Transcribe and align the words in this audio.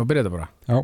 og 0.00 0.08
byrja 0.08 0.24
þetta 0.24 0.34
bara. 0.36 0.48
Já, 0.68 0.78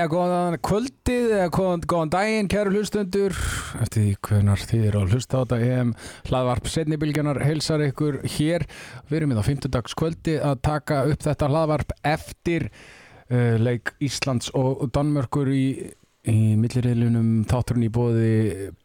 Jæja, 0.00 0.08
góðan 0.08 0.54
kvöldið 0.64 1.32
eða 1.36 1.46
góðan, 1.52 1.82
góðan 1.84 2.10
daginn, 2.14 2.46
kæru 2.48 2.70
hlustundur 2.72 3.34
eftir 3.84 3.98
því 4.06 4.12
hvernar 4.24 4.62
þið 4.70 4.84
eru 4.88 5.00
að 5.02 5.10
hlusta 5.12 5.36
á 5.36 5.40
þetta 5.42 5.58
EM 5.66 5.90
hlaðvarp 6.30 6.70
setnibilgjarnar 6.72 7.40
heilsar 7.44 7.84
ykkur 7.84 8.16
hér. 8.38 8.64
Við 9.10 9.18
erum 9.18 9.34
í 9.34 9.36
þá 9.36 9.42
50 9.50 9.72
dags 9.74 9.96
kvöldi 10.00 10.38
að 10.40 10.62
taka 10.64 11.02
upp 11.10 11.26
þetta 11.26 11.50
hlaðvarp 11.52 11.92
eftir 12.14 12.64
uh, 12.70 13.60
leik 13.60 13.92
Íslands 14.00 14.48
og 14.56 14.86
Danmörkur 14.96 15.52
í, 15.52 15.66
í 16.32 16.38
milliriðlunum 16.62 17.44
þátturinn 17.52 17.90
í 17.90 17.92
bóði 17.92 18.32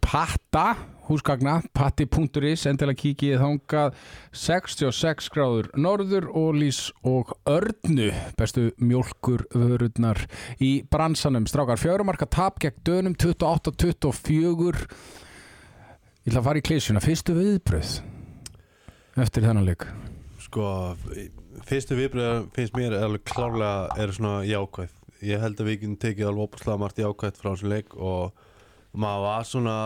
Patta 0.04 0.68
húsgagna, 1.10 1.60
patti.is 1.76 2.66
endilega 2.70 3.02
kikið 3.02 3.44
þangað. 3.44 4.00
66 4.36 5.30
gráður 5.34 5.70
norður 5.78 6.30
og 6.34 6.58
lís 6.58 6.82
og 7.06 7.36
örnu 7.50 8.10
bestu 8.40 8.72
mjólkur 8.82 9.46
vörurnar 9.54 10.26
í 10.60 10.80
bransanum. 10.90 11.46
Strákar 11.50 11.82
fjörumarka 11.82 12.28
tap 12.30 12.60
gegn 12.64 12.82
dönum 12.88 13.16
28-24 13.20 14.88
ég 16.26 16.34
ætla 16.34 16.42
að 16.42 16.48
fara 16.48 16.58
í 16.58 16.66
klísjuna 16.66 17.02
fyrstu 17.04 17.36
viðbröð 17.38 17.90
eftir 19.22 19.46
þennan 19.46 19.68
leik? 19.68 19.84
Sko, 20.42 20.96
fyrstu 21.70 21.98
viðbröð 22.00 22.48
finnst 22.56 22.78
mér 22.78 22.96
alveg 22.98 23.24
klárlega 23.30 24.02
er 24.02 24.14
svona 24.16 24.40
jákvæð. 24.48 24.96
Ég 25.26 25.42
held 25.42 25.62
að 25.62 25.70
við 25.70 25.86
tekið 26.02 26.32
alveg 26.32 26.48
opaslega 26.48 26.82
margt 26.82 27.02
jákvæð 27.02 27.38
frá 27.38 27.52
þessum 27.52 27.72
leik 27.72 27.94
og 27.94 28.42
maður 28.96 29.26
var 29.26 29.48
svona, 29.52 29.78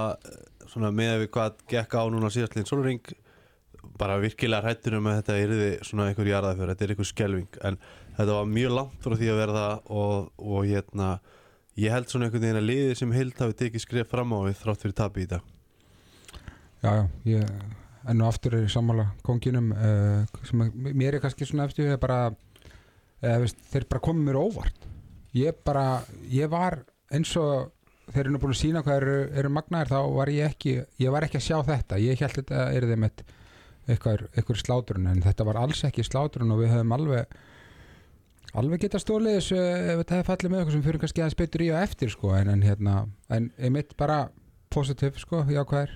svona 0.69 0.91
með 0.95 1.15
við 1.23 1.31
hvað 1.35 1.65
gekk 1.73 1.97
á 1.97 2.03
núna 2.11 2.31
síðastlinn 2.33 2.69
solring 2.69 3.11
bara 3.99 4.19
virkilega 4.21 4.63
hrættur 4.63 4.97
um 4.99 5.09
að 5.09 5.19
þetta 5.19 5.39
yrði 5.43 5.69
svona 5.87 6.07
einhver 6.09 6.29
jarðað 6.29 6.59
fyrir, 6.59 6.71
þetta 6.73 6.85
er 6.85 6.93
einhver 6.93 7.09
skelving 7.09 7.59
en 7.67 7.79
þetta 8.17 8.37
var 8.37 8.53
mjög 8.53 8.75
langt 8.75 9.03
frá 9.03 9.15
því 9.19 9.29
að 9.33 9.41
verða 9.43 9.67
og, 9.87 10.31
og 10.37 10.69
hérna 10.69 11.09
ég 11.79 11.95
held 11.95 12.11
svona 12.11 12.27
einhvern 12.27 12.45
veginn 12.45 12.61
að 12.61 12.69
liðið 12.69 12.95
sem 12.99 13.13
heilt 13.15 13.43
hafi 13.43 13.59
tekið 13.63 13.85
skref 13.85 14.11
fram 14.11 14.35
á 14.35 14.39
við 14.47 14.57
þrátt 14.63 14.83
fyrir 14.83 14.97
tapi 14.99 15.25
í 15.25 15.29
dag. 15.31 15.53
Já, 16.79 16.93
já 17.27 17.43
enn 18.07 18.23
og 18.23 18.31
aftur 18.31 18.55
er 18.55 18.65
ég 18.65 18.73
sammála 18.73 19.09
konginum 19.25 19.73
uh, 19.75 20.23
sem 20.47 20.61
mér 20.73 21.17
er 21.17 21.23
kannski 21.23 21.47
svona 21.47 21.67
eftir 21.67 21.91
bara 22.01 22.29
uh, 22.31 23.35
veist, 23.41 23.59
þeir 23.71 23.87
bara 23.89 24.03
komið 24.05 24.29
mér 24.29 24.39
óvart. 24.39 24.87
Ég 25.35 25.59
bara, 25.65 26.01
ég 26.31 26.49
var 26.51 26.79
eins 27.13 27.35
og 27.37 27.69
þeir 28.13 28.23
eru 28.25 28.33
nú 28.33 28.41
búin 28.41 28.55
að 28.55 28.61
sína 28.61 28.83
hvað 28.85 29.01
eru, 29.01 29.17
eru 29.41 29.51
magnaðir 29.53 29.91
þá 29.91 29.99
var 30.15 30.31
ég 30.33 30.53
ekki 30.53 30.73
ég 31.01 31.13
var 31.13 31.25
ekki 31.27 31.39
að 31.39 31.45
sjá 31.45 31.57
þetta, 31.67 32.01
ég 32.03 32.23
held 32.23 32.39
þetta 32.39 32.65
er 32.73 32.87
þeim 32.89 33.07
eitthvað, 33.09 34.59
sláturinn 34.59 35.09
en 35.09 35.23
þetta 35.25 35.47
var 35.47 35.61
alls 35.61 35.83
ekki 35.87 36.05
sláturinn 36.05 36.53
og 36.53 36.61
við 36.63 36.73
höfum 36.75 36.97
alveg 36.97 37.39
alveg 38.57 38.83
geta 38.85 39.01
stólið 39.01 39.39
þessu 39.39 39.57
ef 39.61 40.01
þetta 40.01 40.17
hefði 40.17 40.27
fallið 40.29 40.53
með 40.53 40.61
okkur 40.63 40.75
sem 40.75 40.85
fyrir 40.85 41.01
kannski 41.03 41.23
að 41.25 41.33
spytur 41.35 41.63
í 41.65 41.71
og 41.73 41.81
eftir 41.83 42.13
sko 42.13 42.35
en, 42.37 42.51
en 42.53 42.65
hérna, 42.65 42.95
en 43.29 43.49
einmitt 43.57 43.95
bara 43.97 44.19
positiv 44.73 45.17
sko, 45.21 45.43
jákvæðir. 45.49 45.95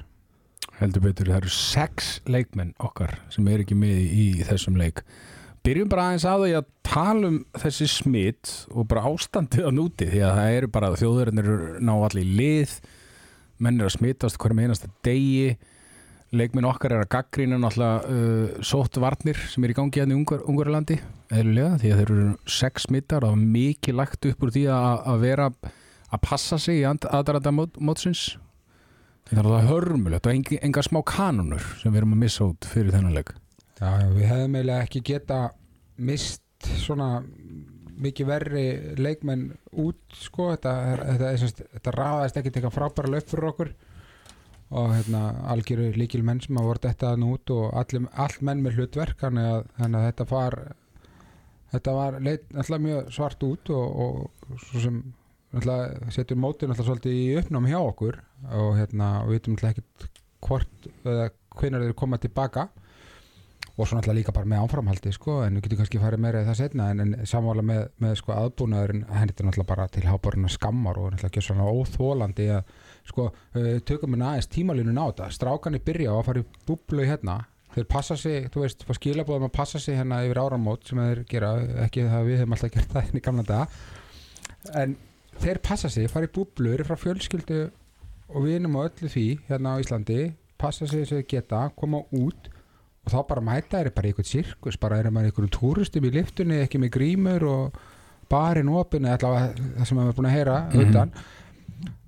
Heldur 0.80 1.04
betur, 1.04 1.30
það 1.30 1.40
eru 1.44 1.54
sex 1.54 2.14
leikmenn 2.26 2.74
okkar 2.82 3.18
sem 3.34 3.48
er 3.52 3.62
ekki 3.62 3.78
með 3.78 4.00
í 4.06 4.28
þessum 4.48 4.78
leik 4.80 5.04
byrjum 5.64 5.92
bara 5.92 6.10
aðeins 6.10 6.26
að 6.28 6.42
því 6.44 6.56
að 6.58 6.72
tala 6.88 7.30
um 7.30 7.38
þessi 7.62 7.90
smitt 7.90 8.54
og 8.74 8.88
bara 8.92 9.06
ástandið 9.08 9.70
á 9.70 9.72
núti 9.72 10.08
því 10.12 10.24
að 10.28 10.40
það 10.40 10.56
eru 10.58 10.72
bara 10.74 10.96
þjóðurinnir 11.00 11.52
ná 11.80 11.94
allir 11.96 12.34
lið 12.40 12.74
menn 13.64 13.80
er 13.80 13.88
að 13.88 13.96
smittast 13.96 14.40
hverjum 14.42 14.64
einasta 14.66 14.90
degi 15.06 15.54
leikminn 16.34 16.68
okkar 16.68 16.96
er 16.96 17.04
að 17.06 17.12
gaggrína 17.14 17.60
náttúrulega 17.62 18.10
uh, 18.10 18.64
sótt 18.66 18.98
varnir 19.00 19.40
sem 19.52 19.64
er 19.64 19.72
í 19.72 19.78
gangi 19.78 20.02
hérna 20.02 20.16
í 20.16 20.20
Ungar, 20.20 20.42
Ungarlandi 20.50 20.98
eðlulega 21.32 21.78
því 21.80 21.94
að 21.94 22.02
þeir 22.02 22.14
eru 22.18 22.28
sex 22.60 22.88
smittar 22.90 23.28
og 23.28 23.38
mikið 23.40 24.00
lagt 24.02 24.28
upp 24.30 24.44
úr 24.44 24.54
því 24.56 24.66
að, 24.74 24.90
að 25.14 25.24
vera 25.28 25.52
að 26.14 26.24
passa 26.26 26.60
sig 26.62 26.82
í 26.82 26.88
aðdaranda 26.88 27.54
mót, 27.56 27.78
mótsins. 27.82 28.34
Það 29.30 29.48
er 29.56 29.70
hörmulegt 29.70 30.28
og 30.28 30.36
enga, 30.36 30.60
enga 30.66 30.84
smá 30.86 31.00
kanunur 31.08 31.64
sem 31.80 31.94
við 31.94 32.04
erum 32.04 32.18
að 32.18 32.22
missa 32.26 32.50
út 32.50 32.68
fyrir 32.70 32.94
þennan 32.94 33.16
leik 33.16 33.32
Já, 33.84 34.10
við 34.16 34.28
hefðum 34.30 34.58
eiginlega 34.58 34.84
ekki 34.86 35.02
geta 35.12 35.40
mist 36.00 36.70
svona 36.80 37.10
mikið 38.04 38.30
verri 38.30 38.68
leikmenn 38.98 39.50
út 39.84 40.16
sko, 40.18 40.54
þetta, 40.54 40.76
þetta, 41.02 41.32
semst, 41.42 41.64
þetta 41.76 41.96
raðaðist 41.98 42.40
ekki 42.40 42.54
teka 42.56 42.72
frábæra 42.74 43.12
löf 43.12 43.28
fyrir 43.32 43.50
okkur. 43.52 43.74
Og 44.74 44.94
hérna 44.96 45.26
algjöru 45.54 45.92
líkil 46.00 46.24
menn 46.26 46.40
sem 46.42 46.58
að 46.58 46.70
voru 46.70 46.82
þetta 46.88 47.12
nú 47.20 47.36
út 47.36 47.52
og 47.54 47.68
allir, 47.78 48.08
all 48.18 48.38
menn 48.48 48.64
með 48.66 48.80
hlutverk 48.80 49.20
þannig 49.22 49.50
að, 49.52 49.68
þannig 49.78 50.00
að 50.00 50.08
þetta 50.08 50.28
var 50.32 50.58
þetta 51.74 51.94
var 51.98 52.18
alltaf 52.22 52.82
mjög 52.82 53.12
svart 53.14 53.46
út 53.48 53.74
og, 53.74 54.00
og 54.06 54.64
svo 54.66 54.82
sem 54.82 55.00
alltaf 55.54 56.14
setur 56.16 56.40
mótin 56.42 56.74
alltaf 56.74 56.88
svolítið 56.90 57.20
í 57.20 57.26
uppnám 57.42 57.70
hjá 57.70 57.80
okkur 57.82 58.20
og 58.58 58.72
hérna 58.80 59.10
við 59.28 59.38
veitum 59.38 59.58
alltaf 59.58 59.76
ekkert 59.76 60.22
hvort 60.44 60.88
eða 61.04 61.30
hvenær 61.60 61.86
þeir 61.86 61.98
koma 62.02 62.20
tilbaka 62.22 62.68
og 63.74 63.88
svo 63.88 63.98
náttúrulega 63.98 64.20
líka 64.20 64.34
bara 64.36 64.46
með 64.46 64.64
áframhaldi 64.68 65.12
sko, 65.16 65.40
en 65.42 65.56
við 65.58 65.64
getum 65.66 65.80
kannski 65.80 66.02
farið 66.02 66.22
meira 66.22 66.42
í 66.44 66.46
það 66.46 66.58
setna 66.60 66.90
en, 66.94 67.00
en 67.02 67.14
samvála 67.26 67.64
með, 67.66 67.88
með 68.04 68.14
sko, 68.20 68.36
aðbúnaðurinn 68.38 69.06
henni 69.10 69.34
er 69.34 69.48
náttúrulega 69.48 69.70
bara 69.72 69.88
til 69.90 70.06
háborina 70.06 70.52
skammar 70.54 71.00
og 71.02 71.08
náttúrulega 71.08 71.32
ekki 71.32 71.42
svona 71.48 71.66
óþólandi 71.74 72.46
að 72.54 72.76
sko, 73.10 73.26
uh, 73.34 73.80
tökum 73.82 74.14
við 74.14 74.26
aðeins 74.28 74.50
tímalínun 74.54 75.02
á 75.02 75.06
þetta. 75.10 75.32
Strákanir 75.34 75.82
byrja 75.88 76.14
á 76.14 76.16
að 76.20 76.26
fara 76.28 76.44
í 76.44 76.48
búblu 76.70 77.08
hérna. 77.10 77.40
Þeir 77.74 77.88
passa 77.90 78.14
sig, 78.20 78.46
þú 78.54 78.62
veist, 78.62 78.86
fá 78.86 78.94
skilabóðum 78.94 79.50
að 79.50 79.56
passa 79.58 79.82
sig 79.82 79.98
hérna 79.98 80.22
yfir 80.28 80.44
áramót 80.44 80.86
sem 80.86 81.02
þeir 81.02 81.26
gera 81.32 81.56
ekki 81.88 82.06
það 82.06 82.20
að 82.20 82.30
við 82.30 82.38
hefum 82.44 82.54
alltaf 82.54 82.74
gert 82.76 82.94
það 82.94 83.08
hérna 83.08 83.18
í 83.18 83.26
gamla 83.26 83.46
daga. 83.50 83.66
En 84.78 84.94
þeir 85.42 85.58
passa 85.66 85.90
sig, 85.90 86.06
fara 86.14 86.30
í 86.30 86.36
búblu 86.36 86.76
eru 86.76 86.86
frá 86.86 86.94
fjölskyldu 87.02 87.64
og 88.30 88.46
vinum 88.46 88.78
og 93.04 93.12
þá 93.12 93.20
bara 93.28 93.42
mæta 93.44 93.82
þeir 93.82 93.92
bara 93.96 94.08
í 94.08 94.14
eitthvað 94.14 94.30
sirkus 94.32 94.78
bara 94.80 94.98
er 95.02 95.10
maður 95.12 95.32
einhverjum 95.32 95.54
túristum 95.58 96.06
í 96.08 96.12
liftunni 96.16 96.62
ekki 96.64 96.80
með 96.80 96.94
grímur 96.98 97.44
og 97.52 97.78
barinn 98.32 98.70
opinn 98.72 99.06
eða 99.06 99.18
allavega 99.20 99.70
það 99.78 99.88
sem 99.90 99.98
maður 100.00 100.10
er 100.14 100.18
búin 100.20 100.30
að 100.32 100.38
heyra 100.38 100.58
Mhm. 100.70 100.90
utan. 100.90 101.12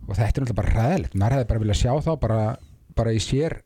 Og 0.07 0.15
þetta 0.15 0.25
er 0.37 0.43
náttúrulega 0.45 0.61
bara 0.61 0.75
ræðilegt 0.79 1.15
maður 1.19 1.35
hefði 1.35 1.47
bara 1.49 1.59
viljað 1.65 1.81
sjá 1.81 1.93
þá 2.05 2.19
bara, 2.19 2.57
bara 2.95 3.11
í 3.11 3.19
sér 3.19 3.57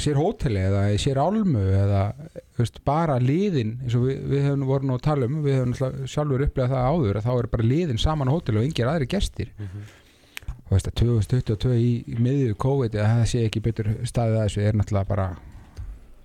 sér 0.00 0.16
hóteli 0.16 0.56
eða 0.56 0.82
í 0.88 0.96
sér 0.96 1.18
álmu 1.20 1.60
eða 1.68 2.14
veist, 2.56 2.78
bara 2.82 3.18
liðin 3.20 3.74
eins 3.84 3.94
og 3.94 4.06
við, 4.08 4.22
við 4.30 4.42
hefum 4.46 4.62
voru 4.66 4.86
nú 4.88 4.94
að 4.96 5.02
tala 5.04 5.26
um 5.28 5.42
við 5.44 5.58
hefum 5.58 6.06
sjálfur 6.08 6.44
upplegað 6.46 6.72
það 6.72 6.86
áður 6.88 7.18
að 7.20 7.26
þá 7.26 7.32
er 7.42 7.48
bara 7.52 7.62
liðin 7.68 7.98
saman 8.00 8.28
á 8.32 8.32
hóteli 8.32 8.56
og 8.62 8.64
yngir 8.70 8.88
aðri 8.88 9.06
gestir. 9.12 9.50
Og 10.64 10.70
veist 10.72 10.88
að 10.88 10.96
2022 11.02 11.74
í, 11.76 11.90
í 12.08 12.16
miðju 12.24 12.54
COVID 12.56 12.96
að 12.96 13.10
það 13.12 13.26
sé 13.34 13.44
ekki 13.44 13.60
betur 13.68 13.90
staðið 14.08 14.38
að 14.40 14.46
þessu 14.48 14.64
er 14.64 14.72
náttúrulega 14.80 15.08
bara 15.12 15.26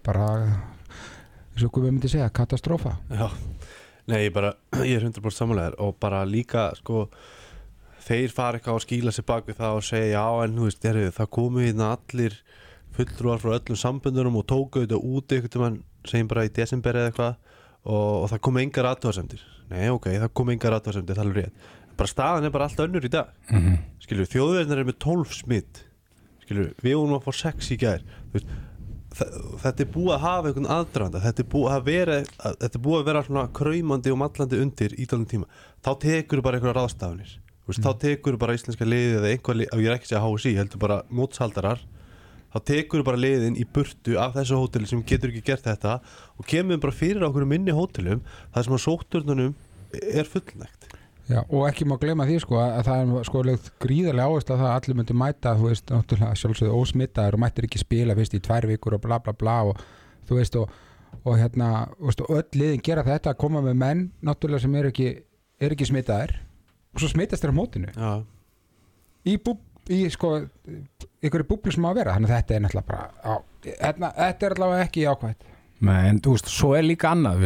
bara 0.07 0.27
eins 0.37 1.65
og 1.65 1.71
hvað 1.73 1.87
við 1.87 1.91
myndi 1.91 2.11
segja, 2.11 2.29
katastrófa 2.33 2.95
Já, 3.11 3.27
nei, 4.07 4.21
ég 4.27 4.35
bara, 4.35 4.53
ég 4.87 5.01
er 5.01 5.09
100% 5.09 5.35
samanlegar 5.35 5.77
og 5.83 5.97
bara 6.01 6.23
líka, 6.27 6.69
sko, 6.79 7.07
þeir 8.07 8.33
fara 8.35 8.59
eitthvað 8.59 8.79
að 8.79 8.85
skýla 8.87 9.15
sér 9.15 9.27
bak 9.27 9.49
við 9.49 9.59
það 9.59 9.81
og 9.81 9.87
segja, 9.87 10.13
já, 10.15 10.25
en 10.45 10.57
þú 10.57 10.69
veist, 10.69 10.89
heru, 10.89 11.09
það 11.17 11.33
komu 11.39 11.65
hérna 11.65 11.91
allir 11.97 12.39
fulltrúar 12.97 13.41
frá 13.41 13.53
öllum 13.57 13.77
sambundunum 13.77 14.39
og 14.39 14.47
tóku 14.49 14.83
þetta 14.83 14.97
út 14.97 15.33
eitthvað 15.35 15.63
mann, 15.63 15.81
segjum 16.07 16.29
bara 16.31 16.47
í 16.47 16.53
desember 16.53 16.97
eða 16.97 17.11
eitthvað 17.11 17.35
og, 17.87 18.13
og 18.23 18.29
það 18.31 18.43
komu 18.47 18.63
engar 18.63 18.89
aðtöðasemdir. 18.91 19.43
Nei, 19.71 19.89
ok, 19.93 20.07
það 20.23 20.31
komu 20.39 20.55
engar 20.55 20.77
aðtöðasemdir, 20.77 21.19
það 21.19 21.29
er 21.31 21.37
rétt. 21.41 21.67
Bara 21.97 22.11
staðan 22.11 22.47
er 22.47 22.53
bara 22.53 22.69
allt 22.69 22.81
önnur 22.83 23.05
í 23.05 23.11
dag. 23.11 23.29
mm 23.49 23.59
-hmm. 23.59 23.77
Skilur, 24.05 24.29
þjóðverðin 24.31 24.77
er 24.77 24.85
með 24.85 24.97
12 25.03 25.33
smitt. 25.33 25.83
Skilur, 26.43 26.73
við 26.81 26.95
vorum 26.95 27.17
að 27.17 27.25
fá 27.25 27.31
6 27.33 27.71
í 27.71 27.77
gær. 27.77 28.01
Þú 28.31 28.33
veist, 28.33 28.51
þetta 29.17 29.83
er 29.83 29.89
búið 29.93 30.13
að 30.15 30.23
hafa 30.23 30.51
einhvern 30.51 30.69
aðdraðanda 30.77 31.23
þetta 31.25 31.43
er 31.43 31.49
búið 31.53 31.73
að 31.73 31.83
vera 31.87 32.21
þetta 32.45 32.71
er 32.71 32.85
búið 32.85 32.99
að 32.99 33.09
vera 33.09 33.25
svona 33.27 33.45
kraumandi 33.59 34.13
og 34.13 34.21
mallandi 34.21 34.61
undir 34.61 34.95
í 34.97 35.09
talum 35.09 35.27
tíma. 35.29 35.49
Þá 35.85 35.91
tekur 36.03 36.43
bara 36.45 36.59
einhverja 36.59 36.77
ráðstafanir 36.77 37.35
veist, 37.67 37.83
þá 37.83 37.91
tekur 38.01 38.39
bara 38.39 38.55
íslenska 38.57 38.87
liðið 38.87 39.19
eða 39.19 39.31
einhver 39.33 39.59
lið, 39.61 39.71
ég 39.73 39.89
er 39.89 39.97
ekki 39.97 40.07
að 40.07 40.13
segja 40.13 40.25
HSI, 40.25 40.53
heldur 40.61 40.83
bara 40.83 40.99
mótshaldarar 41.09 41.83
þá 42.53 42.59
tekur 42.71 43.03
bara 43.07 43.19
liðin 43.19 43.57
í 43.59 43.65
burtu 43.73 44.17
af 44.21 44.35
þessu 44.37 44.59
hóteli 44.61 44.89
sem 44.89 45.03
getur 45.07 45.33
ekki 45.33 45.43
gert 45.51 45.67
þetta 45.67 45.97
og 46.37 46.47
kemur 46.47 46.79
bara 46.83 46.95
fyrir 46.95 47.25
á 47.25 47.29
okkur 47.29 47.47
minni 47.49 47.75
hótelum 47.75 48.23
það 48.55 48.67
sem 48.67 48.77
að 48.77 48.83
sótturnunum 48.85 49.55
er 49.97 50.29
fullnægt 50.29 50.86
Já, 51.27 51.41
og 51.43 51.65
ekki 51.67 51.83
má 51.87 51.97
gleyma 51.99 52.23
því 52.27 52.37
sko 52.39 52.59
að 52.61 52.85
það 52.87 53.01
er 53.01 53.25
sko 53.27 53.39
lögð 53.43 53.65
gríðarlega 53.83 54.31
áherslu 54.31 54.53
að 54.55 54.61
það 54.61 54.69
að 54.69 54.75
allir 54.77 54.97
myndi 54.99 55.15
mæta, 55.19 55.55
þú 55.59 55.65
veist, 55.67 55.91
náttúrulega 55.91 56.39
sjálfsögðu 56.39 56.77
ósmittaður 56.79 57.35
og 57.35 57.41
mættir 57.43 57.67
ekki 57.67 57.81
spila 57.81 58.15
fyrst 58.15 58.37
í 58.37 58.41
tvær 58.45 58.67
vikur 58.69 58.95
og 58.95 59.03
bla 59.03 59.17
bla 59.25 59.33
bla 59.35 59.57
og 59.67 59.81
þú 60.29 60.37
veist 60.39 60.55
og, 60.61 60.71
og 61.27 61.35
hérna, 61.35 61.71
veist, 61.99 62.23
og 62.23 62.31
öll 62.31 62.61
liðin 62.61 62.85
gera 62.87 63.03
þetta 63.07 63.33
að 63.33 63.41
koma 63.43 63.63
með 63.65 63.75
menn 63.83 64.05
náttúrulega 64.23 64.63
sem 64.63 64.79
eru 64.79 64.93
ekki, 64.93 65.09
er 65.59 65.75
ekki 65.75 65.89
smittaðir 65.91 66.37
og 66.95 67.03
svo 67.03 67.11
smittast 67.11 67.43
þeir 67.43 67.51
á 67.51 67.59
mótinu. 67.59 67.91
Já, 67.91 68.13
í, 69.27 69.35
bú, 69.43 69.57
í 69.91 70.01
sko 70.13 70.33
ykkur 71.27 71.43
búblu 71.51 71.75
sem 71.75 71.83
á 71.83 71.91
að 71.91 71.99
vera, 72.05 72.15
þannig 72.15 72.31
að 72.31 72.39
þetta 72.39 72.55
er 72.55 72.65
náttúrulega 72.69 72.91
bara, 72.93 73.11
á, 73.19 73.33
hérna, 73.67 74.15
þetta 74.15 74.47
er 74.47 74.55
allavega 74.55 74.87
ekki 74.87 75.07
ákvæmt 75.11 75.53
Nei, 75.77 76.07
en 76.09 76.17
þú 76.25 76.31
veist, 76.33 76.47
svo 76.49 76.71
er 76.73 76.87
líka 76.87 77.11
annað 77.13 77.43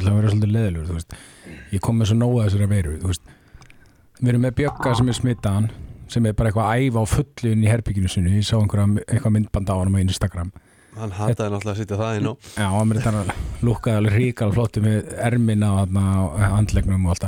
við 4.22 4.30
að 4.30 4.34
erum 4.34 4.44
með 4.46 4.58
Bjögga 4.60 4.98
sem 4.98 5.12
er 5.12 5.18
smittaðan 5.18 5.72
sem 6.12 6.28
er 6.28 6.36
bara 6.38 6.52
eitthvað 6.52 6.68
að 6.68 6.84
æfa 6.86 7.02
á 7.02 7.06
fullu 7.14 7.54
inn 7.56 7.64
í 7.64 7.70
herbygginu 7.72 8.12
sinu, 8.12 8.34
ég 8.36 8.46
sá 8.46 8.58
einhverja 8.60 9.06
eitthvað 9.06 9.34
myndband 9.38 9.72
á 9.72 9.76
hann 9.80 9.96
á 9.96 10.04
Instagram. 10.04 10.52
Hann 10.92 11.14
hataði 11.16 11.54
náttúrulega 11.54 11.72
að 11.72 11.80
setja 11.80 12.00
það 12.02 12.18
inn 12.20 12.28
á 12.28 12.34
Já, 12.60 12.66
hann 12.68 12.90
mér 12.90 13.00
þetta 13.06 13.36
lúkkaði 13.64 14.00
alveg 14.02 14.18
ríkal 14.18 14.50
flottu 14.52 14.84
með 14.84 15.14
ermina 15.24 15.70
og 15.80 16.42
andlegnum 16.50 17.06
og 17.08 17.22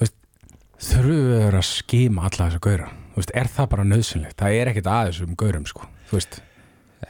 veist, 0.00 0.16
þurfum 0.82 1.30
við 1.30 1.44
að 1.44 1.60
að 1.60 1.68
skima 1.70 2.26
alla 2.26 2.50
þú 3.14 3.22
veist, 3.22 3.32
er 3.38 3.52
það 3.54 3.70
bara 3.76 3.86
nöðsynlegt 3.92 4.42
það 4.42 4.58
er 4.58 4.72
ekkert 4.72 4.90
aðeins 4.96 5.22
um 5.22 5.38
gaurum, 5.38 5.70
sko 5.70 5.86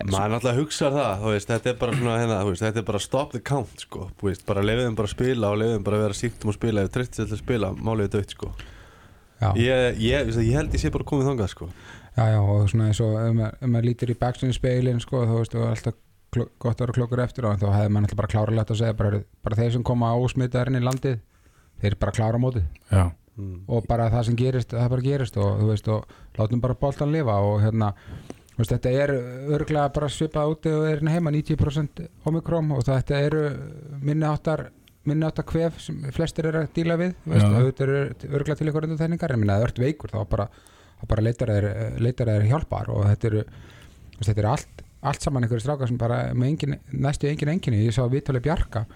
maður 0.05 0.33
náttúrulega 0.35 0.61
hugsa 0.61 0.93
það, 0.93 1.27
veist, 1.31 1.51
þetta 1.51 1.73
er 1.73 1.81
bara 1.81 1.97
svona 1.97 2.21
hérna, 2.21 2.39
veist, 2.51 2.63
þetta 2.67 2.83
er 2.83 2.89
bara 2.93 3.01
stop 3.01 3.33
the 3.33 3.41
count 3.41 3.85
sko, 3.87 4.11
veist, 4.21 4.45
bara 4.45 4.65
leiðum 4.67 4.97
bara 4.99 5.09
að 5.09 5.17
spila 5.17 5.55
og 5.55 5.61
leiðum 5.63 5.87
bara 5.87 5.99
að 5.99 6.05
vera 6.05 6.21
síktum 6.21 6.53
að 6.53 6.59
spila, 6.59 6.85
ef 6.85 6.93
treyst 6.93 7.17
til 7.17 7.25
að 7.25 7.39
spila 7.41 7.73
málið 7.81 8.11
er 8.11 8.15
dött, 8.19 8.37
sko 8.37 8.53
ég, 9.61 10.01
ég, 10.01 10.25
þú 10.25 10.33
veist, 10.33 10.43
ég 10.47 10.57
held 10.57 10.75
ég 10.77 10.83
sé 10.83 10.91
bara 10.95 11.07
komið 11.09 11.31
þangað, 11.31 11.53
sko. 11.53 11.69
Já, 12.17 12.25
já, 12.33 12.39
og 12.41 12.71
svona 12.73 12.89
eins 12.89 13.01
og 13.05 13.15
ef 13.21 13.35
maður, 13.37 13.57
ef 13.61 13.71
maður 13.73 13.89
lítur 13.91 14.13
í 14.13 14.19
backstage 14.21 14.57
speilin 14.57 15.03
sko, 15.03 15.23
þá 15.29 15.35
veist, 15.37 15.57
og 15.59 15.67
alltaf 15.69 15.99
gott 16.37 16.81
að 16.81 16.83
vera 16.87 16.97
klokkur 16.97 17.23
eftir 17.25 17.47
og 17.49 17.61
þá 17.61 17.67
hefði 17.75 17.93
maður 17.93 18.07
alltaf 18.07 18.21
bara 18.21 18.33
kláralegt 18.33 18.73
að 18.73 18.81
segja 18.81 18.97
bara, 18.97 19.21
bara 19.45 19.59
þeir 19.61 19.75
sem 19.75 19.85
koma 19.87 20.15
ósmittaðurinn 20.21 20.81
í 20.81 20.85
landið 20.85 21.21
þeir 21.83 21.99
bara 22.01 22.15
klára 22.17 22.41
mótið. 22.41 22.65
Já, 22.89 23.05
mm. 23.37 23.59
og 23.69 23.87
bara 23.91 24.09
það 24.13 24.27
sem 24.31 24.41
gerist, 24.41 24.73
það 24.73 24.91
bara 24.95 25.07
gerist 25.11 25.39
og 25.41 25.61
þú 25.61 25.69
veist, 25.71 25.93
og 25.93 26.41
látum 26.41 26.65
bara 26.65 26.79
boltan 26.81 27.13
lifa 27.13 27.37
og 27.45 27.61
hérna, 27.65 27.93
þú 28.55 28.63
veist, 28.63 28.73
þetta 28.73 28.95
er 29.05 29.15
örglega 29.59 29.93
bara 29.99 30.11
svipað 30.13 30.55
úti 30.55 30.73
og 30.73 30.89
er 30.89 30.97
hérna 30.97 31.17
heima 31.19 31.35
90% 31.37 32.05
omikróm 32.33 32.73
og 32.77 32.85
þetta 32.89 33.21
eru 33.29 33.45
minni 34.01 34.29
áttar 34.29 34.71
minni 35.09 35.27
áttar 35.29 35.47
kvef 35.49 35.79
sem 35.83 36.01
flestir 36.15 36.51
eru 36.51 36.65
að 36.65 36.73
díla 36.77 36.97
við 37.01 37.15
þetta 37.27 37.87
eru 37.87 37.99
örglega 38.33 38.59
til 38.59 38.71
ykkur 38.71 38.89
undir 38.89 39.01
þenningar, 39.01 39.35
ég 39.35 39.43
minna 39.43 39.57
að 39.57 39.63
það 39.63 39.69
ert 39.71 39.81
veikur 39.85 40.13
þá 40.13 40.19
bara, 40.33 40.49
bara 41.07 41.25
leitar 41.27 41.53
þeir, 41.55 42.47
hjálpar 42.51 42.93
og 42.95 43.09
þetta 43.11 43.31
eru, 43.31 43.43
þetta 44.21 44.37
eru 44.37 44.53
allt, 44.53 44.85
allt 45.07 45.27
saman 45.27 45.47
einhverju 45.47 45.65
strákar 45.65 45.91
sem 45.91 46.01
bara 46.01 46.23
með 46.35 46.53
engin, 46.53 46.79
næstu 46.93 47.31
engin 47.31 47.53
enginni, 47.55 47.85
ég 47.87 47.97
sá 47.97 48.05
viðtalið 48.11 48.47
Bjarka 48.49 48.87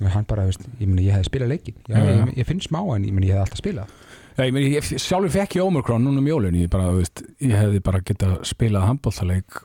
og 0.00 0.12
hann 0.14 0.24
bara, 0.28 0.46
veist, 0.48 0.64
ég 0.80 0.88
minna 0.88 1.04
ég 1.04 1.16
hefði 1.16 1.28
spilað 1.28 1.52
leikin 1.52 1.76
já. 1.84 1.98
ég, 2.00 2.30
ég 2.40 2.48
finn 2.48 2.62
smá 2.64 2.80
en 2.94 3.04
ég 3.04 3.12
ég 3.12 3.34
hefði 3.34 3.42
alltaf 3.42 3.60
spilað. 3.60 3.90
Já, 4.30 4.44
ég, 4.46 4.54
meni, 4.56 4.70
ég 4.72 4.86
sjálfur 5.02 5.34
fekk 5.34 5.58
ég 5.58 5.66
Omicron 5.66 6.06
núna 6.06 6.22
um 6.22 6.30
jólun 6.30 6.56
ég, 6.56 6.70
bara, 6.72 6.88
þú 6.88 7.02
veist, 7.02 7.20
ég 7.44 7.52
hefði 7.58 7.82
bara 7.84 8.00
getað 8.08 8.38
spilað 8.48 8.86
handbóltaleik 8.88 9.58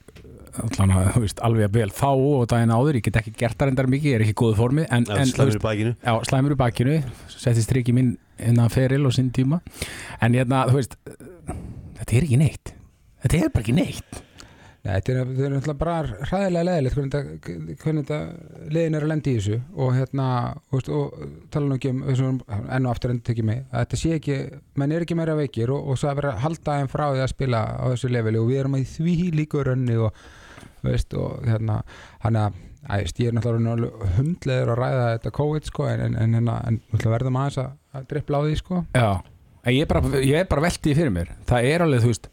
allan 0.64 0.94
að, 0.96 1.10
þú 1.16 1.24
veist, 1.26 1.42
alveg 1.48 1.74
vel 1.76 1.90
þá 1.96 2.10
og 2.12 2.46
daginn 2.52 2.74
áður, 2.76 3.00
ég 3.00 3.08
get 3.08 3.20
ekki 3.22 3.36
gert 3.40 3.58
það 3.60 3.72
reyndar 3.72 3.90
mikið 3.92 4.12
ég 4.12 4.20
er 4.20 4.26
ekki 4.26 4.36
í 4.36 4.40
góðu 4.42 4.58
formi, 4.60 4.86
en, 4.90 5.08
en, 5.10 5.24
en 5.24 5.32
slæmur 5.32 5.60
í 5.60 5.64
bakinu. 5.64 5.96
já, 6.00 6.14
slæmur 6.30 6.56
í 6.56 6.60
bakinu. 6.60 7.00
Setti 7.32 7.66
strikki 7.66 7.96
minn 7.96 8.16
innan 8.40 8.72
feril 8.74 9.06
og 9.08 9.16
sinn 9.16 9.32
tíma. 9.36 9.62
En 10.24 10.38
hérna, 10.38 10.66
þú 10.70 10.80
veist 10.82 11.00
þetta 12.00 12.16
er 12.16 12.28
ekki 12.28 12.40
neitt. 12.42 12.76
Þetta 13.26 13.42
er 13.42 13.52
bara 13.54 13.66
ekki 13.66 13.76
neitt. 13.76 14.22
Nei, 14.86 15.00
þetta 15.00 15.14
er, 15.16 15.20
þetta 15.26 15.46
er 15.48 15.54
náttúrulega 15.56 15.82
bara 15.82 16.26
hræðilega 16.30 16.66
leðilegt 16.68 16.98
hvernig 16.98 17.14
þetta, 17.16 17.54
hvernig 17.82 18.04
þetta 18.06 18.68
liðin 18.76 18.98
er 18.98 19.06
að 19.06 19.10
lenda 19.10 19.32
í 19.32 19.40
þessu. 19.40 19.56
Og 19.82 19.96
hérna 19.96 20.28
þú 20.60 20.78
veist, 20.78 20.92
og 20.94 21.24
tala 21.56 21.70
nú 21.70 21.78
ekki 21.80 21.94
um 21.96 22.04
þessum, 22.06 22.38
enn 22.78 22.86
og 22.86 22.92
aftur 22.92 23.14
enn 23.16 23.22
tekið 23.26 23.48
mig 23.50 23.64
að 23.72 23.80
þetta 23.80 24.00
sé 24.04 24.12
ekki, 24.20 24.38
menn 24.78 24.94
er 24.94 25.06
ekki 25.08 25.18
meira 25.18 25.38
veikir 25.40 25.74
og, 25.74 25.90
og 25.90 25.98
svo 25.98 26.12
að 26.12 26.20
vera 26.22 26.36
að 26.36 26.44
halda 26.44 26.78
þeim 26.78 26.92
frá 26.94 27.06
því 27.08 27.24
að 27.24 27.32
spila 27.34 27.64
á 27.66 27.86
þessu 27.96 28.12
leveli. 28.14 28.42
Og 28.44 28.52
við 28.52 28.62
erum 28.62 28.78
í 28.78 28.84
því 28.92 29.16
líku 29.40 29.66
rönni 29.66 29.98
og 30.06 30.22
veist 30.94 31.18
og 31.20 31.44
hérna 31.48 31.82
hann 32.26 32.40
að 32.46 32.64
Æ, 32.86 33.00
veist, 33.02 33.18
ég 33.18 33.32
er 33.32 33.34
náttúrulega 33.34 34.08
hundlegur 34.20 34.72
að 34.76 34.78
ræða 34.78 35.06
þetta 35.16 35.30
COVID 35.34 35.70
sko 35.72 35.88
en, 35.90 36.02
en, 36.06 36.18
en, 36.22 36.36
hérna, 36.38 36.58
en 36.70 36.76
náttúrulega 36.84 37.14
verðum 37.16 37.40
aðeins 37.42 37.56
að, 37.64 37.72
að 37.98 38.04
drippla 38.12 38.38
á 38.38 38.42
því 38.46 38.58
sko. 38.60 38.82
Já, 38.94 39.08
en 39.64 39.74
ég 39.74 39.82
er 39.82 39.90
bara, 39.90 40.20
ég 40.22 40.38
er 40.38 40.50
bara 40.52 40.66
veldið 40.68 41.00
fyrir 41.00 41.16
mér. 41.16 41.32
Það 41.50 41.70
er 41.72 41.86
alveg, 41.86 42.04
þú 42.04 42.12
veist 42.12 42.30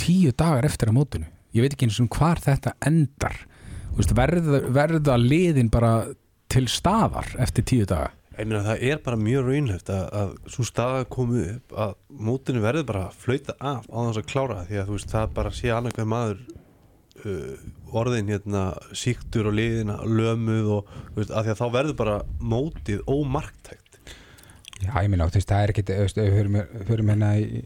tíu 0.00 0.32
dagar 0.42 0.66
eftir 0.66 0.90
að 0.90 0.96
mótinu. 0.98 1.30
Ég 1.54 1.62
veit 1.62 1.76
ekki 1.76 1.86
eins 1.86 2.00
og 2.02 2.18
hvar 2.18 2.42
þetta 2.42 2.74
endar. 2.90 3.38
Þú 3.92 4.00
veist, 4.00 4.16
verða, 4.18 4.62
verða 4.74 5.18
liðin 5.22 5.70
bara 5.70 5.92
til 6.50 6.66
staðar 6.70 7.30
eftir 7.38 7.66
tíu 7.70 7.86
daga? 7.86 8.10
Ég 8.40 8.48
meina 8.48 8.62
það 8.64 8.84
er 8.88 9.00
bara 9.04 9.18
mjög 9.20 9.48
raunlegt 9.50 9.90
að, 9.92 10.04
að 10.16 10.30
svo 10.54 10.64
staða 10.64 11.02
komu 11.12 11.42
upp 11.44 11.74
að 11.84 11.90
mótinu 12.24 12.62
verður 12.62 12.86
bara 12.88 13.02
að 13.10 13.18
flauta 13.20 13.54
af 13.58 13.84
á 13.90 13.98
þess 14.00 14.20
að 14.22 14.28
klára 14.30 14.62
því 14.66 14.78
að 14.80 14.88
þú 14.88 14.96
veist 14.96 15.12
það 15.12 15.34
bara 15.36 15.52
sé 15.54 15.72
annað 15.74 15.98
hver 15.98 16.08
maður 16.08 16.40
orðin 17.90 18.30
hérna 18.30 18.64
síktur 18.96 19.50
og 19.50 19.56
liðina 19.58 19.98
lömuð 20.06 20.72
og 20.78 20.90
veist 21.16 21.30
að 21.34 21.46
því 21.48 21.54
að 21.54 21.60
þá 21.60 21.68
verður 21.76 21.96
bara 22.00 22.16
mótið 22.40 23.04
ómarktækt. 23.10 23.86
Já, 24.80 24.94
ég 25.04 25.10
minna, 25.12 25.28
þú 25.28 25.40
veist, 25.40 25.50
það 25.50 25.62
er 25.62 25.72
ekkit, 25.74 25.94
við 26.16 26.84
förum 26.88 27.10
hérna 27.12 27.30
í, 27.36 27.62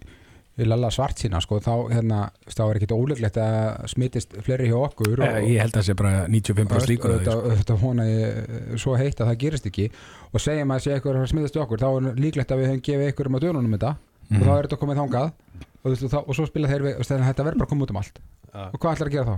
í 0.58 0.66
Lalla 0.66 0.88
svart 0.94 1.20
sína, 1.22 1.38
sko, 1.42 1.60
þá, 1.62 1.72
hérna, 1.92 2.22
þá 2.50 2.62
er 2.64 2.80
ekkit 2.80 2.94
óleglegt 2.96 3.38
að 3.42 3.84
smitist 3.92 4.34
fleiri 4.46 4.70
hjá 4.72 4.78
okkur 4.80 5.20
og, 5.20 5.22
Eh, 5.28 5.52
ég 5.52 5.62
held 5.62 5.76
að 5.76 5.78
það 5.80 5.86
sé 5.88 5.96
bara 6.00 6.12
95% 6.26 6.90
líkur 6.90 7.14
þetta, 7.20 7.36
sko. 7.62 7.76
vona 7.84 8.08
ég 8.08 8.40
eh, 8.42 8.74
svo 8.82 8.96
heitt 8.98 9.22
að 9.22 9.30
það 9.30 9.38
gerist 9.44 9.70
ekki. 9.70 9.86
Og 10.32 10.42
segjum 10.42 10.74
að 10.74 10.82
sé 10.82 10.96
eitthvað 10.96 11.20
að 11.22 11.30
smitast 11.30 11.58
í 11.58 11.62
okkur 11.62 11.84
þá 11.84 11.88
er 11.92 12.20
líklegt 12.26 12.50
að 12.54 12.62
við 12.64 12.70
höfum 12.72 12.84
gefið 12.90 13.08
einhverjum 13.12 13.38
á 13.38 13.44
dönunum 13.46 13.78
þetta 13.78 13.94
Mhm. 14.28 14.40
og 14.40 14.46
þá 14.46 14.52
er 14.54 14.66
þetta 14.68 14.80
komið 14.82 15.00
þangað 15.02 15.26
og, 15.28 15.84
þú 15.84 15.92
veist, 15.92 16.04
og, 16.04 16.12
þá, 16.14 16.18
og 16.24 16.38
svo 16.38 16.46
spila 16.48 16.70
þeir 16.70 16.84
við, 16.86 17.00
þetta 17.04 17.46
verður 17.46 17.60
bara 17.60 17.68
að 17.68 17.72
koma 17.74 17.84
út 17.84 17.94
um 17.94 18.00
allt 18.00 18.20
ja. 18.20 18.66
og 18.70 18.78
hvað 18.80 18.94
ætlar 18.94 19.10
að 19.10 19.16
gera 19.16 19.32
þá? 19.32 19.36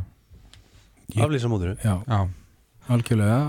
Aflýsa 1.27 1.51
Já, 2.07 2.19
algjörlega 2.89 3.41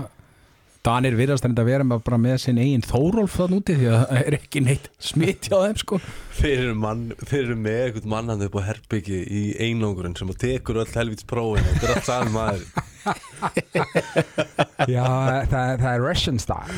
Danir 0.86 1.16
virðast 1.18 1.42
þetta 1.44 1.62
að 1.64 1.68
vera 1.68 1.84
með- 1.84 2.04
bara 2.06 2.18
með 2.22 2.36
sinn 2.40 2.58
eigin 2.62 2.84
þórólf 2.86 3.32
þann 3.34 3.56
úti 3.58 3.74
því 3.76 3.86
að 3.92 4.02
það 4.08 4.20
er 4.28 4.34
ekki 4.38 4.60
neitt 4.64 4.86
smitt 5.02 5.48
hjá 5.50 5.56
þeim 5.64 5.78
sko. 5.82 5.98
Þeir 6.38 6.58
eru, 6.62 6.74
mann, 6.78 7.02
þeir 7.26 7.40
eru 7.42 7.56
með 7.58 7.78
eitthvað 7.82 8.06
mannan 8.14 8.44
upp 8.46 8.54
á 8.56 8.60
herbyggi 8.68 9.18
í 9.26 9.42
einangurinn 9.66 10.14
sem 10.16 10.30
að 10.30 10.38
tekur 10.44 10.76
öll 10.84 10.92
helvits 10.94 11.26
prófin 11.28 11.66
þetta 11.66 11.84
er 11.88 11.92
allt 11.96 12.08
saman 12.08 12.32
maður. 12.32 12.64
Já 14.88 15.04
það, 15.48 15.72
það 15.82 15.92
er 15.92 16.02
Russian 16.04 16.38
style. 16.42 16.74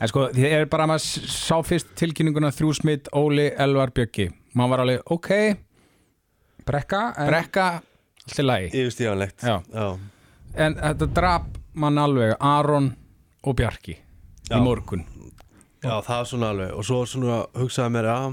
En 0.00 0.10
sko, 0.10 0.26
þið 0.34 0.46
er 0.56 0.66
bara 0.72 0.86
að 0.86 0.90
maður 0.94 1.30
sá 1.36 1.56
fyrst 1.66 1.92
tilkynninguna 2.00 2.50
þrjú 2.56 2.70
smitt, 2.80 3.10
Óli, 3.16 3.48
Elvar, 3.60 3.92
Bjöggi 3.96 4.26
maður 4.58 4.72
var 4.74 4.82
alveg, 4.86 5.00
ok, 5.14 5.30
Brekka 6.66 7.02
en, 7.18 7.28
brekka 7.30 7.66
allt 8.26 8.40
í 8.42 8.44
lagi, 8.44 8.70
yfirstíðanlegt 8.80 9.44
Já. 9.46 9.56
Já. 9.72 9.86
en 10.66 10.74
þetta 10.80 11.06
drap 11.16 11.46
mann 11.80 11.98
alveg, 12.02 12.34
Aron 12.42 12.90
og 13.44 13.56
Bjarki 13.58 13.96
Já. 13.96 14.56
í 14.58 14.62
morgun. 14.64 15.04
Já, 15.80 15.96
það 16.04 16.16
er 16.18 16.28
svona 16.28 16.52
alveg. 16.52 16.72
Og 16.76 16.86
svo 16.86 17.00
svona 17.08 17.40
hugsaði 17.56 17.94
mér 17.94 18.08
að 18.12 18.26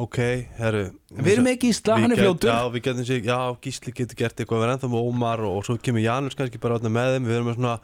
ok, 0.00 0.18
herru 0.58 0.82
Við 1.10 1.32
erum 1.32 1.46
með 1.48 1.56
Gísla, 1.64 1.96
hann 1.98 2.14
er 2.14 2.20
fljótur. 2.20 2.50
Já, 2.52 2.68
við 2.72 2.84
getum 2.86 3.06
sér, 3.08 3.22
já, 3.26 3.38
Gísli 3.64 3.94
getur 3.96 4.18
gert 4.20 4.38
eitthvað 4.38 4.60
við 4.60 4.66
erum 4.66 4.74
ennþá 4.76 4.90
með 4.92 5.08
Ómar 5.10 5.42
og, 5.46 5.56
og 5.58 5.66
svo 5.66 5.76
kemur 5.82 6.04
Janus 6.04 6.36
kannski 6.38 6.60
bara 6.62 6.78
með 6.84 7.16
þeim, 7.16 7.28
við 7.28 7.36
erum 7.38 7.48
með 7.50 7.58
svona 7.58 7.74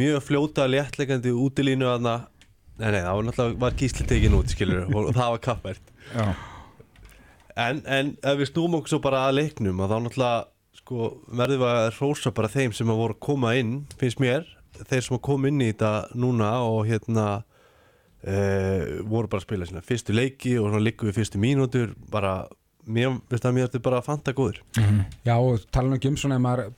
mjög 0.00 0.24
fljóta 0.28 0.66
léttleikandi 0.70 1.32
útilínu 1.34 1.88
þarna. 1.88 2.14
Nei, 2.76 2.90
nei, 2.92 3.00
það 3.00 3.14
var 3.16 3.26
náttúrulega 3.26 3.60
var 3.64 3.78
Gísli 3.80 4.06
tekin 4.08 4.36
út, 4.36 4.52
skilur 4.52 4.84
og, 4.84 4.96
og 5.00 5.14
það 5.18 5.32
var 5.32 5.42
kappvært 5.46 5.94
Já, 6.12 6.26
en, 7.56 7.80
en 7.88 8.12
ef 8.20 8.36
við 8.42 8.50
snúum 8.50 8.76
okkur 8.78 8.92
svo 8.92 9.00
bara 9.04 9.22
að 9.30 9.38
leiknum 9.40 9.80
að 9.80 9.94
þá 9.94 9.96
náttúrulega 10.04 10.42
sko, 10.76 11.06
verðum 11.40 11.62
við 11.64 11.72
að 11.72 11.86
rósa 11.96 12.32
bara 12.36 12.52
þeim 12.52 12.74
sem 12.76 12.92
að 12.92 13.00
voru 13.00 13.16
að 13.16 13.22
koma 13.24 13.54
inn, 13.56 13.72
finnst 13.96 14.20
mér 14.20 14.44
þeir 14.84 15.06
sem 15.06 15.16
að 15.18 15.24
koma 15.28 15.50
inn 15.50 15.64
í 15.64 15.70
þetta 15.72 15.92
núna 16.18 16.52
og 16.66 16.84
hérna 16.88 17.26
uh, 18.26 19.02
voru 19.08 19.30
bara 19.30 19.42
að 19.42 19.48
spila 19.48 19.68
sína 19.68 19.84
fyrstu 19.86 20.14
leiki 20.16 20.56
og 20.60 20.70
svona 20.70 20.84
líku 20.84 21.08
við 21.08 21.20
fyrstu 21.20 21.40
mínútur 21.42 21.92
bara, 22.12 22.38
mér 22.86 23.18
veist 23.30 23.46
að 23.46 23.56
mér 23.56 23.68
þetta 23.68 23.82
bara 23.86 24.00
að 24.00 24.08
fanta 24.08 24.34
góður 24.36 24.62
Já, 25.26 25.34
og 25.36 25.66
tala 25.74 25.90
nú 25.90 25.98
ekki 25.98 26.12
um 26.12 26.18
svona 26.20 26.38
bara, 26.42 26.68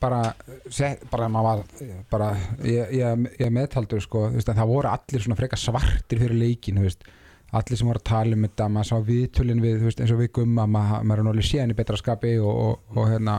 bara 1.11 1.31
var 1.39 1.65
bara, 2.11 2.33
ég, 2.65 2.99
ég, 2.99 3.31
ég 3.41 3.55
meðtaldur 3.55 4.03
sko, 4.05 4.29
veist, 4.35 4.49
að 4.49 4.63
það 4.63 4.75
voru 4.75 4.93
allir 4.93 5.25
svona 5.25 5.39
freka 5.39 5.61
svartir 5.61 6.23
fyrir 6.23 6.39
leikin, 6.39 6.81
þú 6.81 6.89
veist. 6.89 7.09
Allir 7.49 7.81
sem 7.81 7.89
voru 7.89 8.01
að 8.03 8.09
tala 8.11 8.37
um 8.37 8.45
þetta, 8.45 8.65
maður 8.69 8.89
sá 8.91 9.07
viðtölin 9.07 9.61
við, 9.65 9.79
veist, 9.87 10.01
eins 10.05 10.11
og 10.13 10.19
við 10.21 10.35
gumma, 10.37 10.67
maður, 10.69 11.05
maður 11.09 11.23
er 11.23 11.29
náttúrulega 11.29 11.49
séðan 11.49 11.73
í 11.73 11.77
betra 11.79 11.97
skapi 11.97 12.33
og, 12.45 12.59
og, 12.65 12.97
og 12.97 13.07
hérna 13.09 13.39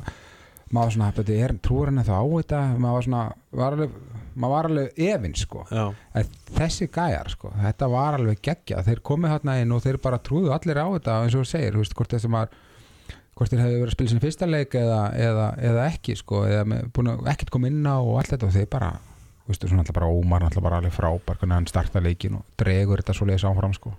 maður 0.70 0.80
var 0.88 0.96
svona, 0.96 1.10
þetta 1.18 1.36
er, 1.46 1.54
trúur 1.66 1.92
henni 1.92 2.06
þá 2.08 2.16
á 2.18 2.26
þetta? 2.26 2.62
Maður 2.82 2.96
var 2.96 3.06
svona, 3.06 3.22
var 3.60 3.78
alveg 3.78 3.94
maður 4.40 4.56
var 4.56 4.70
alveg 4.70 5.04
efinn 5.10 5.36
sko. 5.38 5.66
Þessi 6.56 6.88
gæjar 6.88 7.30
sko, 7.34 7.52
þetta 7.60 7.92
var 7.92 8.18
alveg 8.20 8.42
geggja 8.46 8.84
þeir 8.88 9.04
komið 9.12 9.36
hérna 9.36 9.60
inn 9.62 9.76
og 9.76 9.84
þeir 9.84 10.00
bara 10.04 10.22
trúðu 10.24 10.54
allir 10.56 10.80
á 10.80 10.88
þetta 10.88 11.20
eins 11.26 11.36
og 11.38 11.46
þú 11.46 11.52
segir, 11.52 11.80
veist, 11.80 11.96
hvort 11.98 12.16
þessi 12.16 12.32
maður 12.32 12.58
hvort 13.40 13.54
þeir 13.54 13.62
hefði 13.64 13.76
verið 13.80 13.88
að 13.88 13.96
spila 13.96 14.12
sinni 14.12 14.24
fyrsta 14.26 14.48
leik 14.50 14.74
eða, 14.76 15.02
eða, 15.16 15.50
eða 15.70 15.84
ekki 15.94 16.16
sko 16.20 16.42
eða 16.48 16.66
með, 16.68 16.88
búin 16.96 17.12
að 17.14 17.30
ekkert 17.32 17.54
koma 17.56 17.70
inn 17.72 17.86
á 17.88 17.96
og 17.96 18.18
allt 18.20 18.34
þetta. 18.34 18.50
Og 18.50 18.56
þeir 18.58 18.72
bara, 18.74 18.90
þú 19.46 19.54
veist, 19.54 19.68
svona 19.70 19.86
alltaf 19.86 19.96
bara 19.96 20.10
ómar 20.12 20.48
alltaf 20.48 20.66
bara 20.66 20.80
alveg 20.82 20.96
frábær, 20.96 21.40
hvernig 21.40 21.56
hann 21.56 21.70
starta 21.72 22.04
leikin 22.04 22.40
og 22.42 22.44
dregur 22.60 23.00
þetta 23.00 23.16
svo 23.16 23.30
leiðis 23.30 23.48
áfram 23.48 23.76
sko. 23.78 23.94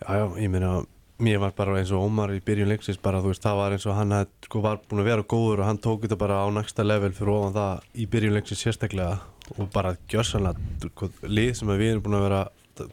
Já, 0.00 0.08
já, 0.08 0.24
ég 0.40 0.52
meina 0.54 0.78
mér 1.18 1.40
var 1.42 1.54
bara 1.58 1.76
eins 1.80 1.90
og 1.92 2.04
Ómar 2.06 2.30
í 2.30 2.38
byrjun 2.44 2.70
leiksins 2.70 3.00
bara, 3.02 3.20
þú 3.20 3.32
veist, 3.32 3.42
það 3.42 3.58
var 3.58 3.74
eins 3.74 3.86
og 3.90 3.96
hann 3.98 4.14
hef, 4.14 4.30
sko, 4.46 4.62
var 4.64 4.78
búin 4.88 5.02
að 5.02 5.10
vera 5.10 5.26
góður 5.26 5.64
og 5.64 5.68
hann 5.68 5.80
tók 5.82 6.04
þetta 6.04 6.18
bara 6.20 6.38
á 6.40 6.48
næsta 6.54 6.86
level 6.86 7.10
fyrir 7.16 7.34
ofan 7.34 7.56
það 7.56 7.88
í 7.98 8.06
byrjun 8.12 8.36
leiksins 8.38 8.62
sérstaklega 8.62 9.16
og 9.56 9.70
bara 9.74 9.96
gjörsanlega 10.10 10.88
sko, 10.88 11.10
lið 11.26 11.52
sem 11.58 11.70
við 11.72 11.92
erum 11.92 12.04
búin 12.06 12.18
að 12.18 12.26
vera 12.28 12.42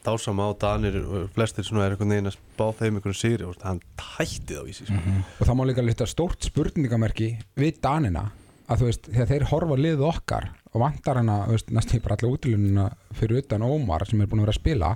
dásama 0.06 0.48
á 0.50 0.52
Danir 0.58 0.98
og 1.04 1.28
flestir 1.36 1.66
svona 1.66 1.86
er 1.86 1.94
einhvern 1.94 2.16
veginn 2.16 2.32
að 2.32 2.38
spá 2.40 2.66
þeim 2.80 2.98
einhvern 2.98 3.18
sigri 3.18 3.46
og 3.46 3.60
hann 3.62 3.82
tætti 4.00 4.58
þá 4.58 4.64
í 4.66 4.74
sig 4.74 4.90
sko. 4.90 5.02
og 5.40 5.46
það 5.46 5.58
má 5.60 5.64
líka 5.70 5.86
lita 5.86 6.08
stórt 6.10 6.48
spurningamerki 6.48 7.36
við 7.60 7.82
Danina 7.84 8.32
að 8.66 8.82
þú 8.82 8.88
veist, 8.90 9.10
þegar 9.12 9.30
þeir 9.30 9.48
horfa 9.52 9.78
liðu 9.78 10.08
okkar 10.10 10.48
og 10.72 10.82
vantar 10.82 11.20
hana, 11.22 11.44
veist, 11.52 11.70
næst 11.70 11.94
bara 12.02 12.18
alla 12.18 12.32
útilununa 12.34 12.88
fyrir 13.16 13.44
utan 13.44 13.66
Ómar 13.66 14.08
sem 14.10 14.22
er 14.22 14.32
búin 14.32 14.42
að 14.42 14.48
vera 14.48 14.56
að 14.56 14.62
spila 14.62 14.90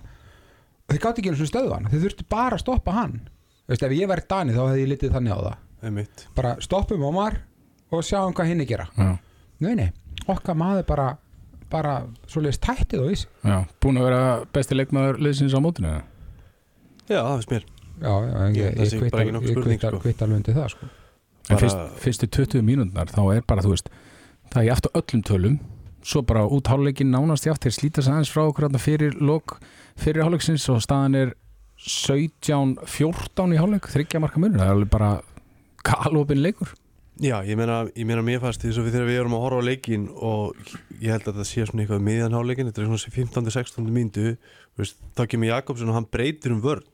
þeir 0.89 1.03
gátt 1.03 1.21
ekki 1.21 1.29
einu 1.31 1.39
svona 1.39 1.53
stöðvan 1.53 1.89
þeir 1.91 2.03
þurftu 2.07 2.27
bara 2.29 2.57
að 2.57 2.63
stoppa 2.63 2.95
hann. 2.97 3.15
Veist, 3.69 3.85
ef 3.85 3.93
ég 3.93 4.09
væri 4.09 4.25
Dani 4.29 4.55
þá 4.55 4.61
hefði 4.63 4.81
ég 4.81 4.91
litið 4.93 5.13
þannig 5.13 5.35
á 5.37 5.39
það. 5.39 5.57
Einmitt. 5.85 6.23
Bara 6.35 6.55
stoppum 6.65 7.05
Ómar 7.05 7.37
og 7.93 8.05
sjáum 8.05 8.33
hvað 8.33 8.49
hinn 8.49 8.65
gera. 8.67 8.87
Já, 8.97 9.11
nei, 9.61 9.73
nei, 9.77 9.89
okkar 10.25 10.57
maður 10.57 10.87
bara 10.89 11.09
bara 11.71 11.93
svoleiðis 12.27 12.59
tættið 12.63 13.03
og 13.03 13.09
vísi. 13.11 13.27
Já, 13.45 13.57
búin 13.81 13.99
að 14.01 14.07
vera 14.09 14.21
besti 14.55 14.75
leikmaður 14.77 15.19
liðsins 15.25 15.53
á 15.55 15.59
mótinu 15.61 15.91
eða? 15.91 16.03
Já, 17.09 17.19
það 17.23 17.35
finnst 17.39 17.51
mér. 17.55 17.65
Já, 17.99 18.13
já, 18.23 18.35
en 18.45 18.53
Ég- 18.55 18.59
ég, 18.59 18.77
ég, 18.79 18.93
ég 18.93 18.99
kvittar 18.99 19.91
sko. 19.91 20.23
alveg 20.25 20.37
undir 20.39 20.55
það 20.55 20.69
sko. 20.75 20.89
En 21.49 21.57
fyrst, 21.57 21.79
fyrstu 22.03 22.27
20 22.29 22.61
mínúndar 22.61 23.09
þá 23.09 23.21
er 23.35 23.41
bara, 23.47 23.61
þú 23.65 23.73
veist 23.73 23.89
það 24.53 24.61
er 24.61 24.67
játt 24.69 24.85
á 24.87 24.91
öllum 25.01 25.23
tölum. 25.25 25.59
Svo 26.05 26.21
bara 26.23 26.45
út 26.47 26.69
hálfleikin 26.71 27.09
nánast 27.11 27.43
játt 27.45 27.59
þeir 27.65 27.73
slíta 27.75 28.01
sig 28.01 28.13
aðeins 28.13 28.29
frá 28.31 28.45
okkur 28.47 28.67
þarna 28.69 28.79
fyrir 28.79 29.17
lok 29.19 29.57
fyrir 29.99 30.23
hálfleiksins 30.23 30.69
og 30.71 30.79
staðan 30.81 31.15
er 31.17 31.33
17-14 31.79 33.53
í 33.55 33.59
hálfleik 33.59 33.87
þryggja 33.91 34.21
marka 34.23 34.39
munur, 34.41 34.59
það 34.59 34.67
er 34.69 34.75
alveg 34.77 34.89
bara 34.93 35.09
galopin 35.87 36.41
leikur 36.43 36.71
Já, 37.19 37.41
ég 37.43 37.57
meina, 37.59 37.81
ég 37.99 38.05
meina 38.07 38.21
mér 38.23 38.39
fannst 38.39 38.61
því 38.63 38.85
við 38.85 38.93
þegar 38.93 39.09
við 39.09 39.17
erum 39.19 39.33
að 39.35 39.41
horfa 39.43 39.59
á 39.59 39.67
leikin 39.67 40.05
og 40.23 40.59
ég 41.03 41.11
held 41.11 41.25
að 41.27 41.41
það 41.41 41.47
sé 41.49 41.65
svona 41.67 41.83
eitthvað 41.83 42.05
miðan 42.05 42.37
á 42.39 42.41
leikin, 42.47 42.69
þetta 42.69 42.79
er 42.79 42.87
svona 42.87 43.15
15-16 43.17 43.89
mínútu, 43.91 44.23
þú 44.39 44.79
veist, 44.79 45.01
þá 45.19 45.21
kemur 45.33 45.49
Jakobsson 45.49 45.91
og 45.91 45.97
hann 45.97 46.07
breytir 46.15 46.55
um 46.55 46.61
vörn, 46.63 46.85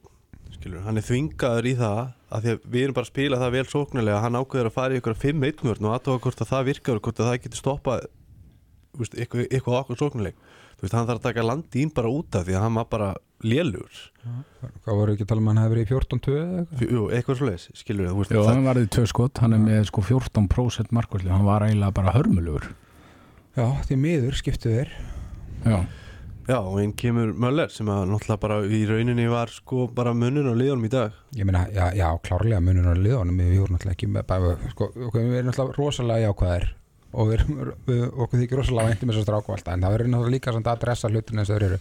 skilur, 0.56 0.82
hann 0.88 0.98
er 0.98 1.06
þvingaður 1.06 1.70
í 1.70 1.76
það 1.78 2.02
að 2.02 2.48
því 2.48 2.56
að 2.56 2.66
við 2.74 2.88
erum 2.88 2.98
bara 2.98 3.06
að 3.06 3.12
spila 3.12 3.42
það 3.44 3.54
vel 3.60 3.66
sóknarlega, 3.70 4.24
hann 4.26 4.40
ákveður 4.42 4.72
að 4.72 4.78
fara 4.80 4.98
í 4.98 5.02
ykkur 5.04 5.20
5-1 5.28 5.64
vörn 5.70 5.90
og 5.92 5.94
aðtóka 6.00 6.26
hvort 6.26 6.42
að 6.42 6.54
það 6.56 6.68
virkar 6.72 6.98
og 6.98 7.06
hvort 7.06 7.22
að 7.22 7.30
það 7.30 7.42
getur 7.46 7.62
stoppað 7.62 8.10
eitthvað, 9.04 9.48
eitthvað 9.50 9.80
okkur 9.80 10.00
sóknarleik, 10.02 10.38
þú 10.76 10.86
veist, 10.86 10.96
hann 10.98 11.10
þarf 11.10 11.20
að 11.20 11.26
taka 11.30 11.46
landín 11.46 11.92
bara 11.96 12.12
út 12.12 12.38
af 12.40 12.46
því 12.48 12.56
að 12.56 12.66
hann 12.66 12.80
var 12.80 12.88
bara 12.92 13.10
lélugur, 13.46 14.00
hvað 14.86 15.02
voru 15.02 15.16
ekki 15.16 15.26
að 15.26 15.32
tala 15.32 15.44
um 15.44 15.50
að 15.50 15.54
hann 15.54 15.62
hefði 15.64 15.76
verið 15.76 15.86
í 15.86 15.92
14-2 15.92 16.38
eða 16.40 16.62
eitthvað? 16.62 16.96
Jú, 16.96 17.04
eitthvað 17.18 17.40
svo 17.42 17.50
leis, 17.50 17.68
skilur, 17.82 18.08
þú 18.10 18.22
veist, 18.22 18.32
Jó, 18.32 18.40
það, 18.42 18.54
hann 18.54 18.70
varði 18.70 18.88
tvö 18.96 19.06
skot, 19.12 19.44
hann 19.44 19.58
er 19.58 19.62
með 19.66 19.84
sko 19.92 20.06
14% 20.14 20.96
markvæslu, 20.96 21.34
hann 21.36 21.46
var 21.48 21.68
eiginlega 21.68 21.98
bara 22.00 22.16
hörmulugur. 22.16 22.72
Já, 23.56 23.68
því 23.88 24.00
miður 24.02 24.40
skiptu 24.40 24.74
þeir. 24.74 24.96
Já, 25.66 25.78
Já, 26.46 26.60
og 26.62 26.76
einn 26.78 26.92
kemur 26.94 27.32
Möller 27.42 27.72
sem 27.74 27.88
að 27.90 28.04
náttúrulega 28.12 28.42
bara 28.44 28.58
í 28.70 28.84
rauninni 28.86 29.24
var 29.32 29.50
sko 29.50 29.88
bara 29.90 30.12
munun 30.14 30.46
á 30.46 30.54
liðanum 30.54 30.86
í 30.86 30.92
dag. 30.94 31.16
Ég 31.34 31.48
meina, 31.50 31.64
já, 31.74 31.88
já 31.98 32.06
klárlega 32.22 32.60
munur 32.62 32.92
á 32.94 32.94
liðunum 32.94 33.40
við 33.42 33.56
vorum 33.64 33.80
náttúrulega 33.80 33.96
ekki 33.98 34.10
með 34.14 34.28
bara, 34.30 34.52
sko, 34.76 34.92
okkur, 35.08 35.24
við 35.24 35.40
erum 35.40 35.50
náttúrulega 35.50 35.78
rosalega 35.80 36.28
jákvæðir 36.28 36.68
og 37.16 37.30
við, 37.32 37.36
erum- 37.40 37.74
við, 37.88 38.02
okkur 38.26 38.42
þykir 38.44 38.62
rosalega 38.62 38.94
væntum 38.94 39.12
þess 39.12 39.22
að 39.22 39.28
stráku 39.28 39.56
alltaf 39.56 39.74
en 39.74 39.86
það 39.86 39.96
verður 39.96 40.12
náttúrulega 40.14 40.36
líka 40.36 40.56
samt 40.56 40.70
að 40.70 40.80
adressa 40.80 41.12
hlutin 41.12 41.42
eins 41.42 41.52
og 41.52 41.56
þeir 41.60 41.68
eru. 41.70 41.80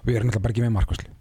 Og 0.00 0.08
við 0.08 0.18
erum 0.18 0.30
náttúrulega 0.30 0.46
bara 0.48 0.56
ekki 0.56 0.66
með 0.66 1.12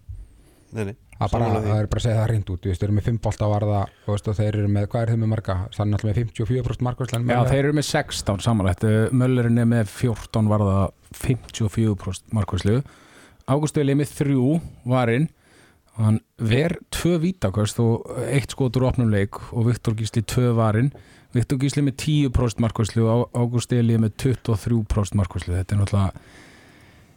nei, 0.73 0.95
það 1.19 1.27
er 1.27 1.33
bara, 1.37 1.47
að 1.85 2.01
segja 2.01 2.17
það 2.17 2.29
reynd 2.31 2.47
út 2.49 2.63
við 2.65 2.71
veist, 2.71 2.81
þeir 2.81 2.87
eru 2.87 2.95
með 2.97 3.07
5 3.07 3.17
bolta 3.21 3.49
varða 3.51 3.81
og, 3.83 4.07
veist, 4.07 4.29
og 4.31 4.37
þeir 4.39 4.55
eru 4.57 4.71
með, 4.73 4.87
hvað 4.89 5.03
er 5.03 5.11
þeir 5.11 5.19
með 5.21 5.29
marga? 5.29 5.55
það 5.75 5.83
er 5.83 5.89
náttúrulega 5.91 6.23
með 6.23 6.31
54% 6.31 6.85
markvæslu 6.87 7.19
Já 7.29 7.41
þeir 7.51 7.59
eru 7.59 7.75
með 7.77 7.85
16 7.91 8.41
samanlætt 8.47 8.85
Möllerinn 9.13 9.61
er 9.61 9.69
með 9.69 9.91
14 9.93 10.49
varða 10.49 10.79
54% 11.19 12.33
markvæslu 12.33 12.79
Ágúst 13.43 13.75
Veli 13.75 13.91
er 13.91 13.99
með 13.99 14.11
3 14.21 14.35
varinn. 14.87 15.25
Og 15.93 16.05
hann 16.07 16.19
ver 16.41 16.77
2 16.95 17.17
vítaköst 17.21 17.79
og 17.83 18.07
eitt 18.25 18.55
skotur 18.55 18.87
opnum 18.87 19.11
leik 19.13 19.37
og 19.53 19.67
Viktor 19.67 19.93
Gísli 19.99 20.23
2 20.25 20.53
varinn 20.57 20.89
Viktor 21.33 21.59
Gísli 21.61 21.83
með 21.85 21.95
10% 22.03 22.63
markvæslu 22.63 23.05
og 23.09 23.37
Ágúst 23.37 23.73
Veli 23.73 23.97
með 24.01 24.15
23% 24.25 25.17
markvæslu 25.17 25.55
þetta 25.57 25.75
er 25.75 25.81
náttúrulega 25.81 26.25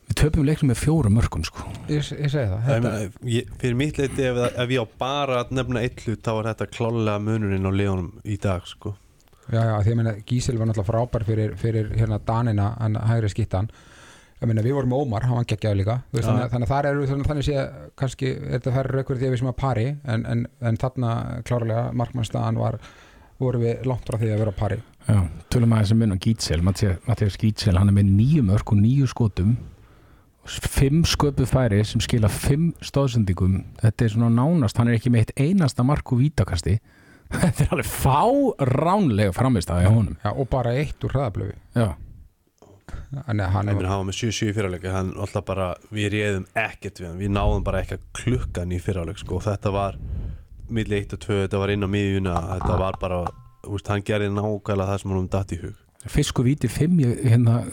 við 0.06 0.18
töpum 0.20 0.46
leiknum 0.46 0.70
með 0.70 0.80
fjóra 0.85 1.11
mörgum 1.12 1.44
sko 1.46 1.66
ég, 1.90 1.99
ég 2.00 2.30
segi 2.30 2.46
það 2.52 2.70
Ég 2.70 2.70
þetta, 2.70 3.25
ég, 3.32 3.50
fyrir 3.62 3.80
mitt 3.80 3.99
leiti 4.00 4.28
ef, 4.28 4.38
ef 4.52 4.76
ég 4.76 4.87
á 4.87 4.87
bara 5.00 5.40
að 5.42 5.56
nefna 5.58 5.82
eitt 5.82 6.04
hlut 6.06 6.23
þá 6.23 6.32
er 6.37 6.49
þetta 6.52 6.70
klálega 6.73 7.18
munurinn 7.26 7.68
á 7.68 7.73
liðanum 7.75 8.12
í 8.25 8.38
dag 8.40 8.64
sko. 8.70 8.94
já, 9.50 9.61
já, 9.61 9.75
því 9.82 9.92
að 9.92 10.00
meina 10.00 10.14
Gísil 10.23 10.56
var 10.61 10.70
náttúrulega 10.70 10.92
frábær 10.92 11.26
fyrir, 11.26 11.58
fyrir 11.61 11.92
hérna 11.99 12.23
Danina, 12.23 12.73
hann 12.80 12.99
hægri 13.11 13.32
skittan 13.35 13.70
ég 14.40 14.49
meina 14.50 14.64
við 14.64 14.76
vorum 14.76 14.92
með 14.92 15.02
Ómar, 15.02 15.25
hann 15.26 15.38
var 15.40 15.49
geggjaður 15.49 15.78
líka 15.80 15.96
veist, 16.12 16.28
Já. 16.28 16.49
þannig, 16.52 16.66
að 16.66 16.73
þar 16.73 16.88
eru 16.90 17.06
þannig, 17.08 17.28
þannig 17.30 17.46
sé 17.46 17.62
kannski 17.96 18.32
er 18.37 18.56
þetta 18.58 18.75
færri 18.75 18.96
raukur 18.99 19.20
því 19.20 19.28
að 19.28 19.35
við 19.35 19.40
sem 19.42 19.50
að 19.50 19.58
pari 19.62 19.87
en, 20.04 20.25
en, 20.28 20.42
en 20.61 20.80
þarna 20.82 21.12
klárlega 21.49 21.85
markmannstaðan 21.96 22.61
var 22.61 22.78
voru 23.40 23.62
við 23.62 23.87
langt 23.88 24.07
frá 24.09 24.19
því 24.21 24.33
að 24.33 24.43
vera 24.43 24.52
á 24.55 24.61
pari. 24.61 24.78
Já, 25.07 25.19
tölum 25.52 25.75
aðeins 25.76 25.93
sem 25.93 26.00
mun 26.02 26.14
á 26.16 26.19
Gítsel. 26.23 26.61
Mattias 26.66 27.38
Gítsel, 27.40 27.76
hann 27.78 27.90
er 27.93 27.97
með 27.97 28.12
nýju 28.16 28.45
mörg 28.47 28.73
og 28.75 28.81
nýju 28.81 29.11
skotum. 29.12 29.57
Og 30.47 30.55
fimm 30.71 31.02
sköpu 31.07 31.47
færi 31.49 31.83
sem 31.87 32.02
skila 32.02 32.31
fimm 32.31 32.71
stóðsendingum 32.85 33.59
þetta 33.81 34.07
er 34.07 34.12
svona 34.14 34.31
nánast, 34.31 34.78
hann 34.78 34.90
er 34.90 34.99
ekki 34.99 35.11
með 35.11 35.25
eitt 35.25 35.40
einasta 35.43 35.87
mark 35.87 36.12
og 36.14 36.23
vítakasti. 36.23 36.78
Þetta 37.26 37.64
er 37.64 37.73
alveg 37.75 37.88
fáránlega 37.90 39.33
framistæði 39.35 39.88
á 39.88 39.90
honum. 39.90 40.19
Já, 40.23 40.28
og 40.31 40.47
bara 40.47 40.76
eitt 40.78 41.02
úr 41.02 41.11
hraðablöfi. 41.11 41.57
Já, 41.75 41.88
hann 43.26 43.40
er, 43.40 43.49
hann 43.50 43.69
er 43.69 43.75
hann 43.75 44.02
var 44.02 44.07
með 44.07 44.19
7-7 44.21 44.50
í 44.50 44.55
fyrirleika 44.55 44.93
hann 44.95 45.12
alltaf 45.19 45.47
bara, 45.49 45.73
við 45.90 46.12
réðum 46.14 46.47
ekkert 46.55 47.00
við 47.00 47.09
hann. 47.09 47.19
Við 47.19 47.33
náðum 47.35 47.66
bara 47.66 47.83
ekki 47.83 47.99
að 47.99 48.07
klukkan 48.21 48.75
í 48.75 48.78
fyrirleik 48.83 49.19
sko. 49.23 49.40
og 49.40 49.47
þetta 49.49 49.73
var 49.75 49.99
milli 50.68 51.00
1 51.02 51.16
og 51.16 51.25
2 51.25 51.40
þetta 51.44 51.62
var 51.62 51.73
inn 51.75 51.87
á 51.87 51.88
miðjuna 51.90 52.37
þetta 52.52 52.78
var 52.82 53.00
bara, 53.02 53.25
veist, 53.66 53.90
hann 53.92 54.06
gerði 54.06 54.30
nákvæmlega 54.35 54.92
það 54.92 55.02
sem 55.02 55.16
hann 55.16 55.32
datt 55.32 55.56
í 55.56 55.61
hug. 55.64 55.82
Fisku 56.06 56.44
víti 56.46 56.68
fimm 56.70 57.00
ég, 57.02 57.18
hérna, 57.26 57.64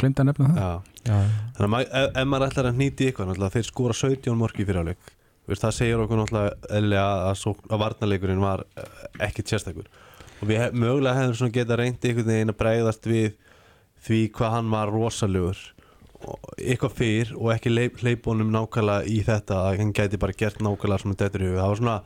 glemd 0.00 0.22
að 0.22 0.30
nefna 0.30 0.48
það. 0.48 0.62
Já, 0.62 1.10
já, 1.10 1.18
þannig 1.58 1.76
að 1.76 1.98
ef, 2.00 2.06
ef 2.22 2.30
maður 2.30 2.46
ætlar 2.46 2.70
að 2.70 2.80
nýti 2.80 3.10
ykkur 3.10 3.34
þeir 3.52 3.68
skora 3.68 3.96
17 4.00 4.38
mörg 4.40 4.62
í 4.62 4.68
fyrirleik 4.68 5.12
veist, 5.46 5.62
það 5.62 5.76
segir 5.76 6.02
okkur 6.02 6.20
náttúrulega 6.20 7.06
að, 7.30 7.46
að 7.70 7.82
varnarleikurinn 7.82 8.42
var 8.42 8.64
eh, 8.78 9.06
ekkert 9.28 9.52
sérstakur. 9.52 9.88
Og 10.40 10.50
við 10.50 10.60
hef, 10.60 10.76
mögulega 10.76 11.16
hefðum 11.20 11.38
svona 11.40 11.54
geta 11.54 11.78
reyndi 11.78 12.10
einhvern 12.10 12.30
veginn 12.32 12.52
að 12.52 12.60
bregðast 12.60 13.08
við 13.08 13.28
því 14.06 14.20
hvað 14.36 14.54
hann 14.56 14.70
var 14.74 14.92
rosalegur 14.92 15.62
og 16.26 16.52
eitthvað 16.56 16.94
fyrr 16.96 17.32
og 17.36 17.50
ekki 17.54 17.72
leip, 17.72 18.00
hleypunum 18.02 18.50
nákvæmlega 18.52 19.08
í 19.12 19.20
þetta 19.26 19.62
að 19.62 19.80
hann 19.82 19.94
gæti 19.96 20.20
bara 20.20 20.36
gert 20.36 20.62
nákvæmlega 20.64 21.04
svona 21.04 21.18
dettur 21.20 21.44
í 21.44 21.50
hug. 21.50 21.58
Það 21.60 21.72
var 21.72 21.82
svona, 21.82 21.96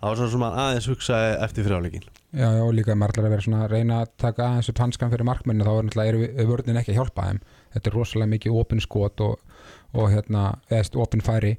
það 0.00 0.08
var 0.10 0.20
svona 0.20 0.32
sem 0.34 0.46
að 0.46 0.60
aðeins 0.64 0.88
hugsaði 0.92 1.34
eftir 1.46 1.66
fyrirleikin 1.66 2.08
já, 2.36 2.48
já, 2.52 2.62
og 2.64 2.74
líka 2.76 2.96
maður 2.96 3.14
ætlar 3.14 3.28
að 3.28 3.34
vera 3.34 3.46
svona 3.46 3.62
að 3.64 3.72
reyna 3.72 4.02
að 4.02 4.12
taka 4.20 4.46
aðeins 4.50 4.70
upp 4.72 4.82
hanskan 4.82 5.12
fyrir 5.12 5.28
markmennu 5.28 5.66
þá 5.66 5.72
er 5.72 5.86
náttúrulega 5.86 6.46
vörðin 6.50 6.80
ekki 6.80 6.92
að 6.92 7.00
hjálpa 7.00 7.26
þeim. 7.30 7.40
Þetta 7.76 7.90
er 7.90 7.96
rosalega 7.96 8.32
mikið 8.34 8.58
opin 8.60 8.82
skot 8.84 9.22
og, 9.24 9.60
og 9.96 10.08
hérna, 10.12 10.46
eðst 10.72 10.98
opin 11.00 11.24
færi. 11.24 11.54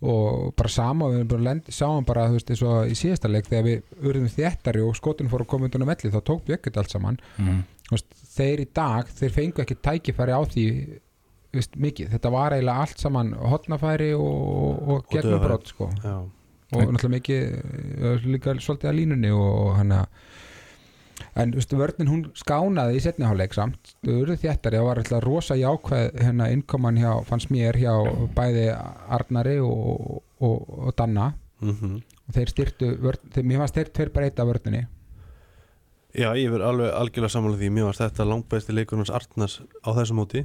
Og 0.00 0.54
bara 0.56 0.72
sama 0.72 1.10
við 1.12 1.26
bara 1.28 1.46
lend, 1.50 1.68
sáum 1.76 2.06
bara, 2.08 2.24
þú 2.30 2.38
veist, 2.38 2.50
eins 2.54 2.64
og 2.64 2.88
í 2.88 2.96
síðasta 2.96 3.28
leik 3.28 3.50
þegar 3.50 3.66
við 3.66 4.08
urðum 4.08 4.32
þéttari 4.32 4.84
og 4.86 4.96
skotin 4.96 5.28
fór 5.28 5.44
að 5.44 5.50
koma 5.52 5.68
undan 5.68 5.84
að 5.84 5.92
melli 5.92 6.12
þá 6.14 6.20
tók 6.24 6.48
við 6.48 6.56
ekkert 6.56 6.80
allt 6.80 6.94
saman. 6.94 7.20
Mm. 7.36 7.60
Veist, 7.90 8.08
þeir 8.32 8.64
í 8.64 8.68
dag, 8.80 9.12
þeir 9.20 9.36
fengu 9.36 9.64
ekki 9.64 9.76
tækifæri 9.84 10.32
á 10.32 10.40
því 10.48 10.66
veist, 11.52 11.76
mikið, 11.76 12.14
þetta 12.14 12.32
var 12.32 12.56
eiginlega 12.56 12.86
allt 12.86 13.02
saman 13.02 13.34
hotnafæri 13.52 14.12
og, 14.16 14.24
og, 14.24 14.80
og 14.94 15.12
gegnumbrot 15.12 15.68
sko. 15.74 15.90
Já, 16.00 16.16
og 16.72 16.92
náttúrulega 16.94 17.16
mikið 17.16 17.42
eh, 17.50 18.28
líka 18.30 18.54
svolítið 18.58 18.92
að 18.92 18.98
línunni 18.98 19.32
og, 19.34 19.48
og 19.64 19.74
hann 19.78 19.96
að 19.96 20.06
en 21.36 21.52
þú 21.52 21.60
veist, 21.60 21.74
vörnin 21.76 22.08
hún 22.10 22.22
skánaði 22.38 22.96
í 22.96 23.02
setniháleik 23.04 23.52
samt, 23.54 23.92
þau 24.00 24.14
eru 24.22 24.36
þéttari. 24.40 24.78
Það 24.78 24.86
var 24.86 25.00
alltaf 25.02 25.24
rosa 25.24 25.56
jákvæð 25.58 26.16
hérna 26.16 26.48
innkoman 26.54 27.00
hjá, 27.00 27.10
fannst 27.28 27.52
mér 27.52 27.76
hjá 27.76 27.92
bæði 28.36 28.70
Arnari 29.12 29.58
og, 29.60 30.22
og, 30.40 30.72
og 30.88 30.96
Danna. 30.96 31.32
Mm 31.60 32.00
og 32.30 32.36
þeir 32.36 32.50
styrtu, 32.52 32.88
vörn, 33.02 33.30
þeir, 33.34 33.46
mér 33.50 33.58
fannst 33.64 33.76
þeir 33.78 33.88
tveir 33.90 34.10
breyta 34.14 34.46
vörninni. 34.46 34.84
Já, 36.14 36.30
ég 36.38 36.50
verð 36.50 36.66
alveg 36.66 36.92
algjörlega 36.94 37.34
sammála 37.34 37.58
því. 37.58 37.70
Mér 37.74 37.88
varst 37.88 38.02
þetta 38.04 38.26
langbæsti 38.26 38.74
leikur 38.74 39.00
hans 39.00 39.10
Arnars 39.14 39.56
á 39.82 39.90
þessu 39.98 40.16
móti. 40.18 40.44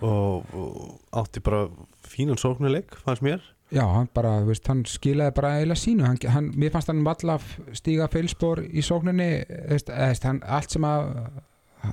Og, 0.00 0.50
og 0.56 1.20
átti 1.20 1.42
bara 1.44 1.68
fínan 2.08 2.40
sóknuleik 2.40 2.94
fannst 3.04 3.22
mér 3.22 3.42
Já, 3.70 3.84
hann 3.86 4.08
bara, 4.14 4.40
þú 4.42 4.50
veist, 4.50 4.66
hann 4.66 4.80
skilaði 4.88 5.34
bara 5.36 5.52
eiginlega 5.60 5.78
sínu, 5.78 6.02
hann, 6.02 6.18
hann, 6.34 6.48
mér 6.58 6.72
fannst 6.74 6.90
hann 6.90 7.04
valla 7.06 7.36
stíga 7.78 8.08
feilspor 8.10 8.64
í 8.66 8.82
sókninni 8.82 9.28
veist, 9.70 9.92
veist, 9.94 10.26
hann, 10.26 10.40
allt 10.42 10.74
sem 10.74 10.86
að 10.86 11.12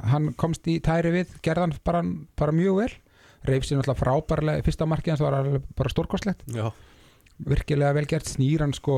hann 0.10 0.31
komst 0.41 0.65
í 0.67 0.79
tæri 0.84 1.12
við 1.13 1.36
gerðan 1.46 1.75
bara, 1.86 2.01
bara 2.39 2.55
mjög 2.55 2.79
vel. 2.81 2.89
Reyf 3.48 3.67
sér 3.67 3.77
náttúrulega 3.77 4.01
frábærlega, 4.01 4.63
fyrsta 4.65 4.88
markið 4.89 5.13
hans 5.13 5.24
var 5.24 5.38
bara 5.77 5.91
stórkostlegt, 5.93 6.41
Já, 6.51 6.72
virkilega 7.46 7.93
vel 7.96 8.07
gert 8.10 8.27
snýr 8.27 8.65
hann 8.65 8.74
sko 8.75 8.98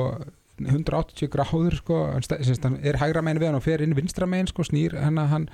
180 0.63 1.29
gráður 1.31 1.75
sko, 1.81 2.00
hann, 2.13 2.24
hann 2.63 2.79
er 2.79 3.00
hægra 3.01 3.24
megin 3.25 3.41
við 3.43 3.51
hann 3.51 3.59
og 3.59 3.65
fer 3.67 3.83
inn 3.83 3.98
vinstra 3.98 4.27
megin 4.27 4.48
sko, 4.48 4.63
snýr 4.67 4.95
hann 5.03 5.19
hann, 5.19 5.50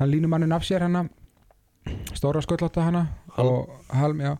hann 0.00 0.10
línur 0.10 0.32
mannin 0.32 0.56
af 0.56 0.64
sér 0.64 0.88
hann 0.88 1.12
stóra 2.16 2.40
sköllótta 2.40 2.88
hann 2.88 3.02
og 3.36 3.68
halm, 3.92 4.24
já 4.24 4.36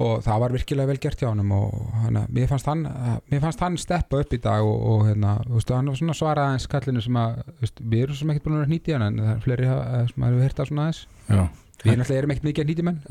og 0.00 0.22
það 0.24 0.38
var 0.42 0.54
virkilega 0.54 0.88
vel 0.90 0.98
gert 1.02 1.20
hjá 1.20 1.28
honum 1.28 1.50
og 1.56 1.72
hana, 2.04 2.22
mér, 2.32 2.46
fannst 2.48 2.68
hann, 2.70 2.84
mér 3.30 3.42
fannst 3.42 3.60
hann 3.64 3.76
steppa 3.80 4.20
upp 4.24 4.32
í 4.32 4.38
dag 4.40 4.64
og, 4.64 4.78
og 4.94 5.02
hérna, 5.10 5.34
þú 5.46 5.58
veist, 5.58 5.72
hann 5.76 5.90
var 5.92 5.98
svona 6.00 6.16
svarað 6.16 6.46
aðeins 6.50 6.68
kallinu 6.72 7.02
sem 7.04 7.18
að, 7.20 7.40
þú 7.50 7.66
veist, 7.66 7.82
við 7.92 8.04
erum 8.06 8.18
sem 8.20 8.32
ekkert 8.34 8.46
búin 8.48 8.60
að 8.62 8.70
nýti 8.72 8.94
hann 8.96 9.04
en 9.08 9.18
það 9.20 9.32
er 9.34 9.42
fleiri 9.44 9.68
hafa- 9.68 10.06
sem 10.12 10.24
að 10.28 10.38
við 10.38 10.46
hýrt 10.48 10.62
að 10.64 10.70
svona 10.70 10.86
aðeins. 10.86 11.02
Já, 11.28 11.42
við 11.84 11.92
erum 11.92 12.04
alltaf 12.06 12.16
erum 12.20 12.32
ekkert 12.36 12.48
mikið 12.50 12.64
að 12.64 12.70
nýti 12.72 12.86
menn. 12.88 13.02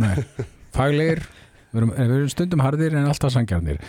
Faglegir, 0.80 1.22
við 1.74 1.80
erum, 1.84 1.92
við 1.98 2.14
erum 2.18 2.32
stundum 2.34 2.64
harðir 2.66 2.96
en 2.98 3.08
alltaf 3.10 3.34
sangjarnir 3.34 3.80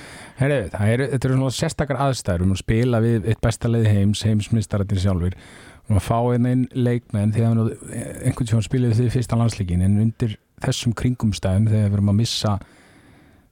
Herri, 0.41 0.59
það 0.73 0.93
er, 0.95 1.03
þetta 1.15 1.29
eru 1.31 1.37
svona 1.41 1.57
sérstakar 1.57 2.01
aðstæður. 2.07 2.41
Við 2.41 2.45
erum 2.45 2.55
að 2.57 2.63
spila 2.65 3.01
við 3.05 3.29
eitt 3.33 3.41
besta 3.45 3.71
leið 3.73 3.89
heims 3.95 4.23
heimsmyndstararnir 4.29 5.01
sjálfur 5.05 5.37
við 5.37 5.91
erum 5.91 6.01
að 6.01 6.07
fá 6.07 6.19
einn 6.37 6.47
einn 6.51 6.67
leikmenn 6.77 7.33
þegar 7.35 7.55
við 7.55 7.61
nú- 7.61 8.05
einhvern 8.29 8.51
tíma 8.53 8.63
spilum 8.69 8.93
við 8.93 9.01
því 9.01 9.09
fyrsta 9.17 9.39
landsleikin 9.41 9.85
en 9.87 9.97
undir 10.05 10.37
þessum 10.65 10.93
kringumstæðum 11.01 11.69
þegar 11.73 11.89
við 11.89 11.97
erum 11.99 12.13
að 12.13 12.19
missa 12.21 12.53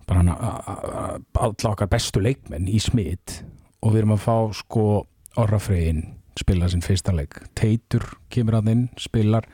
bara 0.08 0.22
hana 0.22 0.34
a- 0.34 0.62
a- 0.72 0.80
a- 1.04 1.18
alla 1.44 1.72
okkar 1.72 1.90
bestu 1.92 2.22
leikmenn 2.24 2.68
í 2.68 2.80
smitt 2.82 3.42
og 3.82 3.92
við 3.92 4.02
erum 4.02 4.16
að 4.16 4.24
fá 4.24 4.36
sko 4.56 4.84
Orrafreyinn 5.38 6.14
spila 6.38 6.68
sinn 6.70 6.82
fyrsta 6.82 7.12
leik. 7.14 7.36
Teitur 7.58 8.04
kemur 8.32 8.58
að 8.58 8.72
inn, 8.72 8.88
spilar. 8.98 9.46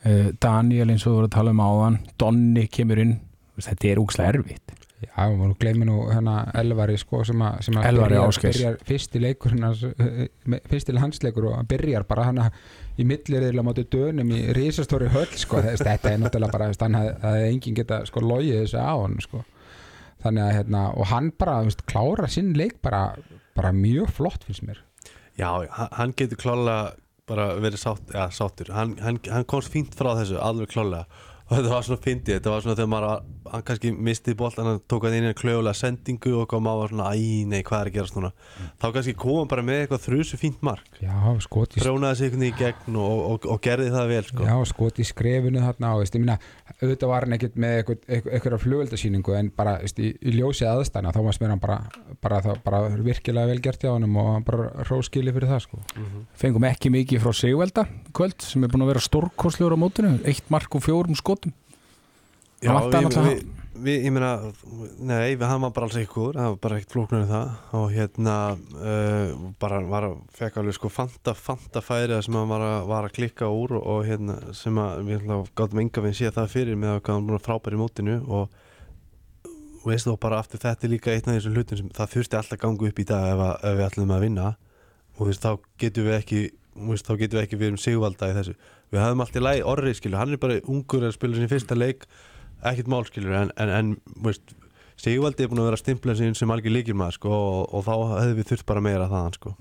Uh, 0.00 0.30
Daniel 0.40 0.90
eins 0.90 1.04
og 1.04 1.12
við 1.12 1.16
vorum 1.18 1.28
að 1.28 1.34
tala 1.34 1.54
um 1.54 1.64
áðan 1.64 1.98
Donni 2.20 2.66
kemur 2.72 3.00
inn. 3.02 3.18
Þetta 3.60 3.90
er 3.90 4.00
úkslega 4.00 4.32
erfitt. 4.34 4.76
Já, 5.00 5.24
og 5.30 5.38
nú 5.40 5.54
gleymir 5.56 5.88
nú 5.88 5.96
hérna 6.12 6.42
Elvari 6.60 6.98
sko 7.00 7.22
sem 7.24 7.40
að, 7.40 7.60
sem 7.64 7.76
að 7.80 7.86
Elvari 7.88 8.18
byrjar, 8.18 8.40
byrjar 8.44 8.74
fyrsti 8.84 9.22
leikur 9.22 9.54
eh, 9.56 10.08
eh, 10.28 10.58
fyrsti 10.68 10.92
landsleikur 10.92 11.46
og 11.48 11.54
hann 11.56 11.68
byrjar 11.70 12.04
bara 12.08 12.26
hann 12.28 12.40
í 13.00 13.06
milliriðla 13.08 13.64
móti 13.64 13.86
dönum 13.88 14.34
í 14.36 14.42
risastóri 14.56 15.08
höll 15.12 15.30
sko, 15.40 15.62
þetta 15.64 16.12
er 16.12 16.20
náttúrulega 16.20 16.52
bara 16.52 16.68
hann 16.68 16.98
hafði 16.98 17.14
hafði 17.24 17.48
enginn 17.48 17.78
geta 17.80 18.02
sko 18.10 18.24
logið 18.26 18.60
þessu 18.60 18.82
á 18.84 18.92
hann 18.92 19.16
sko 19.24 19.40
þannig 20.24 20.44
að 20.46 20.54
hérna, 20.58 20.82
og 20.96 21.06
hann 21.12 21.30
bara 21.38 21.60
veist, 21.66 21.84
klára 21.90 22.28
sinn 22.28 22.52
leik 22.58 22.80
bara, 22.82 23.16
bara 23.56 23.72
mjög 23.72 24.10
flott 24.18 24.44
finnst 24.44 24.62
mér. 24.66 24.82
Já, 25.38 25.50
hann- 25.96 26.12
getur 26.16 26.36
klálega 26.36 26.92
bara 27.30 27.54
verið 27.62 27.78
sátt, 27.84 28.10
ja, 28.12 28.26
sáttur. 28.34 28.72
Hann, 28.74 28.96
hann, 28.98 29.20
hann 29.30 29.44
komst 29.44 29.70
fínt 29.72 29.94
frá 29.94 30.12
þessu, 30.18 30.36
alveg 30.42 30.68
klálega 30.72 31.06
og 31.50 31.56
þetta 31.58 31.70
var 31.72 31.86
svona 31.86 32.02
fyndið, 32.04 32.36
þetta 32.36 32.52
var 32.54 32.64
svona 32.64 32.78
þegar 32.78 32.90
maður 32.94 33.14
hann 33.50 33.64
kannski 33.66 33.90
misti 33.90 34.34
boltan, 34.38 34.68
hann 34.70 34.82
tók 34.90 35.06
hann 35.06 35.16
inn 35.18 35.28
í 35.30 35.34
klögulega 35.34 35.74
sendingu 35.74 36.36
og 36.38 36.46
kom 36.50 36.68
á 36.70 36.74
var 36.78 36.92
svona 36.92 37.08
æ, 37.10 37.42
nei, 37.50 37.62
hvað 37.66 37.82
er 37.82 37.90
að 37.90 37.96
gerast 37.96 38.16
núna 38.16 38.30
þá 38.78 38.86
kannski 38.94 39.14
kom 39.18 39.40
hann 39.40 39.50
bara 39.50 39.64
með 39.66 39.82
eitthvað 39.82 40.04
þrjusu 40.04 40.38
fínt 40.38 40.60
mark 40.66 41.00
Já, 41.02 41.16
skoti 41.42 41.82
þrónaði 41.82 42.20
sig 42.20 42.36
í 42.46 42.52
gegn 42.60 42.98
og, 43.00 43.22
og, 43.32 43.48
og 43.50 43.60
gerði 43.64 43.90
það 43.94 44.12
vel 44.12 44.22
sko. 44.28 44.46
Já, 44.46 44.54
skot 44.70 45.00
í 45.02 45.06
skrefinu 45.08 45.64
þarna 45.64 45.92
veist, 45.98 46.14
ég 46.14 46.22
minna, 46.22 46.36
auðvitað 46.76 47.12
var 47.12 47.26
hann 47.26 47.36
ekkert 47.36 47.58
með 47.60 47.76
eitthvað, 47.80 48.04
eitthvað, 48.30 48.56
flugöldasýningu 48.64 49.36
en 49.40 49.50
bara 49.56 49.74
veist, 49.82 49.98
í, 49.98 50.12
í 50.20 50.36
ljósi 50.36 50.68
aðstæna 50.70 51.14
þá 51.16 51.20
var 51.26 51.38
smér 51.38 51.54
hann 51.54 51.62
bara, 51.62 51.80
bara, 52.22 52.40
bara, 52.46 52.56
bara 52.62 53.02
virkilega 53.02 53.50
vel 53.50 53.58
gert 53.64 53.82
hjá 53.82 53.90
honum 53.94 54.20
og 54.22 54.30
hann 54.36 54.46
bara 54.46 54.70
róskili 54.86 55.34
fyrir 55.34 55.50
það 55.50 55.64
sko. 55.66 55.82
fengum 56.38 56.68
ekki 56.68 56.92
mikið 56.94 57.24
frá 57.24 57.34
Sigvelda 57.40 57.86
kvöld 58.16 58.44
sem 58.44 58.64
er 58.64 58.72
búin 58.72 58.84
að 58.86 58.92
vera 58.94 59.04
stórkostlegur 59.04 59.74
á 59.74 59.78
mótinu 59.80 60.14
eitt 60.28 60.50
mark 60.52 60.74
og 60.76 60.84
fjórum 60.84 61.18
skotum 61.18 61.39
Já, 62.60 62.74
vantaði 62.76 63.08
við, 63.08 63.24
við, 63.24 63.44
við, 63.84 63.98
ég 64.04 64.12
meina 64.12 64.30
nei, 65.00 65.32
við, 65.32 65.44
var 65.48 65.72
bara 65.72 65.86
alls 65.88 66.08
góður 66.12 66.36
það 66.36 66.48
var 66.50 66.58
bara 66.64 66.78
ekkert 66.80 66.94
flóknar 66.96 67.22
en 67.24 67.30
það. 67.30 67.52
Og 67.78 67.86
hérna 67.94 68.34
uh, 68.76 69.44
bara 69.62 69.82
var 69.88 70.08
að 70.10 70.16
fekk 70.36 70.58
alveg 70.60 70.76
sko 70.76 70.90
fanta, 70.92 71.34
fanta 71.36 71.82
færi 71.84 72.18
sem 72.24 72.36
hann 72.36 72.50
var 72.50 72.64
að, 72.66 72.80
var 72.90 73.08
að 73.08 73.14
klikka 73.16 73.48
úr 73.48 73.78
og, 73.78 73.86
og 73.94 74.02
hérna 74.08 74.36
sem 74.56 74.80
að 74.82 75.06
við 75.08 75.30
gátum 75.56 75.84
enga 75.84 76.04
við 76.04 76.18
sé 76.20 76.32
það 76.36 76.52
fyrir 76.56 76.80
með 76.80 76.98
að 76.98 77.12
hann 77.14 77.28
búin 77.30 77.40
að 77.40 77.46
frábæri 77.48 77.80
mótinu 77.80 78.18
og 78.28 78.58
veist 79.86 80.08
þú 80.08 80.16
bara 80.20 80.40
aftur 80.42 80.60
þetta 80.60 80.86
er 80.86 80.92
líka 80.92 81.12
einn 81.14 81.30
af 81.30 81.38
þessum 81.38 81.54
hlutum 81.56 81.80
sem 81.80 81.92
það 81.96 82.14
þurfti 82.14 82.36
alltaf 82.36 82.58
að 82.58 82.64
ganga 82.66 82.90
upp 82.90 83.00
í 83.00 83.06
dag 83.08 83.28
ef, 83.30 83.44
að, 83.46 83.54
ef 83.70 83.78
við 83.78 83.86
ætlum 83.86 84.12
að 84.12 84.24
vinna. 84.26 84.50
Og 85.16 85.22
þú 85.22 85.30
veist, 85.30 85.46
þá 85.46 85.70
getum 85.80 86.08
við 86.10 86.16
ekki 86.18 86.42
veist, 86.90 87.06
þá 87.08 87.14
getum 87.22 87.38
við 87.38 87.46
ekki 87.46 87.60
verið 87.60 87.78
um 87.78 87.80
sigvalda 87.80 88.28
í 88.28 88.34
þessu. 88.36 88.54
Við 88.90 89.00
höfum 89.00 89.24
alltaf 89.24 89.44
lægi 89.46 89.64
orrið 89.72 89.96
skilur 89.96 90.20
hann 90.20 90.34
er 90.34 90.42
bara 90.42 90.60
ungur 90.68 91.06
að 91.06 91.16
spila 91.16 91.38
sin 91.38 91.50
fyrsta 91.50 91.78
leik 91.78 92.04
ekkert 92.62 92.90
mál 92.92 93.04
skilur 93.08 93.36
en, 93.36 93.52
en, 93.60 93.70
en 93.76 93.92
veist, 94.24 94.54
sigvaldi 95.00 95.44
er 95.44 95.52
búin 95.52 95.62
að 95.62 95.70
vera 95.70 95.80
stimpla 95.80 96.16
sem 96.18 96.52
algjör 96.54 96.76
líkir 96.76 96.98
maður 96.98 97.18
sko, 97.18 97.30
og, 97.36 97.62
og 97.74 97.86
þá 97.86 97.94
hefði 98.18 98.36
við 98.40 98.50
þurft 98.52 98.68
bara 98.68 98.84
meira 98.84 99.08
þaðan 99.10 99.38
sko. 99.38 99.54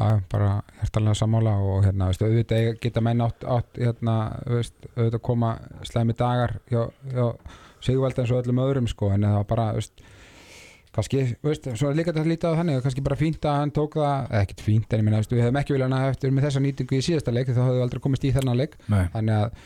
Já, 0.00 0.20
bara 0.32 0.52
hærtalega 0.80 1.18
sammála 1.18 1.56
og 1.66 1.82
hérna, 1.84 2.10
veist, 2.12 2.22
auðvitað 2.24 2.70
geta 2.80 3.02
menn 3.04 3.24
átt, 3.24 3.44
átt 3.44 3.80
hérna, 3.80 4.14
veist, 4.48 4.76
auðvitað 4.94 5.24
koma 5.26 5.56
slæmi 5.88 6.16
dagar 6.16 6.56
hjá, 6.70 6.86
hjá 7.10 7.26
Sigvalda 7.80 8.22
eins 8.22 8.32
og 8.34 8.42
öllum 8.42 8.60
öðrum 8.60 8.88
sko, 8.90 9.08
en 9.14 9.24
það 9.24 9.36
var 9.38 9.46
bara, 9.48 9.66
veist, 9.76 10.02
kannski, 10.96 11.22
veist, 11.44 11.68
svo 11.80 11.90
er 11.90 11.96
líka 11.96 12.12
þetta 12.12 12.28
lítið 12.28 12.52
á 12.52 12.58
þannig, 12.60 12.80
kannski 12.84 13.04
bara 13.06 13.16
fínt 13.20 13.46
að 13.48 13.60
hann 13.62 13.72
tók 13.76 13.96
það, 13.96 14.32
ekkert 14.42 14.64
fínt, 14.66 14.88
en 14.92 15.00
ég 15.00 15.06
meina, 15.06 15.20
veist, 15.22 15.32
við 15.32 15.46
hefum 15.46 15.60
ekki 15.60 15.76
viljað 15.76 15.94
að 15.96 16.08
eftir 16.10 16.34
með 16.36 16.46
þessa 16.48 16.64
nýtingu 16.64 16.98
í 16.98 17.04
síðasta 17.06 17.34
leik, 17.34 17.52
þá 17.52 17.62
hefðu 17.62 17.78
við 17.78 17.84
aldrei 17.86 18.02
komist 18.04 18.26
í 18.28 18.34
þennan 18.36 18.60
leik, 18.60 18.76
Nei. 18.92 19.04
þannig 19.14 19.38
að 19.38 19.64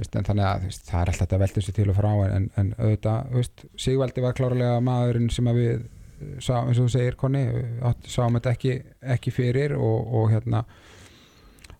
veist, 0.00 0.16
en 0.16 0.26
þannig 0.28 0.46
að 0.50 0.64
veist, 0.66 0.84
það 0.90 1.00
er 1.02 1.10
alltaf 1.12 1.22
þetta 1.26 1.38
veldur 1.44 1.64
sér 1.66 1.76
til 1.78 1.88
og 1.92 1.96
frá 1.98 2.10
en, 2.36 2.48
en 2.60 2.72
auðvitað, 2.78 3.50
Sigvaldi 3.86 4.24
var 4.24 4.36
klárlega 4.38 4.80
maðurinn 4.84 5.30
sem 5.32 5.50
að 5.50 5.60
við 5.60 5.72
eh, 5.74 6.36
sá, 6.40 6.54
eins 6.62 6.78
og 6.80 6.86
þú 6.86 6.92
segir 6.96 7.16
Konni, 7.20 7.44
sáum 8.10 8.38
þetta 8.38 8.52
ekki, 8.56 8.74
ekki 9.16 9.34
fyrir 9.34 9.76
og, 9.78 10.12
og 10.20 10.30
hérna 10.34 10.64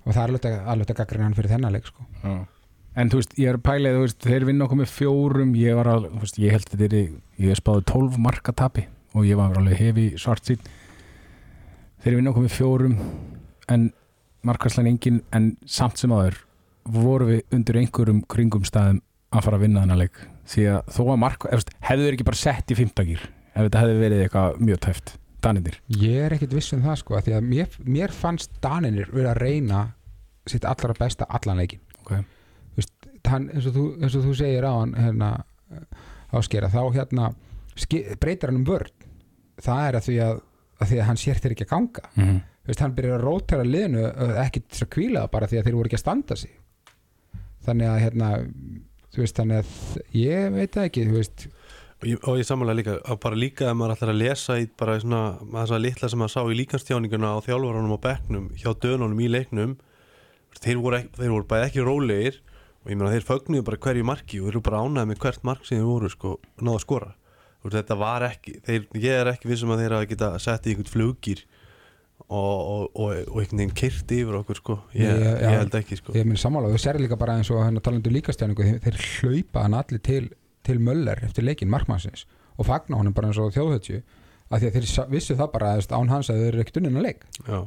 og 0.07 0.13
það 0.15 0.21
er 0.23 0.29
alveg 0.31 0.47
að- 0.53 0.69
alveg 0.75 0.91
að 0.95 1.01
gaggrina 1.03 1.25
hann 1.27 1.35
fyrir 1.35 1.51
þennan 1.57 1.75
leik 1.75 1.89
sko. 1.91 2.05
Já. 2.23 2.35
En 2.97 3.11
þú 3.13 3.19
veist, 3.21 3.33
ég 3.43 3.51
er 3.51 3.57
pælið, 3.61 3.97
þú 3.99 4.03
veist, 4.07 4.21
þeir 4.25 4.45
vinna 4.49 4.65
okkur 4.65 4.79
með 4.81 4.93
fjórum, 4.97 5.51
ég 5.61 5.75
var 5.77 5.89
alveg, 5.93 6.13
þú 6.15 6.21
veist, 6.23 6.39
ég 6.41 6.55
held 6.55 6.71
að 6.73 6.85
er, 6.87 7.01
ég 7.45 7.59
spáði 7.59 7.83
12 7.91 8.17
marka 8.25 8.55
tapi 8.57 8.87
og 9.13 9.27
ég 9.29 9.37
var 9.37 9.53
alveg 9.59 9.77
hefi 9.83 10.07
svart 10.21 10.47
sín. 10.49 10.63
Þeir 12.05 12.17
vinna 12.21 12.31
okkur 12.33 12.47
með 12.47 12.55
fjórum, 12.55 12.95
en 13.73 13.89
markaslæn 14.47 14.89
engin, 14.93 15.19
en 15.35 15.51
samt 15.67 15.99
sem 16.01 16.13
aður 16.15 16.39
voru 16.94 17.27
við 17.31 17.57
undir 17.57 17.79
einhverjum 17.81 18.22
kringum 18.31 18.64
staðum 18.64 19.01
að 19.35 19.42
fara 19.46 19.59
að 19.59 19.64
vinna 19.66 19.83
þennan 19.85 20.03
leik. 20.05 20.20
Því 20.46 20.66
að 20.70 20.92
þó 20.96 21.03
að 21.12 21.20
marka, 21.22 21.51
hefðu 21.81 22.07
þeir 22.07 22.16
ekki 22.16 22.29
bara 22.29 22.40
sett 22.40 22.70
í 22.70 22.77
fimmtagýr, 22.79 23.22
ef 23.55 23.66
þetta 23.66 23.83
hefði 23.83 23.96
verið 24.05 24.22
eitthvað 24.25 24.61
mjög 24.68 24.81
tæft, 24.87 25.16
danindir. 25.42 25.81
Ég 25.88 26.25
er 26.27 26.37
ekkit 26.37 26.55
viss 26.55 26.72
um 26.77 26.85
það 26.87 27.01
sko, 27.03 27.20
því 27.27 27.35
að 27.37 27.49
mér, 27.51 27.77
mér 27.85 28.14
fannst 28.14 28.55
Daninir 28.62 29.11
verið 29.12 29.31
að 29.33 29.40
reyna 29.42 29.83
sitt 30.46 30.64
allra 30.64 30.94
besta 30.99 31.27
allan 31.29 31.59
leikin 31.59 31.81
Ok. 32.05 32.12
hann, 33.27 33.49
eins, 33.51 33.66
og 33.66 33.75
þú, 33.75 33.85
eins 33.99 34.14
og 34.14 34.27
þú 34.29 34.35
segir 34.38 34.62
á 34.62 34.72
hann 34.79 34.92
hérna, 34.94 35.31
áskera, 36.31 36.70
þá 36.70 36.83
hérna 36.94 37.31
breytir 38.20 38.53
hann 38.53 38.61
um 38.61 38.68
vörn 38.68 38.92
það 39.62 39.88
er 39.88 39.99
að 39.99 40.07
því 40.07 40.18
að, 40.22 40.42
að 40.79 40.92
því 40.92 41.01
að 41.01 41.09
hann 41.09 41.20
sér 41.20 41.40
þeir 41.42 41.57
ekki 41.57 41.66
að 41.66 41.72
ganga 41.75 42.11
Mm 42.14 42.25
-hmm. 42.29 42.44
Þú 42.66 42.70
veist, 42.72 42.81
hann 42.83 42.94
byrjar 42.96 43.20
að 43.20 43.25
rótara 43.25 43.62
liðinu 43.64 44.01
uh, 44.03 44.31
ekki 44.42 44.61
til 44.66 44.83
að 44.83 44.88
kvíla 44.90 45.20
það 45.20 45.31
bara 45.31 45.46
því 45.46 45.59
að 45.59 45.64
þeir 45.66 45.75
voru 45.77 45.87
ekki 45.87 45.99
að 45.99 46.01
standa 46.03 46.37
sig 46.37 46.51
þannig 47.67 47.91
að 47.91 48.01
hérna 48.05 48.31
þú 49.15 49.23
veist, 49.23 49.37
þannig 49.41 49.63
að 49.63 50.17
ég 50.21 50.49
veit 50.57 50.81
ekki 50.83 51.07
þú 51.09 51.19
veist, 51.19 51.47
og 51.97 52.09
ég, 52.11 52.25
ég 52.41 52.49
samanlega 52.49 52.81
líka 52.81 53.19
bara 53.23 53.41
líka 53.41 53.71
ef 53.71 53.77
maður 53.79 53.97
ætlar 53.97 54.15
að 54.15 54.23
lesa 54.23 54.59
í 54.61 54.69
bara 54.79 54.99
svona 55.03 55.23
þess 55.43 55.77
að 55.77 55.85
litla 55.87 56.11
sem 56.13 56.23
maður 56.23 56.35
sá 56.35 56.43
í 56.43 56.59
líkanstjáninguna 56.61 57.35
á 57.35 57.39
þjálfarunum 57.47 57.97
og 57.97 58.03
bekknum 58.05 58.51
hjá 58.59 58.71
dönunum 58.83 59.23
í 59.23 59.31
leiknum 59.33 59.77
þeir 60.61 60.81
voru, 60.81 61.01
ekki, 61.01 61.15
þeir 61.21 61.33
voru 61.35 61.49
bara 61.51 61.69
ekki 61.69 61.85
rólegir 61.85 62.41
og 62.87 62.93
ég 62.93 62.99
meina 62.99 63.13
þeir 63.13 63.27
fögnuðu 63.27 63.67
bara 63.67 63.81
hverju 63.83 64.07
marki 64.07 64.41
og 64.41 64.47
þeir 64.47 64.55
eru 64.55 64.65
bara 64.69 64.83
ánæði 64.85 65.11
með 65.11 65.23
hvert 65.25 65.47
mark 65.49 65.65
sem 65.67 65.81
þeir 65.81 65.89
voru 65.89 66.11
sko, 66.13 66.35
náða 66.61 66.77
að 66.77 66.85
skora. 66.85 67.09
Þetta 67.67 67.97
var 67.99 68.23
ekki, 68.29 68.53
þeir, 68.63 68.85
ég 69.03 69.21
er 69.25 69.31
ekki 69.33 69.49
vissum 69.51 69.73
að 69.75 69.81
þeir 69.83 69.95
hafa 69.97 70.09
geta 70.13 70.29
sett 70.39 70.69
í 70.69 70.71
einhvern 70.71 70.93
fluggýr 70.93 71.41
og, 72.27 72.37
og, 72.37 72.85
og, 72.97 73.11
og 73.29 73.39
einhvern 73.41 73.61
veginn 73.61 73.75
kyrt 73.79 74.13
yfir 74.17 74.39
okkur 74.41 74.59
sko, 74.59 74.77
ég, 74.97 75.07
Ég- 75.07 75.23
ég, 75.23 75.43
já. 75.45 75.51
held 75.61 75.77
ekki 75.79 75.99
sko. 76.01 76.15
Ég 76.17 76.27
minn 76.27 76.41
sammála, 76.41 76.73
þú 76.75 76.81
sér 76.83 76.99
líka 77.03 77.19
bara 77.21 77.37
eins 77.39 77.51
og 77.55 77.61
hérna 77.63 77.83
talandu 77.85 78.11
líkastjáningu, 78.11 78.65
þeir, 78.67 78.81
þeir 78.83 79.01
hlaupa 79.21 79.63
hann 79.67 79.77
allir 79.79 80.03
til, 80.03 80.29
til 80.67 80.81
Möller 80.83 81.23
eftir 81.29 81.47
leikin 81.47 81.71
markmannsins 81.71 82.27
og 82.57 82.67
fagna 82.67 82.99
honum 82.99 83.15
bara 83.15 83.29
eins 83.31 83.39
og 83.39 83.53
þjóðhötju 83.55 84.01
af 84.51 84.61
því 84.63 84.69
að 84.71 84.77
þeir 84.79 85.11
vissu 85.13 85.37
það 85.39 85.53
bara 85.55 85.73
að 85.77 85.89
án 85.95 86.11
hans 86.15 86.31
að 86.33 86.41
þeir 86.43 86.53
eru 86.55 86.63
ekkert 86.65 86.77
unnin 86.83 86.99
að 87.01 87.07
leik. 87.09 87.25
Já, 87.47 87.59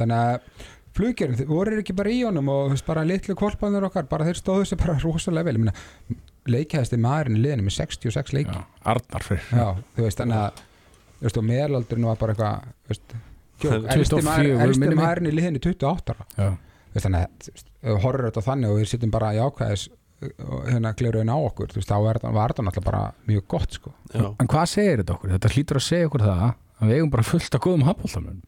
þannig 0.00 0.22
að 0.24 0.64
fluggerinn, 0.94 1.48
voru 1.50 1.80
ekki 1.80 1.96
bara 1.98 2.12
í 2.14 2.20
honum 2.24 2.48
og 2.52 2.74
bara 2.86 3.02
litlu 3.06 3.34
kvolpanur 3.38 3.88
okkar 3.88 4.06
bara 4.10 4.28
þeir 4.28 4.38
stóðu 4.40 4.68
sér 4.70 4.80
bara 4.84 4.98
rosalega 5.04 5.48
vel. 5.48 5.56
Ég 5.58 5.64
meina, 5.64 6.20
leikjæðasti 6.52 6.98
maðurinn 7.00 7.38
í 7.40 7.44
liðinu 7.46 7.66
með 7.68 7.76
66 7.80 8.34
leiki. 8.36 8.54
Já, 8.56 8.64
Arnar 8.92 9.24
fyrir 9.24 9.46
Já, 9.56 9.68
þú 9.96 10.04
veist, 10.06 10.20
þannig 10.20 10.42
að 10.44 11.40
meðalaldurinn 11.48 12.08
var 12.10 12.18
bara 12.20 12.34
eitthvað 12.34 13.14
elsti 13.62 14.18
24 14.18 14.24
maður- 14.26 14.62
elsti 14.66 14.80
minnir 14.82 14.96
mig. 14.96 15.04
maðurinn 15.04 15.30
í 15.30 15.34
liðinu 15.38 15.60
28 15.62 16.14
ára 16.14 16.26
Já, 16.38 16.48
Þú 16.94 16.94
veist, 16.94 17.06
þannig 17.06 17.52
að 17.84 18.00
horfir 18.04 18.24
þetta 18.30 18.42
þannig 18.48 18.70
og 18.70 18.76
við 18.80 18.88
sittum 18.92 19.10
bara 19.14 19.30
í 19.34 19.38
ákvæðis 19.42 19.84
og 20.24 20.60
hérna 20.70 20.92
kleruðin 20.96 21.32
á 21.34 21.36
okkur 21.36 21.68
þú 21.74 21.80
veist, 21.80 21.90
þá 21.90 21.96
var 22.06 22.18
þetta 22.22 22.64
náttúrulega 22.64 22.84
bara 22.86 23.00
mjög 23.28 23.46
gott 23.50 23.72
sko. 23.76 23.90
Já, 24.14 24.26
En 24.40 24.46
hvað 24.48 24.66
segir 24.70 25.00
þetta 25.02 25.14
okkur? 25.18 25.32
Þetta 25.34 25.50
hlýtur 25.54 25.80
að 25.80 25.86
segja 25.88 26.06
okkur 26.08 26.24
það 26.24 26.44
að 26.48 26.88
við 26.88 26.94
eigum 26.98 27.10
bara 27.10 27.22
fullt 27.28 27.54
af 27.58 27.60
góðum 27.66 27.84
hafbóltamönnum 27.88 28.42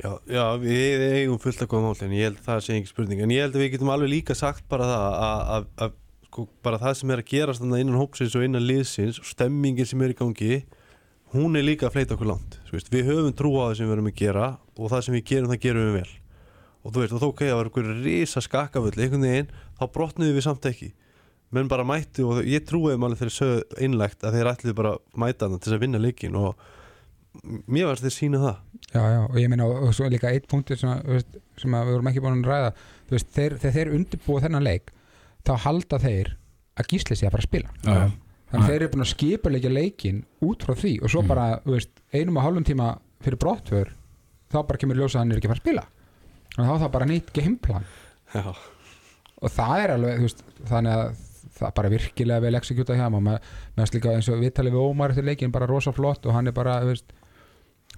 já, 0.00 0.10
já 0.32 0.44
við 0.60 1.02
eigum 1.20 1.40
fullt 1.42 1.64
að 1.64 1.74
mál 1.84 1.96
en 2.06 2.14
ég 2.16 2.24
held 2.28 2.38
að 2.40 2.46
það 2.46 2.60
sé 2.64 2.76
engin 2.76 2.90
spurning 2.92 3.20
en 3.24 3.32
ég 3.34 3.42
held 3.44 3.56
að 3.58 3.64
við 3.64 3.72
getum 3.74 3.90
alveg 3.92 4.12
líka 4.14 4.36
sagt 4.38 4.64
bara 4.70 4.86
það 4.88 5.04
að, 5.10 5.42
að, 5.56 5.66
að 5.86 5.96
sko, 6.30 6.46
bara 6.64 6.78
það 6.80 6.94
sem 7.00 7.10
er 7.16 7.22
að 7.24 7.28
gerast 7.32 7.60
þarna 7.64 7.80
innan 7.82 7.98
hópsins 8.00 8.36
og 8.38 8.46
innan 8.46 8.64
liðsins 8.64 9.18
og 9.20 9.28
stemmingin 9.28 9.88
sem 9.90 10.04
er 10.06 10.14
í 10.14 10.18
gangi 10.20 10.60
hún 11.34 11.58
er 11.58 11.66
líka 11.66 11.88
að 11.88 11.96
fleita 11.96 12.16
okkur 12.16 12.28
langt 12.30 12.60
Þú 12.70 12.76
veist, 12.76 12.90
við 12.94 13.08
höfum 13.10 13.34
trú 13.34 13.50
á 13.58 13.62
það 13.66 13.76
sem 13.80 13.88
við 13.88 13.96
erum 13.96 14.08
að 14.08 14.18
gera 14.20 14.48
og 14.78 14.90
það 14.92 15.00
sem 15.02 15.14
við 15.16 15.22
gerum 15.26 15.50
það 15.50 15.62
gerum 15.64 15.86
við 15.88 15.96
vel. 15.96 16.10
Og 16.80 16.92
þú 16.94 17.00
veist, 17.02 17.14
og 17.16 17.20
þó 17.20 17.28
það 17.40 17.56
var 17.58 17.68
einhver 17.70 17.88
risa 18.04 18.42
skakaföll 18.44 18.92
einhvern 18.94 19.26
veginn, 19.26 19.48
þá 19.74 19.82
brotnuðum 19.96 20.36
við 20.38 20.46
samt 20.46 20.68
ekki. 20.70 20.90
Menn 21.50 21.70
bara 21.72 21.82
mættu 21.82 22.28
og 22.30 22.46
ég 22.46 22.62
trúi 22.62 22.92
þeim 22.92 23.08
alveg 23.08 23.24
þegar 23.24 23.34
sögðu 23.34 23.80
einlægt 23.82 24.22
að 24.22 24.38
þeir 24.38 24.52
ætluðu 24.52 24.76
bara 24.78 24.94
mæta 25.18 25.48
þarna 25.48 25.58
til 25.58 25.66
þess 25.66 25.76
að 25.80 25.82
vinna 25.82 26.02
leikin 26.04 26.38
og 26.38 26.62
mér 27.66 27.90
varst 27.90 28.06
þeir 28.06 28.14
sína 28.14 28.44
það. 28.44 28.62
Já, 28.86 29.02
já, 29.02 29.20
og 29.26 29.36
ég 29.42 29.50
meina 29.50 29.66
og, 29.66 29.90
svo 29.98 30.06
líka 30.14 30.30
eitt 30.30 30.46
punktur 30.50 30.78
sem, 30.78 30.94
að, 30.94 31.02
þú 31.08 31.18
veist, 31.18 31.36
sem 31.58 31.74
að 31.74 31.90
við 31.90 31.96
vorum 31.98 32.10
ekki 32.12 32.22
búin 32.22 32.38
að 32.38 32.50
ræða. 32.52 32.72
Þú 33.10 33.18
veist, 33.18 33.30
þeir, 33.34 33.58
þegar 33.64 33.76
þeir 33.80 33.94
undirbúa 33.98 34.46
þennan 34.46 34.68
leik 34.70 34.94
þá 35.42 35.54
halda 35.66 36.00
þeir 36.06 36.34
að 36.78 36.90
gísli 36.94 37.18
sig 37.18 37.26
að 37.26 37.34
fara 37.34 37.42
að 37.42 37.50
spila. 37.50 37.74
Já, 37.82 37.94
já. 37.98 38.29
Þannig 38.50 38.64
að 38.64 38.68
þeir 38.70 38.80
eru 38.82 38.88
búin 38.94 39.04
að 39.06 39.10
skipa 39.14 39.50
leikja 39.54 39.70
leikin 39.72 40.20
út 40.42 40.64
frá 40.66 40.74
því. 40.74 40.92
Og 41.02 41.10
svo 41.12 41.22
Mm. 41.22 41.28
bara, 41.28 41.60
veist, 41.64 41.90
einum 42.12 42.36
og 42.36 42.44
hálfum 42.44 42.64
tíma 42.66 42.98
fyrir 43.22 43.38
brottför 43.38 43.92
þá 44.50 44.58
bara 44.66 44.78
kemur 44.78 44.96
ljósa 44.98 45.18
að 45.18 45.22
hann 45.22 45.32
er 45.32 45.38
ekki 45.40 45.48
að 45.48 45.54
fara 45.54 45.60
að 45.60 45.64
spila. 45.64 45.84
Og 46.58 46.64
þá 46.66 46.70
er 46.74 46.80
það 46.84 46.92
bara 46.92 47.06
nýtt 47.06 47.32
gameplan. 47.32 47.84
Já, 48.34 48.54
og 49.42 49.50
það 49.50 49.84
er 49.84 49.90
alveg, 49.96 50.20
veist, 50.26 50.42
þannig 50.68 50.92
að 50.98 51.16
það 51.60 51.66
er 51.68 51.74
bara 51.76 51.88
virkilega 51.92 52.40
vel 52.40 52.54
exekjúta 52.58 52.94
hjá 52.96 53.06
maður 53.10 53.24
með, 53.26 53.48
með 53.76 53.88
slíka 53.90 54.12
eins 54.16 54.28
og 54.32 54.40
viðtalið 54.40 54.72
við 54.76 54.84
Ómar 54.90 55.10
eftir 55.14 55.24
leikin 55.24 55.52
bara 55.52 55.66
rosa 55.68 55.92
flott 55.92 56.26
og 56.26 56.32
hann 56.32 56.46
er 56.48 56.52
bara, 56.56 56.78
veist 56.84 57.12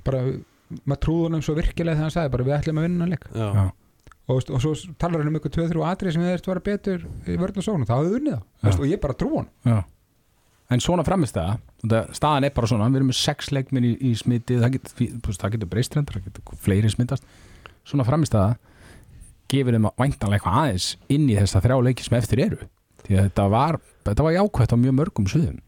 bara, 0.05 0.23
maður 0.85 1.01
trúður 1.05 1.27
honum 1.29 1.43
svo 1.45 1.55
virkilega 1.59 1.95
þegar 1.97 2.03
hann 2.09 2.15
sagði 2.15 2.33
bara 2.35 2.45
við 2.49 2.57
ætlum 2.59 2.79
að 2.81 2.87
vinna 2.89 3.05
hann 3.07 3.13
leik. 3.15 3.27
Já, 3.33 3.49
Já. 3.55 3.65
og, 4.29 4.51
og 4.51 4.61
svo 4.65 4.73
talar 4.99 5.23
hann 5.23 5.29
um 5.33 5.39
ykkur 5.41 5.55
2-3 5.59 5.85
atrið 5.93 6.13
sem 6.17 6.23
þeir 6.27 6.45
vera 6.49 6.65
betur 6.69 7.05
í 7.29 7.37
vörn 7.41 7.61
og 7.63 7.67
sóknum, 7.67 7.87
þá 7.89 7.95
hafðu 7.99 8.19
unnið 8.21 8.39
það. 8.63 8.79
Og 8.81 8.87
ég 8.91 9.01
bara 9.05 9.15
trú 9.23 9.31
hann 9.39 9.49
Já. 9.69 9.79
En 10.73 10.83
svona 10.83 11.05
framist 11.07 11.37
það 11.37 11.59
staðan 12.17 12.47
er 12.49 12.55
bara 12.57 12.71
svona, 12.71 12.91
við 12.91 13.01
erum 13.01 13.11
með 13.13 13.19
sex 13.21 13.51
leikminn 13.53 13.89
í, 13.89 13.95
í 14.09 14.13
smiti, 14.19 14.59
það 14.63 14.77
getur, 14.79 14.95
þú 14.99 15.33
veist, 15.33 15.43
það 15.43 15.57
getur 15.57 16.61
fleiri 16.63 16.93
smitast. 16.93 17.27
Svona 17.89 18.07
framist 18.09 18.37
það 18.37 18.55
gefur 19.53 19.77
þeim 19.77 19.91
væntanlega 19.99 20.39
eitthvað 20.39 20.61
aðeins 20.63 20.87
inn 21.13 21.27
í 21.29 21.37
þessa 21.37 21.61
þrjá 21.65 21.77
leiki 21.89 22.07
sem 22.07 22.17
eftir 22.17 22.45
eru. 22.47 22.71
Því 23.03 23.19
að 23.19 23.29
þetta 23.29 23.49
var, 23.53 23.79
þetta 24.07 24.27
var 24.29 24.37
jákvætt 24.39 24.73
á 24.73 24.77
mjög 24.79 24.99
mörgum 25.01 25.29
suðum 25.29 25.61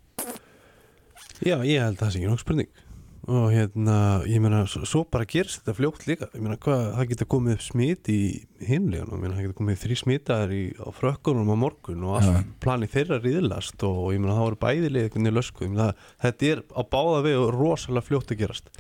já, 1.43 1.59
ég 1.67 1.83
held 1.83 1.99
að 1.99 2.03
það 2.03 2.13
sé 2.13 2.21
ekki 2.21 2.31
nokk 2.31 2.43
spurning 2.43 2.84
og 3.25 3.47
hérna, 3.55 3.97
ég 4.29 4.43
meina 4.43 4.65
svo, 4.69 5.05
bara 5.09 5.25
gerist 5.29 5.63
þetta 5.63 5.77
fljótt 5.79 6.07
líka 6.09 6.29
ég 6.35 6.43
meina, 6.45 6.59
hvað, 6.61 6.83
það 6.99 7.13
getur 7.13 7.29
komið 7.35 7.63
smit 7.65 8.11
í 8.13 8.19
hinlegan, 8.65 9.13
ég 9.15 9.23
meina, 9.23 9.37
það 9.37 9.47
getur 9.47 9.59
komið 9.61 9.79
þrý 9.85 9.97
smitaðar 10.01 10.53
í, 10.53 10.65
á 10.77 10.89
frökkunum 10.93 11.53
á 11.53 11.57
morgun 11.63 12.05
og 12.05 12.19
allt 12.19 12.35
Já. 12.35 12.43
planið 12.65 12.93
þeirra 12.99 13.21
riðlast 13.25 13.87
og 13.89 14.03
ég 14.13 14.21
meina, 14.21 14.37
það 14.37 14.49
voru 14.49 14.61
bæðilega 14.67 15.09
einhvern 15.09 15.25
veginn 15.25 15.39
lösku, 15.39 15.65
ég 15.65 15.73
meina, 15.73 15.89
þetta 16.27 16.51
er 16.51 16.63
á 16.69 16.83
báða 16.85 17.25
við 17.25 17.41
og 17.41 17.57
rosalega 17.57 18.09
fljótt 18.11 18.35
að 18.35 18.45
gerast 18.45 18.71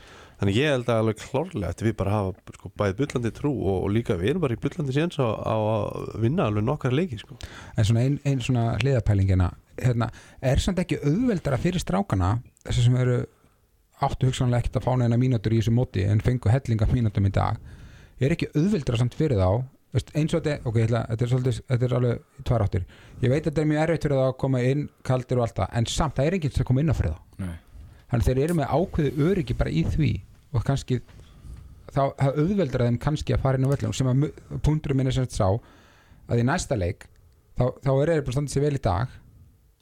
þannig 0.41 0.59
ég 0.59 0.73
held 0.75 0.89
að 0.91 1.01
alveg 1.01 1.21
klárlega 1.23 1.71
eftir 1.71 1.89
við 1.89 1.97
bara 2.01 2.15
hafa 2.19 2.57
sko, 2.57 2.71
bæði 2.77 2.97
bullandi 3.01 3.33
trú 3.35 3.53
og, 3.55 3.77
og 3.87 3.93
líka 3.95 4.17
við 4.19 4.33
erum 4.33 4.45
bara 4.45 4.57
í 4.57 4.61
bullandi 4.61 4.97
séns 4.97 5.21
á, 5.23 5.27
á 5.31 5.57
að 5.57 6.09
vinna 6.25 6.49
alveg 6.49 6.67
nokkar 6.67 6.97
leiki 6.97 7.21
sko. 7.21 7.39
en 7.77 7.87
svona 7.87 8.03
ein, 8.05 8.19
ein 8.27 8.43
svona 8.43 8.65
hliðapælingina 8.81 9.53
hérna, 9.79 10.11
er 10.43 10.63
samt 10.63 10.83
ekki 10.83 11.01
auðveldara 11.03 11.61
fyrir 11.63 11.83
strákana 11.83 12.37
þessi 12.67 12.89
sem 12.89 12.99
eru 12.99 13.23
áttu 14.05 14.29
hugsanlega 14.29 14.65
ekkert 14.65 14.81
að 14.81 14.87
fá 14.87 14.93
neina 15.01 15.19
mínútur 15.21 15.55
í 15.55 15.61
þessu 15.61 15.75
móti 15.75 16.05
en 16.09 16.23
fengu 16.25 16.53
hellinga 16.53 16.89
mínútum 16.91 17.27
í 17.29 17.33
dag. 17.35 17.59
Er 18.21 18.35
ekki 18.35 18.51
auðveldara 18.55 19.01
samt 19.01 19.17
fyrir 19.19 19.41
þá? 19.41 19.65
Veist, 19.95 20.11
eins 20.19 20.35
og 20.35 20.43
þetta, 20.43 20.67
ok, 20.67 20.79
ætla, 20.85 21.01
þetta 21.11 21.25
er 21.25 21.31
svolítið 21.31 21.59
þetta 21.71 21.87
er 21.87 21.93
alveg 21.99 22.23
tvær 22.49 22.65
áttir. 22.65 22.87
Ég 23.23 23.31
veit 23.31 23.45
að 23.45 23.51
þetta 23.51 23.63
er 23.63 23.69
mjög 23.71 23.83
erfitt 23.85 24.07
fyrir 24.07 24.19
þá 24.19 24.25
að 24.27 24.39
koma 24.43 24.63
inn 24.67 24.87
kaldir 25.07 25.39
og 25.39 25.45
allt 25.47 25.61
það, 25.61 25.69
en 25.79 25.87
samt 25.93 26.17
það 26.19 26.31
er 26.31 26.37
enginn 26.39 26.55
sem 26.57 26.67
koma 26.67 26.83
inn 26.83 26.91
á 26.91 26.99
fyrir 26.99 27.15
þá. 27.15 27.21
Nei. 27.45 27.55
þannig 28.11 28.27
þeir 28.29 28.41
eru 28.45 28.57
með 28.59 28.73
ákveðu 28.75 29.29
öryggi 29.29 29.57
bara 29.59 29.71
í 29.71 29.85
því 29.95 30.11
og 30.55 30.67
kannski 30.67 31.01
þá 31.95 32.03
það 32.19 32.39
auðveldar 32.43 32.85
þeim 32.87 32.99
kannski 33.03 33.35
að 33.35 33.43
fara 33.45 33.59
inn 33.59 33.67
á 33.67 33.73
völlum 33.73 33.95
sem 33.97 34.11
að 34.11 34.25
punkturinn 34.67 34.99
minn 35.01 35.11
er 35.11 35.17
sem 35.17 35.27
sagt 35.27 35.39
sá 35.39 35.49
að 36.31 36.43
í 36.43 36.47
næsta 36.47 36.79
leik 36.79 37.07
þá, 37.59 37.67
þá 37.83 37.91
er 37.95 38.13
þeir 38.13 38.25
bara 38.27 38.37
standið 38.37 38.55
sér 38.55 38.65
vel 38.67 38.79
í 38.79 38.83
dag 38.85 39.15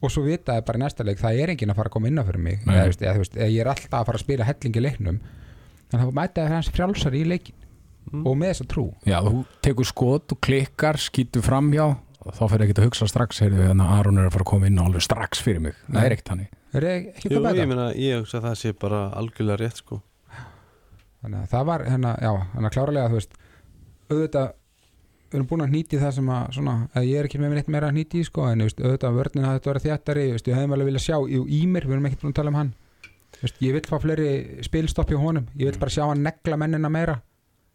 og 0.03 0.11
svo 0.13 0.23
vita 0.25 0.57
þeir 0.57 0.65
bara 0.67 0.79
í 0.79 0.83
næsta 0.83 1.05
leik 1.07 1.21
það 1.21 1.41
er 1.43 1.53
enginn 1.53 1.73
að 1.73 1.79
fara 1.79 1.91
að 1.91 1.95
koma 1.97 2.09
inn 2.11 2.21
á 2.21 2.23
fyrir 2.27 2.43
mig. 2.43 2.61
Eða, 2.67 2.85
veist, 2.89 3.03
eða, 3.03 3.15
þú 3.17 3.23
veist, 3.23 3.37
eða 3.39 3.51
ég 3.53 3.63
er 3.63 3.71
alltaf 3.73 3.99
að 3.99 4.07
fara 4.09 4.19
að 4.19 4.25
spila 4.25 4.47
helling 4.49 4.77
í 4.79 4.83
leiknum. 4.83 5.19
Þannig 5.89 5.99
að 6.01 6.07
það 6.09 6.17
mæta 6.19 6.43
þeir 6.47 6.55
hans 6.57 6.71
frjálsar 6.73 7.19
í 7.19 7.25
leikin 7.33 7.59
Mm. 8.13 8.25
og 8.27 8.33
með 8.35 8.49
þessa 8.51 8.65
trú. 8.67 8.83
Já, 9.07 9.15
þú 9.23 9.45
tekur 9.63 9.87
skot 9.87 10.33
og 10.35 10.39
klikkar, 10.43 10.97
skýtur 10.99 11.41
framhjá 11.45 11.85
og 12.23 12.35
þá 12.35 12.41
fyrir 12.51 12.65
ekki 12.67 12.75
að 12.81 12.87
hugsa 12.89 13.07
strax 13.07 13.39
heyrðu, 13.39 13.69
þannig 13.69 13.87
að 13.87 13.93
Aron 13.95 14.19
er 14.19 14.27
að 14.27 14.33
fara 14.35 14.43
að 14.43 14.49
koma 14.51 14.67
inn 14.67 14.79
á 14.79 14.83
alveg 14.83 15.05
strax 15.05 15.41
fyrir 15.43 15.63
mig. 15.63 15.77
Það 15.87 15.95
Nei. 15.95 16.03
er 16.03 16.15
ekkert 16.17 16.31
er 16.73 16.87
ekki 16.89 17.29
Jú, 17.29 17.41
ég 17.53 17.69
meina, 17.69 17.87
ég 17.93 18.19
hugsa 18.23 18.39
að 18.39 18.47
það 18.47 18.57
sé 18.59 18.73
bara 18.81 18.99
algjörlega 19.19 19.59
rétt 19.61 19.79
sko. 19.81 20.01
þannig 21.23 21.39
að 21.39 21.49
það 21.53 21.65
var 21.69 21.83
hérna, 21.87 22.13
já, 22.19 22.31
að 22.59 22.69
klárlega 22.75 23.11
þú 23.11 23.19
veist, 23.19 23.35
auðvitað 24.09 24.47
við 25.33 25.39
erum 25.39 25.49
búin 25.49 25.65
að 25.65 25.73
nýti 25.73 25.99
það 25.99 26.15
sem 26.19 26.29
að 26.29 26.47
svona, 26.59 26.75
að 26.93 27.09
ég 27.09 27.19
er 27.19 27.27
ekki 27.29 27.41
með 27.41 27.57
neitt 27.57 27.73
meira 27.73 27.89
að 27.89 27.97
nýti 27.97 28.21
í 28.21 28.27
sko, 28.27 28.45
en 28.51 28.63
veist, 28.63 28.79
auðvitað 28.79 29.17
vörnin 29.17 29.47
hafði 29.47 29.59
þetta 29.59 29.71
verið 29.73 29.87
þjættari, 29.87 30.25
ég 30.29 30.47
hefði 30.53 30.77
alveg 30.77 30.89
viljað 30.91 31.05
sjá 31.07 31.17
í, 31.25 31.41
í 31.41 31.61
mér, 31.73 31.87
við 31.89 31.97
erum 31.97 32.09
ekkert 32.09 32.23
búin 32.23 32.33
að 32.35 32.39
tala 32.39 32.53
um 32.53 32.59
hann. 32.61 32.71
Veist, 33.41 33.59
ég 33.65 33.75
vil 33.75 33.83
fá 33.89 33.97
fleiri 33.99 34.31
spilstopp 34.63 35.11
hjá 35.11 35.19
honum 35.19 35.49
ég 35.59 35.71
vil 35.71 35.79
bara 35.81 35.91
sjá 35.91 36.05
hann 36.05 36.23
negla 36.23 36.59
mennina 36.59 36.91
meira 36.93 37.17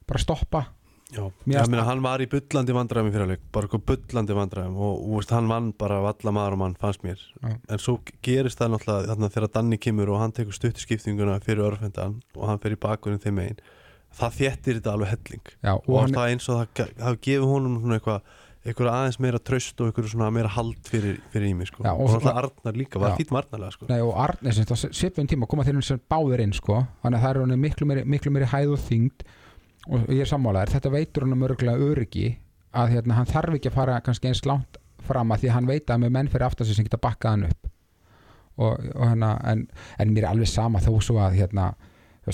bara 0.08 0.22
stoppa. 0.22 0.64
Já, 1.08 1.22
Mér 1.48 1.62
ég 1.62 1.70
meina 1.72 1.86
hann 1.88 2.02
var 2.04 2.20
í 2.20 2.26
bullandi 2.28 2.74
vandræðum 2.76 3.08
í 3.08 3.12
fyrirleik, 3.14 3.44
bara 3.52 3.64
eitthvað 3.64 3.84
bullandi 3.88 4.34
vandræðum 4.36 4.74
og, 4.76 4.98
og 5.06 5.14
veist, 5.16 5.30
hann 5.32 5.46
vann 5.48 5.70
bara 5.80 6.02
af 6.02 6.08
alla 6.10 6.34
maður 6.36 6.56
og 6.58 6.60
mann 6.60 6.74
fannst 6.80 7.04
mér, 7.04 7.22
Já. 7.40 7.54
en 7.56 7.80
svo 7.80 7.94
gerist 8.24 8.60
það 8.60 8.74
náttúrulega 8.74 9.08
þarna 9.14 9.30
þegar 9.32 9.52
Danni 9.54 9.78
kemur 9.80 10.12
og 10.12 10.20
hann 10.20 10.34
tekur 10.36 10.56
stuttuskiptinguna 10.58 11.38
fyrir 11.46 11.64
örfendan 11.70 12.18
og 12.36 12.44
hann 12.50 12.60
fer 12.60 12.76
í 12.76 12.80
bakunum 12.82 13.22
þeim 13.24 13.40
megin, 13.40 13.62
það 14.18 14.36
þéttir 14.40 14.78
þetta 14.80 14.92
alveg 14.96 15.12
helling. 15.14 15.48
Já, 15.62 15.72
og, 15.76 15.88
og 15.94 16.12
það 16.14 16.34
eins 16.34 16.48
og 16.52 16.60
það 16.60 16.68
ge- 16.80 16.92
hafi 17.06 17.20
gefið 17.28 17.48
honum 17.52 17.80
svona 17.82 17.98
eitthvað 17.98 18.36
eitthvað 18.68 18.88
aðeins 18.92 19.18
meira 19.22 19.38
tröst 19.40 19.80
og 19.80 19.88
eitthvað 19.88 20.08
svona 20.12 20.28
meira 20.34 20.50
hald 20.52 20.88
fyrir, 20.90 21.20
fyrir 21.32 21.52
ími 21.52 21.66
sko. 21.68 21.84
Já, 21.86 21.92
og 21.94 22.02
og, 22.04 22.10
náttúrulega 22.18 22.42
Arnar 22.42 22.76
líka, 22.80 23.00
var 23.00 23.14
fýtt 23.16 23.30
margnarlega 23.32 23.76
sko. 23.76 23.86
nei, 23.88 24.00
og 24.04 24.18
Arnes 24.18 24.58
á 24.60 24.76
svipum 24.76 25.28
tíma 25.30 25.48
koma 25.48 25.64
þeir 25.64 25.78
sem 25.86 26.00
báðir 26.10 26.42
inn 26.44 26.52
sko, 26.56 26.82
þannig 27.04 27.20
að 27.20 27.24
það 27.24 27.30
er 27.30 27.40
hann 27.44 27.62
miklu 27.62 27.88
meiri, 27.88 28.04
miklu 28.04 28.32
meiri 28.34 28.50
hæð 28.50 28.74
og 28.74 28.82
þyngd. 28.88 29.24
Og 29.88 30.10
ég 30.12 30.20
er 30.20 30.28
sammálaður, 30.28 30.74
þetta 30.74 30.90
veitur 30.92 31.24
hann 31.24 31.46
örgulega 31.46 31.86
öryggi 31.86 32.26
að 32.76 32.90
hérna, 32.92 33.14
hann 33.16 33.30
þarf 33.30 33.54
ekki 33.56 33.70
að 33.70 33.78
fara 33.78 34.00
kannski 34.04 34.28
eins 34.28 34.42
langt 34.44 34.76
fram 35.08 35.32
að 35.32 35.40
því 35.44 35.48
að 35.48 35.54
hann 35.56 35.70
veit 35.70 35.88
að 35.94 36.02
með 36.02 36.12
menn 36.18 36.28
fyrir 36.28 36.44
aftar 36.50 36.68
sem 36.68 36.84
geta 36.84 37.00
bakkað 37.00 37.30
hann 37.36 37.46
upp. 37.48 37.70
Og, 38.58 38.74
og 38.98 39.04
hérna, 39.06 39.30
en, 39.48 39.62
en 40.02 40.12
mér 40.12 40.26
er 40.26 40.32
alveg 40.34 40.50
sama 40.50 40.82
þó 40.82 40.90
svo 41.00 41.16
að 41.22 41.38
hérna, 41.38 41.70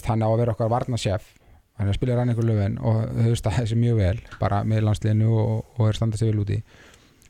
hann 0.08 0.24
á 0.24 0.28
að 0.32 0.38
vera 0.40 0.54
okkar 0.56 0.72
varnasjef 0.72 1.28
hann 1.74 1.88
er 1.88 1.92
að 1.92 1.98
spila 1.98 2.18
rann 2.18 2.30
einhver 2.30 2.46
löfin 2.46 2.76
og 2.78 3.00
þau 3.10 3.30
veist 3.30 3.48
að 3.48 3.56
þessi 3.58 3.78
mjög 3.78 3.96
vel 3.98 4.18
bara 4.40 4.60
með 4.68 4.84
landsliðinu 4.88 5.30
og, 5.34 5.64
og 5.78 5.88
er 5.88 5.98
standað 5.98 6.22
sér 6.22 6.30
vel 6.30 6.44
úti 6.44 6.60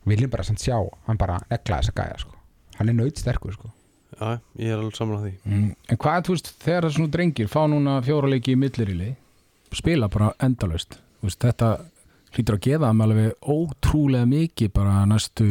viljum 0.04 0.32
bara 0.32 0.44
samt 0.44 0.60
sjá 0.60 0.76
hann 1.06 1.20
bara 1.20 1.38
negla 1.48 1.80
þessa 1.80 1.96
gæja 1.96 2.20
sko. 2.20 2.36
hann 2.78 2.92
er 2.92 2.98
nöyt 2.98 3.20
sterkur 3.20 3.56
sko. 3.56 3.70
Já, 4.14 4.38
ég 4.60 4.70
er 4.70 4.78
alveg 4.78 4.98
saman 4.98 5.16
að 5.18 5.24
því 5.24 5.32
mm. 5.48 5.70
En 5.90 5.98
hvað, 6.04 6.20
þú 6.26 6.36
veist, 6.36 6.50
þegar 6.62 6.86
það 6.86 6.96
svona 6.98 7.14
drengir 7.16 7.50
fá 7.50 7.62
núna 7.70 7.96
fjóra 8.06 8.30
leiki 8.30 8.54
í 8.54 8.60
millirili 8.60 9.10
spila 9.74 10.10
bara 10.12 10.30
endalaust 10.44 11.00
Þú 11.24 11.30
veist, 11.30 11.40
þetta 11.40 11.70
hlýtur 12.34 12.58
að 12.58 12.64
gefa 12.68 12.90
þeim 12.90 13.02
alveg 13.06 13.50
ótrúlega 13.54 14.28
mikið 14.28 14.72
bara 14.76 15.00
næstu 15.08 15.48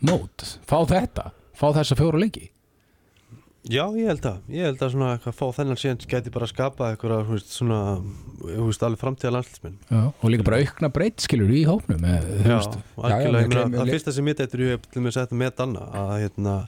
mót 0.00 0.46
fá 0.66 0.78
þetta, 0.88 1.28
fá 1.54 1.66
þessa 1.76 1.98
fjóra 2.00 2.24
leiki 2.24 2.48
Já, 3.64 3.86
ég 3.96 4.10
held 4.10 4.26
að, 4.28 4.40
ég 4.52 4.66
held 4.68 4.82
að 4.84 4.90
svona 4.92 5.06
eitthvað 5.14 5.36
fá 5.38 5.44
þennan 5.56 5.78
séns 5.80 6.08
gæti 6.08 6.32
bara 6.34 6.48
skapa 6.50 6.90
eitthvað 6.92 7.30
svona, 7.48 7.78
þú 8.42 8.66
veist, 8.66 8.84
alveg 8.84 9.00
framtíða 9.00 9.32
landslismin 9.38 9.78
Já. 9.88 10.02
og 10.12 10.26
líka 10.28 10.44
bara 10.44 10.58
aukna 10.60 10.90
breytt 10.92 11.24
skilur 11.24 11.48
í 11.48 11.62
hópnum 11.64 12.02
með, 12.04 12.28
þú 12.44 12.50
Já, 12.50 12.58
algjörlega, 13.08 13.64
það 13.72 13.92
fyrsta 13.94 14.14
sem 14.18 14.28
ég 14.28 14.38
dættur 14.42 14.64
ég 14.66 14.76
hef 14.76 14.84
til 14.90 15.00
með 15.00 15.14
að 15.14 15.16
setja 15.16 15.40
með 15.40 15.56
Danna 15.62 15.88
að 16.02 16.14
hérna, 16.26 16.58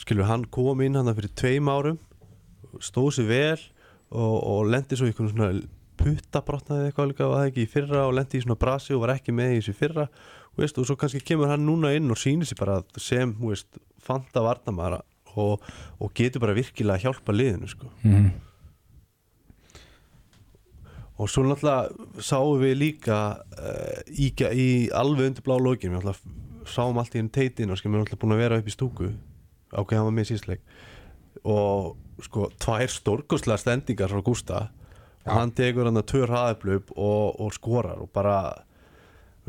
skilur, 0.00 0.28
hann 0.32 0.48
kom 0.56 0.80
inn 0.86 0.96
hann 0.96 1.12
fyrir 1.12 1.36
tveim 1.42 1.68
árum 1.68 2.00
stóð 2.80 3.12
sér 3.18 3.30
vel 3.34 3.62
og, 4.08 4.34
og 4.40 4.66
lendi 4.72 4.96
svo 4.96 5.12
í 5.12 5.16
svona 5.20 5.52
putta 6.00 6.40
brotnaði 6.44 6.88
eitthvað 6.88 7.12
líka 7.12 7.28
var 7.28 7.42
það 7.44 7.50
ekki 7.52 7.66
í 7.68 7.72
fyrra 7.76 8.08
og 8.08 8.16
lendi 8.16 8.40
í 8.40 8.48
svona 8.48 8.62
brasi 8.64 8.96
og 8.96 9.04
var 9.04 9.18
ekki 9.18 9.36
með 9.36 9.58
í 9.58 9.60
þessu 9.60 9.76
fyrra 9.76 10.08
veist, 10.56 10.78
og 10.80 10.88
svo 10.88 10.96
kannski 10.96 11.20
kemur 11.20 11.52
hann 11.52 11.68
núna 11.68 11.92
inn 11.92 12.08
og 12.08 12.16
sýnir 12.16 12.48
sér 12.48 12.64
bara 12.64 12.80
sem 12.96 13.36
veist, 13.44 13.68
fanta 14.00 14.40
varnamara 14.40 15.04
og, 15.40 15.64
og 16.00 16.12
getur 16.16 16.44
bara 16.44 16.56
virkilega 16.56 16.98
að 16.98 17.06
hjálpa 17.06 17.34
liðinu 17.34 17.70
sko. 17.70 17.90
mm. 18.02 18.30
og 21.18 21.30
svo 21.30 21.44
náttúrulega 21.46 22.22
sáum 22.22 22.62
við 22.62 22.74
líka 22.80 23.20
uh, 23.58 24.00
í, 24.10 24.32
í 24.34 24.68
alveg 24.94 25.32
undir 25.32 25.46
blá 25.46 25.58
lókin 25.58 25.94
við 25.96 26.10
sáum 26.68 26.98
allt 26.98 27.14
í 27.14 27.22
einn 27.22 27.32
teitin 27.32 27.70
og 27.70 27.80
skil 27.80 27.92
við 27.92 28.02
náttúrulega 28.02 28.22
búin 28.24 28.36
að 28.36 28.44
vera 28.44 28.60
upp 28.60 28.70
í 28.70 28.74
stúku 28.74 29.12
ákveð 29.74 29.98
hann 29.98 30.08
var 30.08 30.16
með 30.16 30.30
síðsleik 30.32 30.64
og 31.44 32.24
sko 32.24 32.48
tvær 32.62 32.90
stórkostlega 32.92 33.60
stendingar 33.60 34.12
frá 34.12 34.22
Gústa 34.24 34.60
og 35.24 35.32
hann 35.32 35.52
tekur 35.56 35.88
hann 35.88 35.98
að 35.98 36.08
tvö 36.12 36.26
hraðablöp 36.28 36.92
og, 36.94 37.40
og 37.40 37.54
skorar 37.56 38.00
og 38.04 38.10
bara 38.14 38.36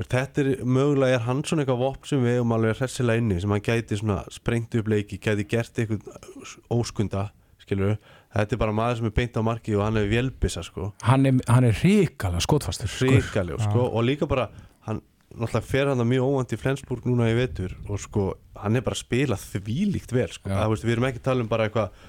þetta 0.03 0.43
er 0.43 0.51
mögulega 0.67 1.19
er 1.19 1.25
hann 1.25 1.41
svona 1.47 1.63
eitthvað 1.63 1.81
vopn 1.86 2.10
sem 2.10 2.23
við 2.25 2.41
um 2.43 2.53
alveg 2.55 2.75
hressilega 2.81 3.21
inni 3.21 3.39
sem 3.39 3.53
hann 3.53 3.63
gæti 3.63 3.99
svona 3.99 4.21
sprengt 4.34 4.75
upp 4.75 4.91
leiki 4.91 5.19
gæti 5.23 5.47
gert 5.47 5.79
eitthvað 5.79 6.55
óskunda 6.73 7.29
skilur 7.63 7.95
þetta 8.36 8.55
er 8.58 8.62
bara 8.62 8.75
maður 8.75 8.99
sem 8.99 9.10
er 9.10 9.15
beint 9.15 9.39
á 9.39 9.41
marki 9.45 9.75
og 9.77 9.86
hann 9.86 9.99
er 10.01 10.10
vélbissa 10.12 10.63
sko 10.65 10.91
hann, 11.05 11.27
er, 11.29 11.39
hann 11.47 11.67
er 11.69 11.79
ríkala 11.79 12.41
skotfastur 12.43 12.91
sko. 12.91 13.10
ríkaljó 13.10 13.60
sko, 13.63 13.88
og 13.88 14.05
líka 14.05 14.27
bara 14.29 14.49
hann 14.88 15.01
náttúrulega 15.31 15.69
fer 15.69 15.91
hann 15.91 16.03
mjög 16.08 16.27
óvand 16.27 16.55
í 16.55 16.60
Flensburg 16.60 17.08
núna 17.08 17.31
í 17.31 17.38
vetur 17.38 17.75
og 17.88 18.01
sko 18.03 18.29
hann 18.60 18.75
er 18.75 18.86
bara 18.86 18.97
að 18.97 19.05
spila 19.05 19.39
þvílíkt 19.39 20.13
vel 20.15 20.29
sko. 20.31 20.51
Já. 20.51 20.60
það, 20.60 20.69
veist, 20.73 20.88
við 20.88 20.95
erum 20.97 21.10
ekki 21.10 21.23
að 21.23 21.27
tala 21.29 21.45
um 21.45 21.51
bara 21.51 21.67
eitthvað 21.69 22.03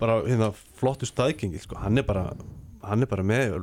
bara 0.00 0.16
hérna 0.24 0.52
flottu 0.80 1.08
staðgengi 1.08 1.60
sko. 1.64 1.80
hann 1.80 2.00
er 2.00 2.06
bara 2.08 2.30
hann 2.84 3.04
er 3.04 3.10
bara 3.10 3.24
með 3.26 3.56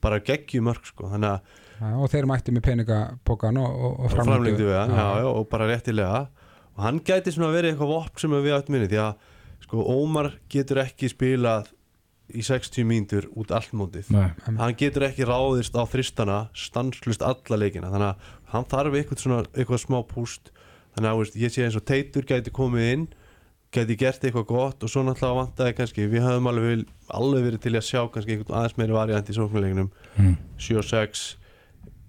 bara 0.00 0.18
í 0.18 0.20
meistaradildinni 0.20 0.26
bara 0.26 0.26
geggju 0.26 0.62
mörg 0.62 0.86
sko. 0.86 1.10
þannig 1.12 1.30
að 1.36 1.40
Já, 1.76 1.92
og 1.92 2.08
þeir 2.08 2.26
mætti 2.26 2.52
með 2.56 2.62
peningapókan 2.70 3.58
og, 3.60 3.68
og, 3.68 3.96
og 4.00 4.12
framlengdu. 4.12 4.32
Framlengdu 4.32 4.64
við 4.64 4.78
hann 4.80 4.94
já, 4.96 5.08
já, 5.20 5.26
og 5.28 5.48
bara 5.48 5.66
réttilega. 5.68 6.20
Og 6.76 6.84
hann 6.84 7.00
gæti 7.04 7.32
svona 7.34 7.52
verið 7.52 7.74
eitthvað 7.74 7.92
vopn 7.92 8.20
sem 8.22 8.30
við 8.30 8.54
áttum 8.56 8.76
minni 8.76 8.88
því 8.88 9.00
að 9.02 9.14
sko 9.66 9.84
Ómar 9.92 10.30
getur 10.48 10.80
ekki 10.80 11.10
spilað 11.12 11.68
í 12.32 12.42
60 12.42 12.88
mínútur 12.88 13.28
út 13.36 13.52
allt 13.52 13.74
mótið. 13.76 14.08
Nei. 14.10 14.32
hann 14.58 14.74
getur 14.78 15.04
ekki 15.06 15.28
ráðist 15.28 15.76
á 15.76 15.84
þristana 15.84 16.48
stanslust 16.56 17.22
alla 17.22 17.60
leikina. 17.60 17.92
Þannig 17.92 18.08
að 18.08 18.32
hann 18.54 18.68
þarf 18.72 18.96
eitthvað, 18.96 19.22
svona, 19.22 19.44
eitthvað 19.52 19.84
smá 19.84 20.00
púst. 20.08 20.50
Þannig 20.96 21.12
að 21.12 21.20
veist, 21.20 21.36
ég 21.36 21.52
sé 21.52 21.66
eins 21.66 21.76
og 21.76 21.84
Teitur 21.84 22.24
gæti 22.24 22.50
komið 22.56 22.92
inn 22.94 23.08
gæti 23.74 23.96
gert 23.98 24.22
eitthvað 24.24 24.46
gott 24.48 24.84
og 24.86 24.90
svo 24.92 25.02
náttúrulega 25.04 25.40
vantaði 25.40 25.74
kannski 25.76 26.06
við 26.08 26.22
höfum 26.24 26.46
alveg, 26.52 26.84
alveg 27.12 27.42
verið 27.48 27.62
til 27.66 27.74
að 27.76 27.84
sjá 27.88 28.02
kannski 28.14 28.36
einhvern 28.36 28.58
aðeins 28.60 28.76
meiri 28.78 28.94
variant 28.96 29.30
í 29.32 29.34
sóknuleginum 29.36 29.88
mm. 30.16 30.36
7-6 30.58 31.24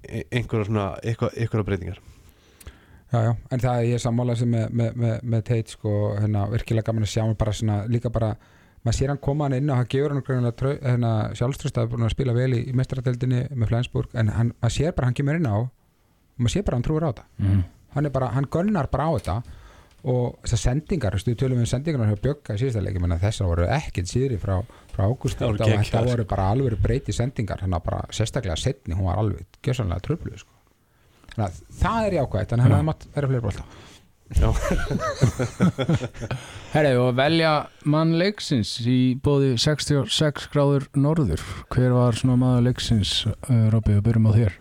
e- 0.08 0.28
einhverja 0.38 0.68
svona 0.70 0.86
eitthvað, 1.04 1.34
einhverja 1.42 1.68
breytingar 1.72 2.00
Já, 3.08 3.20
já, 3.24 3.32
en 3.56 3.62
það 3.64 3.78
er 3.82 3.86
ég 3.88 4.02
sammála 4.04 4.34
sem 4.36 4.50
með, 4.52 4.66
með, 4.76 4.96
með, 5.00 5.20
með 5.32 5.44
teit 5.48 5.70
sko, 5.72 5.92
hérna, 6.20 6.42
virkilega 6.52 6.90
gaman 6.90 7.06
að 7.06 7.12
sjá 7.14 7.22
bara 7.40 7.54
svona, 7.56 7.78
líka 7.88 8.10
bara, 8.12 8.34
maður 8.84 8.98
sér 8.98 9.14
hann 9.14 9.22
koma 9.24 9.46
hann 9.48 9.56
inn 9.62 9.70
og 9.72 9.80
hann 9.80 9.88
gefur 9.94 10.12
hann 10.12 10.26
greinilega 10.28 10.58
trau- 10.60 10.82
hérna, 10.84 11.12
sjálfströst 11.40 11.80
að 11.80 11.94
búin 11.94 12.04
að 12.04 12.12
spila 12.18 12.36
vel 12.36 12.50
í, 12.58 12.60
í 12.68 12.74
mestrardeldinni 12.76 13.46
með 13.56 13.72
Flensburg, 13.72 14.12
en 14.20 14.34
hann, 14.36 14.52
maður 14.60 14.76
sér 14.76 14.92
bara 14.98 15.08
hann 15.08 15.16
kemur 15.22 15.40
inn 15.40 15.48
á 15.48 15.56
og 15.56 15.70
maður 16.36 16.54
sér 16.58 16.66
bara 16.68 16.80
hann 16.82 16.88
trúir 16.90 17.08
á 17.08 17.12
þetta 17.14 17.26
Mm. 17.48 17.64
hann 17.96 18.06
er 18.12 18.16
bara, 18.20 18.28
hann 18.36 18.50
gönnar 18.52 18.92
bara 18.92 19.08
á 19.08 19.12
þetta 19.16 19.38
og 20.08 20.38
þessar 20.46 20.62
sendingar, 20.62 21.16
þú 21.16 21.20
veist, 21.20 21.30
við 21.30 21.40
tölum 21.42 21.64
um 21.64 21.70
sendingarnar 21.70 22.12
hjá 22.14 22.22
Bjögga 22.24 22.56
í 22.56 22.62
síðasta 22.62 22.84
leiki, 22.86 23.02
menn 23.04 23.16
að 23.18 23.26
þessar 23.26 23.50
voru 23.50 23.66
ekkert 23.76 24.12
síðri 24.12 24.38
frá, 24.42 24.56
frá 24.94 25.04
ágúst 25.08 25.42
Það 25.42 25.52
voru 25.52 25.70
þetta 25.74 26.04
voru 26.08 26.28
bara 26.30 26.46
alveg 26.54 26.80
breyti 26.84 27.16
sendingar 27.16 27.64
hann 27.66 27.76
bara 27.84 28.00
sérstaklega 28.16 28.58
setni, 28.60 28.96
hún 28.96 29.10
var 29.10 29.20
alveg 29.24 29.60
gjössanlega 29.66 30.06
tröfluð 30.08 30.40
sko. 30.44 30.54
þannig 31.34 31.50
að 31.50 31.60
það 31.82 32.08
er 32.08 32.18
jákvægt, 32.22 32.54
þannig 32.54 32.64
að 32.64 32.68
hann 32.68 32.78
hefði 32.78 32.90
mátt 32.92 33.04
vera 33.18 33.32
fleiri 33.34 33.48
bólta 33.50 33.70
Herri, 36.74 36.90
og 37.00 37.14
velja 37.16 37.52
mann 37.88 38.18
leiksins 38.20 38.74
í 38.84 39.16
bóði 39.24 39.54
66 39.56 40.50
gráður 40.52 40.90
norður. 41.00 41.40
Hver 41.72 41.96
var 41.96 42.20
svona 42.20 42.36
maður 42.42 42.66
leiksins 42.68 43.12
uh, 43.24 43.72
Robby, 43.72 43.96
við 43.96 44.04
byrjum 44.10 44.28
á 44.28 44.32
þér 44.36 44.58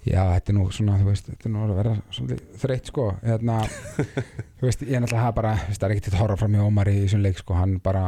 Já, 0.00 0.22
þetta 0.32 0.48
er 0.48 0.56
nú 0.56 0.66
svona, 0.72 0.94
þú 0.96 1.10
veist, 1.10 1.26
þetta 1.28 1.44
er 1.44 1.52
nú 1.52 1.62
að 1.66 1.70
vera 1.76 1.90
svolítið 2.08 2.60
þreytt 2.62 2.86
sko, 2.88 3.02
hérna 3.20 3.56
þú 4.56 4.64
veist, 4.64 4.84
ég 4.86 4.96
er 4.96 5.02
náttúrulega 5.04 5.24
hafa 5.26 5.36
bara, 5.36 5.50
það 5.68 5.84
er 5.84 5.92
ekki 5.94 6.04
til 6.06 6.14
að 6.14 6.22
horfa 6.22 6.36
fram 6.40 6.54
í 6.56 6.62
Ómar 6.64 6.88
í 6.88 6.94
þessum 7.02 7.24
leik 7.26 7.40
sko, 7.42 7.56
hann 7.58 7.74
bara 7.84 8.04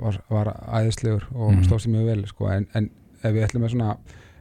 var, 0.00 0.18
var 0.32 0.50
æðislegur 0.80 1.28
og 1.30 1.52
mm. 1.52 1.60
stóð 1.68 1.84
sér 1.84 1.94
mjög 1.94 2.08
vel 2.10 2.24
sko, 2.32 2.48
en, 2.50 2.66
en 2.74 2.88
ef 3.20 3.36
við 3.36 3.46
ætlum 3.46 3.66
að 3.68 3.74
svona 3.76 3.92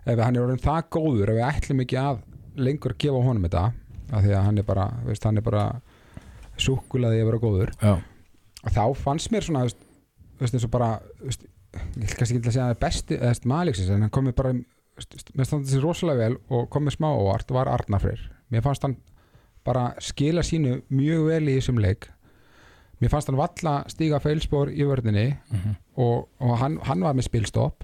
ef 0.10 0.24
hann 0.24 0.40
er 0.40 0.48
orðin 0.48 0.64
það 0.64 0.90
góður, 0.96 1.30
ef 1.30 1.38
við 1.38 1.46
ætlum 1.52 1.86
ekki 1.86 2.02
að 2.02 2.24
lengur 2.60 2.96
að 2.96 3.02
gefa 3.06 3.22
honum 3.28 3.46
þetta 3.46 3.64
af 4.10 4.26
því 4.26 4.34
að 4.34 4.46
hann 4.48 4.64
er 4.64 4.68
bara, 4.72 4.88
þú 5.04 5.12
veist, 5.12 5.30
hann 5.30 5.38
er 5.38 5.46
bara 5.46 5.68
súkulaði 6.60 7.22
að 7.22 7.30
vera 7.30 7.44
góður 7.44 7.76
og 7.86 8.74
þá 8.74 8.82
fannst 8.98 9.30
mér 9.30 9.46
svona, 9.46 9.68
þú 9.70 10.42
veist, 10.42 10.58
eins 10.58 10.66
og 10.66 10.74
bara, 10.74 10.90
þú 11.22 11.30
veist, 11.30 11.46
ég 11.78 12.02
vil 12.02 12.18
kannski 12.18 12.40
ekki 12.40 12.50
að 12.50 12.56
segja 12.58 12.66
að 12.66 12.72
það 12.72 12.76
er 12.76 12.84
besti, 12.88 13.22
eða 13.22 13.38
mér 15.36 15.46
standi 15.48 15.70
þessi 15.70 15.82
rosalega 15.84 16.20
vel 16.28 16.38
og 16.50 16.70
kom 16.70 16.86
mér 16.88 16.96
smá 16.98 17.10
óvart, 17.14 17.52
var 17.56 17.68
Arnar 17.72 18.02
Freyr. 18.04 18.22
Mér 18.52 18.62
fannst 18.66 18.84
hann 18.84 18.98
bara 19.66 19.94
skila 20.00 20.42
sínu 20.46 20.82
mjög 20.90 21.28
vel 21.28 21.44
í 21.52 21.58
þessum 21.60 21.80
leik. 21.84 22.08
Mér 23.00 23.10
fannst 23.14 23.30
hann 23.32 23.38
valla 23.40 23.84
stíga 23.88 24.20
feilspor 24.20 24.72
í 24.74 24.84
vörðinni 24.88 25.28
Mhm. 25.52 25.76
og, 25.98 26.28
og 26.40 26.58
hann, 26.60 26.78
hann 26.84 27.02
var 27.02 27.14
með 27.14 27.28
spilstopp 27.30 27.84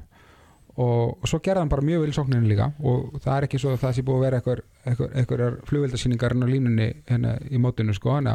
og, 0.78 1.18
og 1.22 1.28
svo 1.28 1.40
gerði 1.40 1.60
hann 1.64 1.70
bara 1.72 1.82
mjög 1.88 2.02
vel 2.04 2.10
í 2.12 2.16
sókninu 2.18 2.48
líka 2.50 2.74
og 2.84 3.20
það 3.24 3.38
er 3.38 3.44
ekki 3.48 3.60
svo 3.62 3.72
að 3.76 3.80
það 3.86 3.94
sé 3.96 4.04
búið 4.04 4.18
að 4.18 4.26
vera 4.26 4.40
einhver, 4.42 4.62
einhver, 4.86 5.12
einhverjar 5.16 5.56
flugveldasýningar 5.70 6.36
á 6.36 6.48
línunni 6.52 6.88
hérna 7.08 7.38
í 7.48 7.58
mótinu 7.64 7.94
sko, 7.96 8.12
hann, 8.18 8.34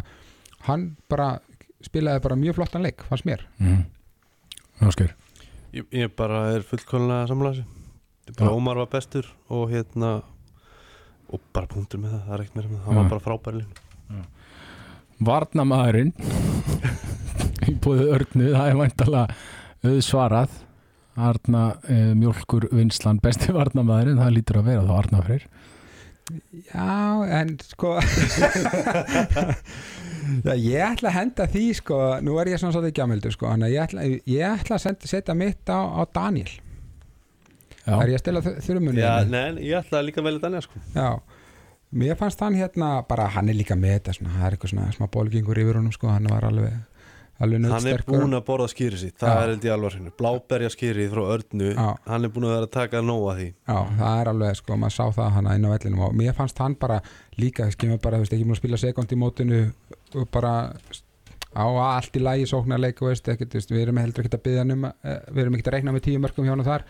hann 0.68 0.86
bara 1.08 1.40
spilaði 1.84 2.22
bara 2.24 2.36
mjög 2.40 2.54
flottan 2.60 2.82
leik, 2.84 3.02
fannst 3.08 3.24
mér 3.28 3.44
mm. 3.58 3.84
Ég, 5.76 5.84
ég 5.92 6.08
bara 6.16 6.46
er 6.54 6.64
fullkonlega 6.64 7.26
samlæsi 7.28 7.64
bara. 8.38 8.52
Ómar 8.54 8.80
var 8.82 8.90
bestur 8.92 9.28
og 9.48 9.70
hérna 9.72 10.10
og 11.30 11.42
bara 11.54 11.70
punktur 11.70 12.02
með 12.02 12.16
það, 12.16 12.22
það 12.26 12.34
er 12.34 12.44
ekkert 12.44 12.58
meira 12.58 12.70
með 12.70 12.78
það. 12.78 12.86
Hann 12.86 12.96
Já. 12.96 13.00
var 13.00 13.12
bara 13.14 13.24
frábæri 13.26 13.60
línu 13.60 13.74
Varnamaðurinn 15.20 16.12
í 17.68 17.74
búið 17.84 18.06
örnu, 18.16 18.46
það 18.54 18.66
er 18.70 18.78
væntalega 18.80 19.24
auðsvarað. 19.90 20.58
Arna 21.20 21.64
uh, 21.76 22.12
Mjólkur 22.16 22.68
Vinslan 22.72 23.18
besti 23.20 23.52
varnamaðurinn, 23.52 24.20
það 24.22 24.36
lítur 24.38 24.60
að 24.62 24.70
vera 24.70 24.86
þá 24.86 24.94
Arna 24.96 25.22
Freyr. 25.26 25.44
Já, 26.70 27.26
en 27.40 27.56
sko 27.66 27.96
Já, 30.46 30.52
ég 30.54 30.82
ætla 30.84 31.10
að 31.10 31.16
henda 31.16 31.46
því 31.50 31.64
sko, 31.80 31.98
nú 32.22 32.36
er 32.38 32.52
ég 32.52 32.60
svona 32.60 32.74
svolítið 32.76 33.00
gjamildur 33.00 33.34
sko, 33.34 33.48
að 33.50 33.72
ég 33.72 33.82
ætla, 33.82 34.04
ég 34.30 34.44
ætla 34.60 34.76
að 34.76 34.84
senda, 34.84 35.10
setja 35.10 35.34
mitt 35.36 35.72
á, 35.72 35.80
á 35.80 36.02
Daniel 36.14 36.52
Já, 37.90 37.96
Er 38.00 38.12
ég 38.12 38.18
að 38.18 38.22
stela 38.24 38.42
þurrumunni? 38.46 39.02
Já, 39.02 39.14
nei, 39.26 39.64
ég 39.66 39.80
ætla 39.80 40.02
líka 40.06 40.22
vel 40.24 40.36
að 40.36 40.44
danja 40.44 40.62
sko. 40.66 40.82
Já, 40.94 41.08
mér 42.02 42.20
fannst 42.20 42.44
hann 42.44 42.58
hérna 42.58 42.92
bara, 43.08 43.26
hann 43.34 43.50
er 43.50 43.58
líka 43.58 43.76
með 43.78 43.98
þetta 43.98 44.14
svona, 44.18 44.36
það 44.36 44.46
er 44.46 44.56
eitthvað 44.56 44.72
svona 44.74 44.94
smá 44.94 45.10
bólgingur 45.16 45.60
yfir 45.64 45.80
honum 45.80 45.96
sko, 45.96 46.10
hann 46.12 46.30
var 46.30 46.46
alveg, 46.46 46.76
alveg 47.40 47.56
hann 47.56 47.56
er 47.56 47.64
nöðsterkur 47.66 48.22
búinn 48.22 48.38
að 48.38 48.46
borða 48.46 48.70
skýri 48.70 49.00
sitt, 49.00 49.16
það 49.18 49.34
Já. 49.34 49.42
er 49.42 49.52
held 49.54 49.66
ég 49.68 49.76
alvar 49.76 49.98
bláberja 50.22 50.72
skýrið 50.76 51.12
frá 51.16 51.22
örnu 51.34 51.72
Já. 51.74 51.88
hann 52.06 52.28
er 52.28 52.34
búinn 52.36 52.48
að 52.48 52.56
vera 52.56 52.70
að 52.70 52.74
taka 52.78 53.02
nóg 53.02 53.26
að 53.32 53.42
því. 53.42 53.50
Já, 53.66 53.78
það 54.00 54.22
er 54.22 54.32
alveg, 54.34 54.58
sko, 54.62 54.80
maður 54.84 54.96
sá 54.96 55.04
það 55.18 55.36
hann 55.38 55.52
inn 55.56 55.66
á 55.66 55.74
vellinum 55.74 56.06
og 56.06 56.18
mér 56.22 56.38
fannst 56.38 56.62
hann 56.62 56.78
bara 56.78 57.02
líka, 57.40 57.66
þess 57.66 57.80
kemur 57.80 58.02
bara, 58.04 58.20
þú 58.20 58.26
veist, 58.28 58.38
ekki 58.38 58.46
múin 58.46 58.58
að 58.58 58.62
spila 58.62 58.82
sekund 58.84 59.14
í 59.16 59.18
mótinu 59.18 59.62
og 60.14 60.28
bara 60.30 60.54
á 61.50 61.66
allt 61.66 62.14
í 62.14 62.22
lagi 62.22 62.46
sóknarleik 62.46 63.00
og 63.02 63.10
veist, 63.10 63.28
ekkert, 63.28 63.56
við 63.70 63.82
erum 63.82 63.98
heldur 63.98 64.26
ekki 64.26 64.38
að 64.38 64.44
byggja 64.44 64.66
um 64.66 64.84
eh, 64.86 65.16
við 65.34 65.42
erum 65.42 65.56
ekki 65.58 65.66
að 65.66 65.74
reikna 65.74 65.94
með 65.94 66.04
tíu 66.06 66.20
mörgum 66.22 66.46
hjá 66.46 66.54
hann 66.54 66.66
þar 66.66 66.84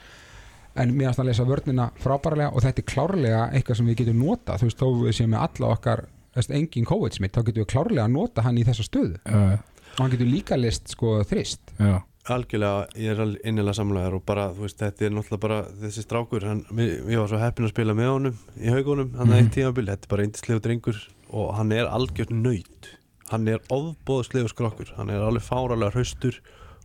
en 0.80 0.94
mér 0.96 1.10
fannst 1.10 1.20
hann 1.22 1.28
lesa 1.30 1.44
vörnina 1.48 1.90
frábærlega 2.02 2.50
og 2.54 2.62
þetta 2.64 2.82
er 2.82 2.88
klárlega 2.92 3.42
eitthvað 3.54 3.76
sem 3.80 3.86
við 3.90 3.98
getum 4.02 4.22
nota 4.24 4.56
þú 4.60 4.68
veist, 4.68 4.78
þó 4.80 4.86
við 5.04 5.16
séum 5.20 5.34
með 5.34 5.44
alla 5.48 5.72
okkar 5.76 6.04
engin 6.50 6.86
COVID 6.88 7.16
smitt, 7.18 7.34
þá 7.34 7.42
getum 7.48 7.64
við 7.64 7.70
klárlega 7.74 8.04
að 8.06 8.14
nota 8.14 8.42
hann 8.46 8.58
í 8.60 8.64
þessa 8.64 8.84
stöðu. 8.86 9.18
Uh, 9.26 9.58
og 9.98 10.04
hann 10.04 10.12
getur 10.14 10.28
líka 10.30 10.56
list, 10.56 10.88
sko, 10.94 11.16
þrist. 11.26 11.72
Já, 11.80 11.96
algjörlega, 12.30 12.86
ég 13.02 13.18
er 13.18 13.32
innilega 13.50 13.74
samlæður 13.80 14.14
og 14.20 14.24
bara, 14.28 14.44
þú 14.54 14.62
veist, 14.68 14.78
þetta 14.78 15.06
er 15.08 15.10
náttúrulega 15.16 15.42
bara 15.42 15.58
þessi 15.82 16.04
strákur, 16.06 16.46
hann, 16.46 16.62
ég 16.78 17.18
var 17.18 17.28
svo 17.32 17.40
heppin 17.42 17.66
að 17.66 17.72
spila 17.74 17.96
með 17.98 18.12
honum 18.14 18.38
í 18.62 18.70
haugunum, 18.70 19.10
hann 19.18 19.26
er 19.32 19.34
Mhm. 19.34 19.42
eitt 19.42 19.54
tímabil. 19.58 19.86
Þetta 19.90 20.06
er 20.06 20.12
bara 20.14 20.22
eindislegu 20.28 20.60
drengur 20.62 21.00
og 21.32 21.54
hann 21.58 21.72
er 21.72 21.86
algjört 21.90 22.30
nöyt, 22.30 22.88
hann 23.30 23.48
er 23.48 23.58
ofbóðslegu 23.68 24.48
skrokkur, 24.54 24.94
hann 24.96 25.10
er 25.10 25.20
alveg 25.26 25.42
fáralega 25.42 25.92
hraustur 25.92 26.38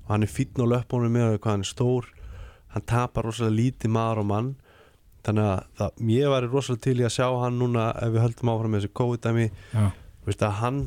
og 0.05 0.10
hann 0.10 0.23
er 0.23 0.27
fínn 0.34 0.58
á 0.58 0.65
löpunum 0.65 1.13
með 1.13 1.38
hvað 1.39 1.51
hann 1.53 1.62
er 1.65 1.69
stór 1.71 2.05
hann 2.76 2.86
tapar 2.92 3.26
rosalega 3.30 3.56
lítið 3.56 3.94
maður 3.96 4.22
og 4.22 4.30
mann. 4.32 4.52
Þannig 5.26 5.48
að 5.50 5.64
það, 5.80 6.04
ég 6.14 6.34
væri 6.36 6.52
rosalega 6.52 6.86
til 6.86 6.96
í 7.00 7.08
að 7.08 7.16
sjá 7.16 7.28
hann 7.42 7.60
núna 7.62 7.88
ef 7.98 8.14
við 8.14 8.24
höldum 8.26 8.52
áfram 8.54 8.76
með 8.76 8.84
þessi 8.84 8.96
COVID-dæmi. 9.00 9.48
Að 10.36 10.58
hann 10.60 10.80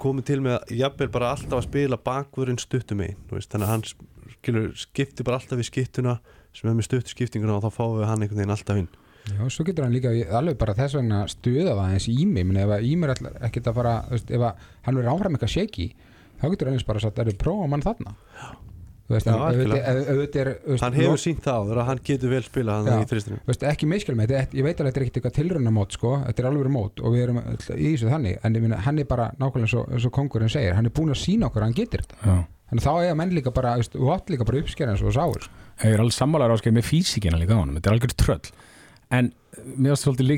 komið 0.00 0.26
til 0.30 0.38
með 0.44 0.56
að 0.56 0.74
jafnvel 0.80 1.10
bara 1.12 1.34
alltaf 1.34 1.58
að 1.58 1.66
spila 1.68 1.98
bakvörinn 2.00 2.60
stuttum 2.60 3.02
einn 3.04 3.18
þannig 3.28 3.66
að 3.66 3.70
hann 3.70 3.82
skilur, 4.40 4.70
skipti 4.80 5.26
bara 5.26 5.36
alltaf 5.40 5.60
við 5.60 5.68
skiptuna 5.68 6.14
sem 6.56 6.70
er 6.70 6.76
með 6.78 6.88
stuttu 6.88 7.12
skiptinguna 7.12 7.58
og 7.58 7.66
þá 7.66 7.76
fáum 7.76 7.98
við 7.98 8.08
hann 8.08 8.24
einhvern 8.24 8.40
veginn 8.40 8.54
alltaf 8.56 8.80
inn. 8.80 8.88
Já, 9.28 9.42
svo 9.52 9.66
getur 9.68 9.84
hann 9.84 9.94
líka 9.94 10.12
alveg 10.38 10.56
bara 10.58 10.74
þess 10.78 10.96
vegna 10.96 11.20
stuða 11.30 11.76
það 11.76 11.92
eins 11.94 12.08
ími, 12.10 12.42
menn 12.48 12.62
ef 12.62 12.72
að 12.74 12.86
ími 12.88 13.06
er 13.06 13.20
ekkert 13.50 13.68
að 13.70 13.76
fara, 13.76 13.92
ef 14.16 14.46
að 14.48 14.64
hann 14.86 14.96
verður 14.96 15.12
áfram 15.12 15.36
eitthvað 15.36 15.52
shaky, 15.54 15.86
þá 16.40 16.46
getur 16.48 16.70
hann 16.70 16.78
eins 16.78 16.88
bara 16.88 17.02
sagt, 17.04 17.20
er 17.20 17.30
þið 17.30 17.38
prófa 17.44 17.68
mann 17.70 17.84
þarna 17.84 18.16
er 20.40 20.50
hann 20.84 20.96
hefur 20.96 21.20
sínt 21.20 21.42
það 21.44 21.72
að 21.74 21.82
hann 21.88 22.02
getur 22.06 22.32
vel 22.34 22.42
spila 22.46 22.76
hann 22.78 22.90
Já. 22.90 23.00
í 23.00 23.08
þristinu 23.10 23.40
þú 23.40 23.50
veist, 23.50 23.66
ekki 23.70 23.88
miskjál 23.90 24.16
með 24.18 24.34
þetta, 24.34 24.58
ég 24.58 24.66
veit 24.66 24.80
alveg 24.80 24.86
að 24.86 24.90
þetta 24.90 25.00
er 25.00 25.06
ekkert 25.06 25.20
eitthvað 25.20 25.36
tilraunamót 25.38 25.96
sko, 25.96 26.14
þetta 26.26 26.42
er 26.42 26.48
alveg 26.50 26.72
mót 26.74 27.02
og 27.02 27.16
við 27.16 27.24
erum 27.26 27.42
í 27.42 27.90
þessu 27.90 28.12
þannig, 28.12 28.38
en 28.44 28.58
ég 28.58 28.64
minna, 28.66 28.80
hann 28.86 29.02
er 29.02 29.10
bara 29.10 29.28
nákvæmlega 29.40 29.72
svo, 29.74 29.84
svo 30.04 30.12
kongurinn 30.14 30.52
segir, 30.52 30.76
hann 30.78 30.88
er 30.88 30.94
búin 30.94 31.14
að 31.14 31.22
sína 31.24 31.50
okkur 31.50 31.64
að 31.64 31.70
hann 31.70 31.78
getur 31.80 32.04
þetta, 32.06 32.38
þannig 32.70 32.86
þá 32.86 32.92
eiga 32.94 33.18
menn 33.18 33.36
líka 33.36 33.54
bara, 33.54 33.76
þú 33.82 34.12
átt 34.14 34.32
líka 34.32 34.46
bara 34.48 34.62
uppskerðan 34.62 35.00
svo 35.00 35.14
sáur 35.14 35.50
Ég 35.80 35.94
er 35.96 36.02
alveg 36.02 36.12
sammálar 36.12 36.52
áskeið 36.52 36.76
með 36.76 36.90
físíkina 36.90 37.38
líka 37.40 37.56
á 37.56 37.60
honum, 37.62 37.78
þetta 37.78 37.88
er 37.88 37.96
algjör 37.96 38.16
tröll 38.20 38.50
en 39.10 39.32
mér 39.74 39.92
finnst 39.92 40.06
svolítið 40.06 40.28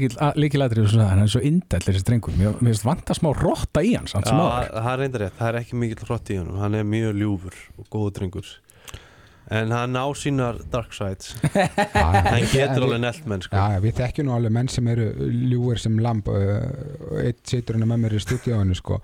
líkilætrið 0.41 0.97
að 0.97 1.09
hann 1.11 1.23
er 1.25 1.31
svo 1.31 1.43
indæll 1.45 1.83
þessi 1.85 2.05
drengur, 2.09 2.37
mér 2.39 2.59
finnst 2.61 2.87
vanta 2.87 3.17
smá 3.17 3.31
rotta 3.37 3.85
í 3.85 3.95
hans, 3.99 4.17
hans 4.17 4.31
Já, 4.33 4.69
það 4.73 4.93
er 4.95 5.01
reyndar 5.03 5.25
rétt, 5.27 5.39
það 5.39 5.51
er 5.51 5.59
ekki 5.61 5.81
mikill 5.81 6.07
hrott 6.09 6.33
í 6.33 6.39
honum. 6.41 6.61
Hann 6.63 6.77
er 6.79 6.87
mjög 6.89 7.19
ljúfur 7.21 7.59
og 7.79 7.89
góður 7.93 8.15
drengur. 8.19 8.53
En 9.53 9.73
hann 9.75 9.99
á 9.99 10.07
sínar 10.17 10.63
dark 10.73 10.95
sides. 10.97 11.35
Hann 11.93 12.47
getur 12.53 12.87
alveg 12.87 13.03
nelt 13.03 13.27
menn 13.29 13.43
sko. 13.45 13.59
Já, 13.59 13.83
við 13.83 13.99
þekkjum 13.99 14.29
nú 14.29 14.37
alveg 14.37 14.55
menn 14.55 14.71
sem 14.73 14.87
eru 14.89 15.11
ljúir 15.51 15.83
sem 15.83 15.99
lamb 16.01 16.31
og 16.31 17.19
eitt 17.21 17.43
situr 17.51 17.77
hann 17.77 17.91
með 17.91 18.01
mér 18.05 18.17
í 18.17 18.23
stúdíóinu 18.23 18.77
sko. 18.79 19.01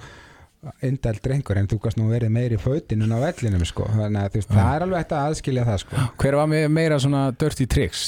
Indæl 0.86 1.18
drengur 1.22 1.58
en 1.58 1.68
þú 1.70 1.80
gast 1.82 1.98
nú 2.00 2.08
verið 2.10 2.32
meiri 2.34 2.56
í 2.56 2.62
fötinu 2.62 3.04
en 3.04 3.18
á 3.18 3.20
vellinum 3.26 3.66
sko. 3.68 3.90
Þannig 3.92 4.22
að 4.22 4.30
þú 4.30 4.40
veist, 4.40 4.54
það 4.54 4.70
er 4.70 4.86
alveg 4.86 5.04
hægt 5.04 5.16
að 5.18 5.26
aðskilja 5.26 5.66
það 5.68 5.82
sko. 5.84 6.06
Hver 6.22 6.38
var 6.40 6.56
meira 6.78 7.02
svona 7.02 7.26
dirty 7.42 7.68
tricks 7.68 8.06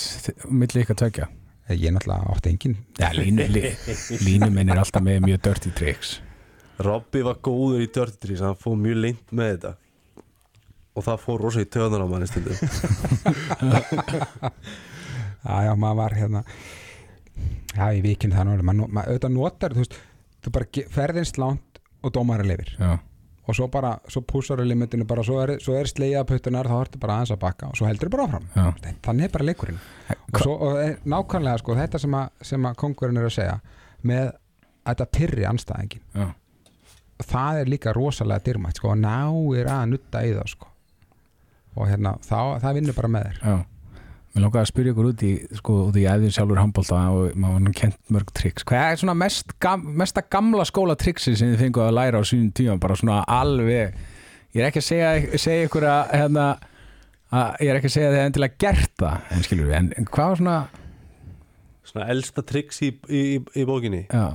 milli 0.48 0.86
ykkar 0.86 1.02
tvekja? 1.02 1.28
Ég 1.76 1.86
er 1.90 1.94
náttúrulega 1.96 2.32
átti 2.34 2.50
engin. 2.54 2.74
Já, 2.98 3.08
línu, 3.16 3.46
lí, 3.54 3.62
línu 4.26 4.50
minn 4.54 4.72
er 4.74 4.80
alltaf 4.82 5.02
með 5.04 5.22
mjög 5.28 5.40
dirty 5.46 5.70
tricks. 5.78 6.16
Robby 6.80 7.20
var 7.26 7.36
góður 7.44 7.82
í 7.84 7.90
Dirty 7.92 8.16
Trees 8.22 8.40
hann 8.40 8.56
fór 8.56 8.78
mjög 8.80 8.96
leint 9.04 9.32
með 9.36 9.50
þetta. 9.52 9.72
Og 10.96 11.04
það 11.04 11.18
fór 11.26 11.42
rosa 11.44 11.60
í 11.60 11.68
töðunar 11.68 12.02
á 12.02 12.08
manni 12.08 12.28
stundum. 12.30 12.56
Já, 15.40 15.56
já, 15.64 15.72
maður 15.72 15.96
var 16.02 16.14
hérna 16.18 16.40
já, 17.72 17.84
ég 17.96 18.02
vikinn 18.04 18.34
það 18.34 18.50
alveg. 18.52 18.66
maður 18.68 19.06
auðvitað 19.08 19.32
notar, 19.32 19.72
þú 19.72 19.80
veist 19.84 19.94
þú 20.44 20.52
bara 20.56 20.82
ferðinst 20.96 21.38
langt 21.40 21.80
og 22.04 22.12
dómar 22.12 22.42
lifir 22.44 22.74
Já, 22.76 22.98
og 23.50 23.56
svo 23.58 23.68
bara, 23.72 23.92
svo 24.10 24.22
púsar 24.26 24.62
limitinu 24.64 25.06
bara, 25.08 25.24
svo 25.26 25.40
er, 25.42 25.56
svo 25.62 25.76
er 25.78 25.90
slegið 25.90 26.20
að 26.20 26.28
puttunar 26.30 26.68
þá 26.70 26.76
ertu 26.78 27.00
bara 27.02 27.18
aðeins 27.18 27.34
að 27.34 27.40
bakka 27.44 27.70
og 27.70 27.78
svo 27.78 27.88
heldur 27.88 28.12
bara 28.12 28.26
áfram. 28.28 28.46
Já, 28.54 28.92
þannig 29.06 29.26
er 29.26 29.32
bara 29.36 29.48
leikurinn. 29.48 29.80
Og, 30.10 30.42
svo, 30.42 30.54
og 30.68 30.82
eh, 30.82 30.92
nákvæmlega 31.10 31.62
sko, 31.62 31.76
þetta 31.78 32.02
sem 32.02 32.18
að, 32.20 32.44
sem 32.52 32.68
að 32.70 32.78
kongurinn 32.84 33.20
er 33.20 33.28
að 33.28 33.34
segja 33.36 33.56
með 34.06 34.30
að 34.30 34.92
þetta 34.92 35.08
pyrri 35.18 35.48
anstæðingin 35.50 36.06
já, 36.16 36.28
það 37.30 37.60
er 37.60 37.72
líka 37.74 37.92
rosalega 37.96 38.46
dyrmætt 38.46 38.80
sko, 38.80 38.94
og 38.94 39.02
ná 39.02 39.18
er 39.60 39.68
að 39.68 39.90
nutta 39.92 40.22
í 40.24 40.32
það 40.38 40.54
sko. 40.54 40.70
og 41.76 41.90
hérna, 41.90 42.14
þá, 42.24 42.38
það 42.62 42.78
vinnur 42.78 42.96
bara 42.96 43.12
með 43.16 43.28
þér. 43.28 43.42
Já 43.44 43.58
Mér 44.30 44.44
langaði 44.44 44.60
að 44.62 44.68
spyrja 44.70 44.92
ykkur 44.94 45.06
út 45.08 45.22
í, 45.26 45.30
sko, 45.58 45.76
út 45.88 45.96
í 45.98 46.04
æðin 46.06 46.30
sjálfur 46.34 46.60
handbólta 46.60 46.98
og 47.10 47.38
maður 47.40 47.62
nú 47.64 47.72
kent 47.74 47.96
mörg 48.14 48.28
tricks. 48.36 48.62
Hvað 48.68 48.92
er 48.92 49.00
svona 49.00 49.14
mest 49.18 49.56
gam, 49.62 49.82
mesta 49.98 50.22
gamla 50.22 50.66
skóla 50.68 50.94
triksi 50.98 51.34
sem 51.34 51.50
þið 51.50 51.64
fenguð 51.64 51.86
að 51.88 51.96
læra 51.96 52.20
á 52.22 52.24
sínum 52.30 52.52
tíma? 52.54 52.76
Bara 52.82 52.98
svona 53.00 53.24
alveg, 53.26 53.96
ég 54.54 54.62
er 54.62 54.68
ekki 54.68 54.82
að 54.82 54.86
segja, 54.86 55.10
segja 55.34 55.66
ykkur 55.66 55.88
að, 55.90 56.14
hérna, 56.20 56.44
að, 57.32 57.48
ég 57.64 57.72
er 57.72 57.80
ekki 57.80 57.90
að 57.90 57.96
segja 57.96 58.12
að 58.12 58.16
þið 58.16 58.22
endilega 58.28 58.62
gert 58.66 58.94
það, 59.02 59.26
en 59.34 59.44
skilur 59.48 59.66
við, 59.72 59.76
en, 59.80 59.90
en 59.98 60.08
hvað 60.14 60.30
var 60.30 60.40
svona, 60.44 60.56
svona 61.90 62.08
elsta 62.14 62.46
triks 62.52 62.80
í, 62.86 62.92
í, 63.10 63.24
í, 63.34 63.42
í 63.50 63.66
bókinni 63.66 64.04
já, 64.06 64.26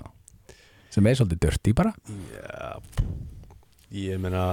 sem 0.92 1.08
er 1.08 1.22
svolítið 1.22 1.46
dörti 1.48 1.76
bara? 1.80 1.96
Já, 2.36 3.08
ég 3.96 4.20
meina 4.20 4.48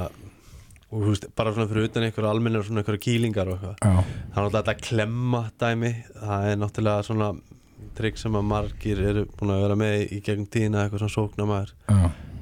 og 0.92 1.00
þú 1.00 1.14
veist, 1.14 1.30
bara 1.38 1.54
svona 1.56 1.70
fyrir 1.70 1.88
utan 1.88 2.04
einhverja 2.06 2.34
almennar 2.36 2.66
svona 2.66 2.82
einhverja 2.82 3.04
kýlingar 3.06 3.48
og 3.48 3.56
eitthvað. 3.56 3.78
Já, 3.80 3.94
það 4.04 4.42
er 4.42 4.44
náttúrulega 4.44 4.58
þetta 4.60 4.88
klemma 4.88 5.42
dæmi. 5.62 5.92
Það 6.20 6.50
er 6.50 6.60
náttúrulega 6.60 7.08
svona 7.08 7.30
trikk 7.96 8.20
sem 8.20 8.36
að 8.36 8.50
margir 8.50 9.00
eru 9.12 9.24
búin 9.38 9.54
að 9.54 9.64
vera 9.66 9.78
með 9.78 10.04
í 10.16 10.20
gegnum 10.24 10.50
tíðina 10.52 10.84
eitthvað 10.84 11.02
svona 11.02 11.14
sóknamaður 11.16 11.72
já, 11.90 11.98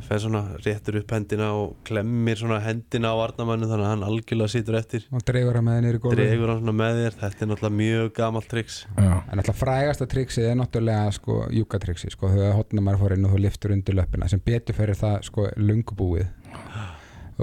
fer 0.07 0.21
svona 0.23 0.43
réttur 0.63 0.99
upp 1.01 1.15
hendina 1.15 1.49
og 1.57 1.73
klemmir 1.87 2.39
svona 2.39 2.61
hendina 2.65 3.13
á 3.15 3.21
varnamannu 3.21 3.69
þannig 3.71 3.87
að 3.87 3.93
hann 3.95 4.05
algjörlega 4.07 4.53
situr 4.53 4.79
eftir. 4.79 5.07
Og 5.15 5.25
dregur 5.27 5.59
það 5.59 5.67
með 5.67 5.79
henni 5.79 5.93
í 5.95 6.03
gólfi 6.05 6.21
dregur 6.21 6.53
hann 6.53 6.63
svona 6.63 6.77
með 6.83 7.01
þér, 7.01 7.19
þetta 7.23 7.45
er 7.47 7.51
náttúrulega 7.53 7.79
mjög 7.81 8.13
gamalt 8.21 8.51
triks 8.51 8.79
já, 8.87 9.11
en 9.17 9.43
alltaf 9.43 9.61
frægasta 9.65 10.09
triksi 10.15 10.47
er 10.47 10.57
náttúrulega 10.61 11.17
sko, 11.19 11.41
júkatriksi, 11.57 12.15
sko, 12.15 12.31
þegar 12.35 12.57
hotnumar 12.59 13.01
fór 13.01 13.17
inn 13.17 13.27
og 13.29 13.37
þú 13.37 13.45
liftur 13.47 13.77
undir 13.77 13.99
löppina, 13.99 14.31
sem 14.31 14.43
betur 14.45 14.79
fyrir 14.79 14.99
það 14.99 15.21
sko, 15.31 15.51
lungubúið 15.59 16.27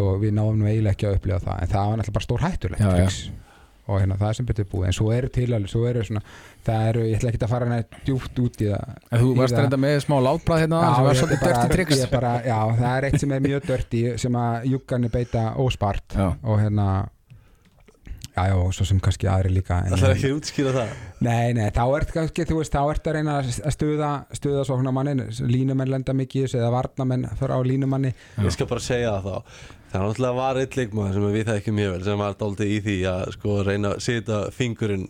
og 0.04 0.22
við 0.22 0.34
náum 0.38 0.56
nú 0.62 0.70
eiginlega 0.70 0.96
ekki 0.98 1.10
að 1.10 1.20
upplifa 1.20 1.44
það 1.48 1.60
en 1.66 1.72
það 1.74 1.90
var 1.92 2.00
náttúrulega 2.02 2.18
bara 2.20 2.28
stór 2.30 2.46
hættulegt 2.48 2.82
Já, 2.84 2.88
já. 2.88 2.96
triks 3.04 3.20
og 3.88 4.02
hérna 4.04 4.18
það 4.20 4.32
sem 4.36 4.46
betur 4.50 4.66
búið 4.68 4.86
en 4.90 4.96
svo 4.98 5.06
eru 5.16 5.28
til 5.32 5.46
alveg, 5.56 5.70
svo 5.72 5.86
eru 5.88 6.02
svona 6.04 6.22
það 6.68 6.88
eru, 6.90 7.04
ég 7.08 7.14
ætla 7.22 7.30
ekki 7.32 7.40
að 7.46 7.52
fara 7.54 7.68
nægt 7.72 7.94
djúpt 8.04 8.42
út 8.44 8.58
í 8.60 8.68
það 8.68 8.90
En 9.16 9.22
þú 9.22 9.30
varst 9.38 9.56
það. 9.56 9.62
reynda 9.64 9.80
með 9.86 10.00
smá 10.04 10.16
látbræð 10.26 10.64
hérna 10.66 10.82
Já, 10.84 10.90
sem 10.98 11.06
var 11.08 11.20
svolítið 11.22 11.46
dörti 11.48 12.00
er 12.04 12.12
bara, 12.12 12.32
já, 12.44 12.58
það 12.82 12.90
er 12.98 13.08
eitt 13.08 13.22
sem 13.24 13.36
er 13.38 13.46
mjög 13.48 13.70
dörti 13.70 14.02
sem 14.26 14.40
að 14.42 14.68
júkarnir 14.74 15.14
beita 15.16 15.46
óspart. 15.64 16.18
Já, 16.20 16.28
og 16.44 16.60
hérna 16.60 16.88
já, 18.36 18.44
já, 18.52 18.56
og 18.60 18.76
svo 18.76 18.86
sem 18.92 19.00
kannski 19.02 19.28
aðri 19.32 19.54
líka 19.56 19.80
en, 19.88 19.96
Það 19.96 20.04
er 20.10 20.16
ekki 20.18 20.28
að 20.30 20.36
útskýra 20.42 20.74
það. 20.76 20.92
Nei, 21.26 21.54
nei, 21.58 21.66
þá 21.74 21.82
ert 21.98 22.12
kannski, 22.14 22.46
þú 22.52 22.60
veist, 22.60 22.76
þá 22.76 22.92
ert 22.92 23.08
að 23.10 23.16
reyna 23.18 23.38
að 23.40 23.50
stuða, 23.74 24.12
stuða 24.38 24.68
svona 24.68 24.94
mannin 24.94 25.24
línumenn 25.48 25.90
lenda 25.96 26.14
mikið 26.18 26.44
í 26.44 26.46
þessu 26.46 26.60
eða 26.60 26.76
varnamenn 26.76 27.26
fyrir 27.40 27.56
á 27.56 27.60
línumanni. 27.72 28.12
Ég 28.44 28.54
skal 28.54 28.70
bara 28.70 28.84
segja 28.84 29.16
það 29.16 29.32
þá 29.32 29.66
Það 29.88 30.00
er 30.00 30.06
náttúrulega 30.08 30.38
var 30.38 30.60
eitt 30.62 30.76
leikmaður 30.78 31.16
sem 31.16 31.30
við 31.32 31.48
það 31.48 31.62
ekki 31.62 31.76
mjög 31.78 31.94
vel 31.96 32.04
sem 32.08 32.22
var 32.24 32.38
dálítið 32.42 32.74
í 32.74 32.80
því 32.88 32.98
að 33.14 33.24
sko 33.38 33.58
reyna 33.68 33.94
að 33.94 34.04
setja 34.08 34.40
fingurinn 34.56 35.08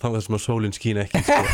þannig 0.00 0.24
sem 0.24 0.38
að 0.38 0.44
sólinn 0.46 0.76
skín 0.76 1.02
ekki 1.04 1.22
sko. 1.26 1.42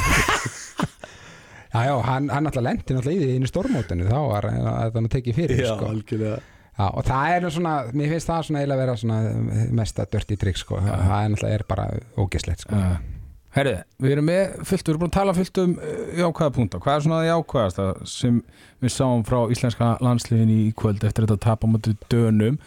Já, 1.70 1.85
já, 1.87 1.92
hann, 2.02 2.24
hann 2.35 2.48
alltaf 2.48 2.64
lendi 2.66 2.94
náttúrulega 2.96 3.14
í 3.14 3.26
því 3.28 3.35
einu 3.38 3.46
stórmótinu 3.46 4.06
þá 4.09 4.16
var 4.26 4.46
að 4.50 4.96
það 4.96 5.04
tekið 5.12 5.37
fyrir 5.37 5.61
Já, 5.62 5.68
sko. 5.76 5.90
algjörlega 5.92 6.38
Já, 6.80 6.87
og 6.88 7.04
það 7.06 7.35
er 7.35 7.44
nú 7.44 7.50
svona, 7.54 7.74
mér 7.92 8.11
finnst 8.14 8.30
það 8.30 8.44
svona 8.48 8.61
eiginlega 8.62 8.76
að 8.76 8.83
vera 8.83 8.96
svona 9.02 9.68
mesta 9.78 10.06
dörti 10.11 10.38
trikk 10.40 10.59
sko. 10.59 10.80
það, 10.80 11.02
það 11.11 11.22
er 11.22 11.33
náttúrulega 11.35 11.59
er 11.61 11.64
bara 11.70 11.87
ógeslegt 12.18 12.64
sko. 12.64 12.78
Uh, 12.80 13.19
Herri, 13.56 13.74
við 13.98 14.14
erum 14.14 14.28
með 14.30 14.60
fullt, 14.62 14.84
við 14.84 14.92
erum 14.92 15.02
búin 15.02 15.10
að 15.10 15.16
tala 15.18 15.34
fullt 15.34 15.60
um 15.62 15.72
uh, 15.74 16.02
jákvæða 16.20 16.54
punta. 16.54 16.80
Hvað 16.82 16.96
er 16.96 17.04
svona 17.06 17.20
það 17.20 17.30
jákvæðasta 17.30 17.86
sem 18.12 18.38
við 18.84 18.94
sáum 18.94 19.24
frá 19.26 19.40
íslenska 19.50 19.90
landsliðin 20.04 20.54
í 20.54 20.60
kvöld 20.78 21.02
eftir 21.02 21.26
þetta 21.26 21.44
tap 21.48 21.66
á 21.66 21.68
mötu 21.72 21.96
dönum? 22.12 22.60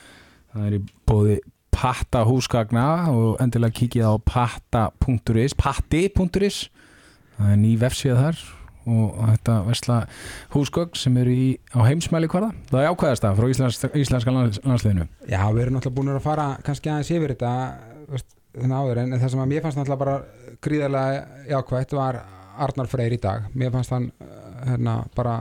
Það 0.53 0.67
er 0.67 0.77
í 0.77 0.81
bóði 1.07 1.37
patta 1.73 2.23
húsgagna 2.27 2.87
og 3.11 3.39
endilega 3.43 3.77
kikið 3.79 4.05
á 4.05 4.13
patta.is 4.27 5.55
patti.is 5.57 6.59
það 7.37 7.49
er 7.49 7.57
ný 7.63 7.71
vefsíða 7.81 8.19
þar 8.19 8.43
og 8.83 9.17
þetta 9.31 9.55
vesla 9.69 9.97
húsgögn 10.53 10.99
sem 10.99 11.17
eru 11.21 11.33
í, 11.33 11.47
á 11.71 11.79
heimsmæli 11.87 12.29
hverða 12.31 12.51
það 12.69 12.79
er 12.81 12.87
jákvæðasta 12.89 13.33
frá 13.37 13.49
íslenska, 13.53 13.89
íslenska 13.95 14.35
lands, 14.35 14.59
landsliðinu 14.67 15.07
Já, 15.23 15.39
við 15.55 15.63
erum 15.63 15.77
náttúrulega 15.77 15.97
búin 15.97 16.13
að 16.13 16.25
fara 16.25 16.47
kannski 16.67 16.91
aðeins 16.91 17.11
yfir 17.15 17.33
þetta 17.33 17.53
veist, 18.11 18.29
þennan 18.53 18.77
áður 18.79 19.01
en 19.03 19.17
það 19.17 19.33
sem 19.33 19.43
að 19.43 19.51
mér 19.51 19.65
fannst 19.65 19.79
náttúrulega 19.79 20.03
bara 20.03 20.55
gríðarlega 20.63 21.43
jákvætt 21.49 21.97
var 21.97 22.19
Arnar 22.63 22.89
Freyr 22.91 23.15
í 23.15 23.21
dag. 23.21 23.49
Mér 23.57 23.73
fannst 23.73 23.93
hann 23.95 24.09
uh, 24.21 24.39
hérna, 24.69 24.97
bara 25.15 25.39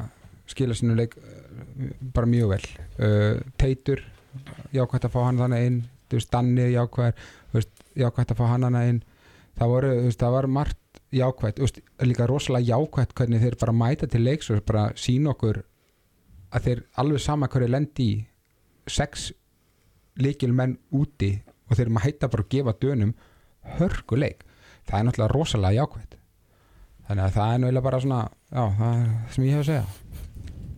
skila 0.48 0.76
sinu 0.76 0.96
leik 0.96 1.16
uh, 1.20 1.32
bara 2.14 2.30
mjög 2.30 2.54
vel. 2.54 2.62
Uh, 2.96 3.42
Teitur, 3.60 4.04
jákvætt 4.72 5.08
að 5.08 5.16
fá 5.16 5.20
hann 5.26 5.40
þannig 5.42 5.66
inn. 5.68 5.80
Þú 6.08 6.20
veist, 6.20 6.32
Danni 6.32 6.68
veist, 7.52 7.82
jákvætt 7.96 8.32
að 8.32 8.40
fá 8.40 8.46
hann 8.50 8.64
þannig 8.68 8.94
inn. 8.94 9.02
Það, 9.58 9.74
voru, 9.74 9.92
þú 9.98 10.08
veist, 10.08 10.22
það 10.22 10.36
var 10.38 10.48
margt 10.56 10.80
jákvætt 11.12 11.58
þú 11.58 11.66
veist, 11.66 11.80
líka 12.08 12.26
rosalega 12.28 12.72
jákvætt 12.72 13.14
hvernig 13.16 13.42
þeir 13.42 13.56
bara 13.60 13.76
mæta 13.76 14.08
til 14.08 14.24
leiks 14.24 14.50
og 14.50 14.62
bara 14.68 14.88
sína 14.96 15.32
okkur 15.34 15.62
að 16.52 16.66
þeir 16.66 16.82
alveg 17.00 17.22
sama 17.24 17.48
hverju 17.52 17.68
lendi 17.68 18.08
í 18.08 18.20
sex 18.88 19.30
líkil 20.20 20.52
menn 20.56 20.78
úti 20.96 21.34
og 21.72 21.80
þeir 21.80 21.92
mæta 21.96 22.28
bara 22.32 22.44
að 22.44 22.52
gefa 22.52 22.76
dönum 22.84 23.14
hörkuleik 23.78 24.44
það 24.88 24.98
er 24.98 25.08
náttúrulega 25.08 25.32
rosalega 25.32 25.80
jákvæmt 25.80 26.16
þannig 27.08 27.24
að 27.24 27.36
það 27.38 27.54
er 27.54 27.62
náttúrulega 27.62 27.86
bara 27.88 28.02
svona 28.04 28.22
já, 28.28 28.64
það 28.78 28.94
er 28.94 29.34
sem 29.34 29.46
ég 29.46 29.56
hef 29.56 29.62
að 29.62 29.70
segja. 29.72 29.84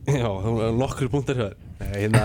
Já, 0.05 0.29
það 0.29 0.57
var 0.59 0.75
nokkur 0.77 1.11
punktar 1.13 1.39
hér 1.41 1.55
hérna, 1.95 2.25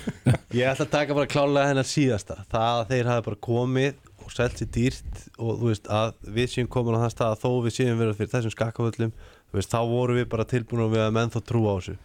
Ég 0.56 0.68
ætla 0.70 0.86
að 0.86 0.92
taka 0.92 1.16
bara 1.16 1.30
klálega 1.30 1.70
hennar 1.70 1.88
síðasta. 1.88 2.38
Það 2.50 2.68
að 2.80 2.92
þeir 2.92 3.10
hafi 3.10 3.24
bara 3.26 3.40
komið 3.46 4.04
og 4.24 4.34
selt 4.34 4.60
sér 4.60 4.70
dýrt 4.74 5.24
og 5.36 5.60
þú 5.60 5.70
veist 5.70 5.90
að 5.92 6.14
við 6.36 6.52
séum 6.52 6.70
komin 6.70 6.96
á 6.98 7.04
það 7.04 7.12
stað 7.14 7.34
að 7.34 7.42
þó 7.42 7.50
við 7.66 7.76
séum 7.76 8.00
verið 8.00 8.20
fyrir 8.20 8.32
þessum 8.32 8.54
skakkavöllum 8.54 9.12
þú 9.16 9.58
veist, 9.58 9.74
þá 9.74 9.80
vorum 9.90 10.20
við 10.20 10.28
bara 10.32 10.48
tilbúin 10.50 10.84
og 10.86 10.94
við 10.94 11.04
að 11.04 11.14
menn 11.18 11.34
þá 11.34 11.38
trú 11.50 11.62
á 11.66 11.74
þessu. 11.76 11.96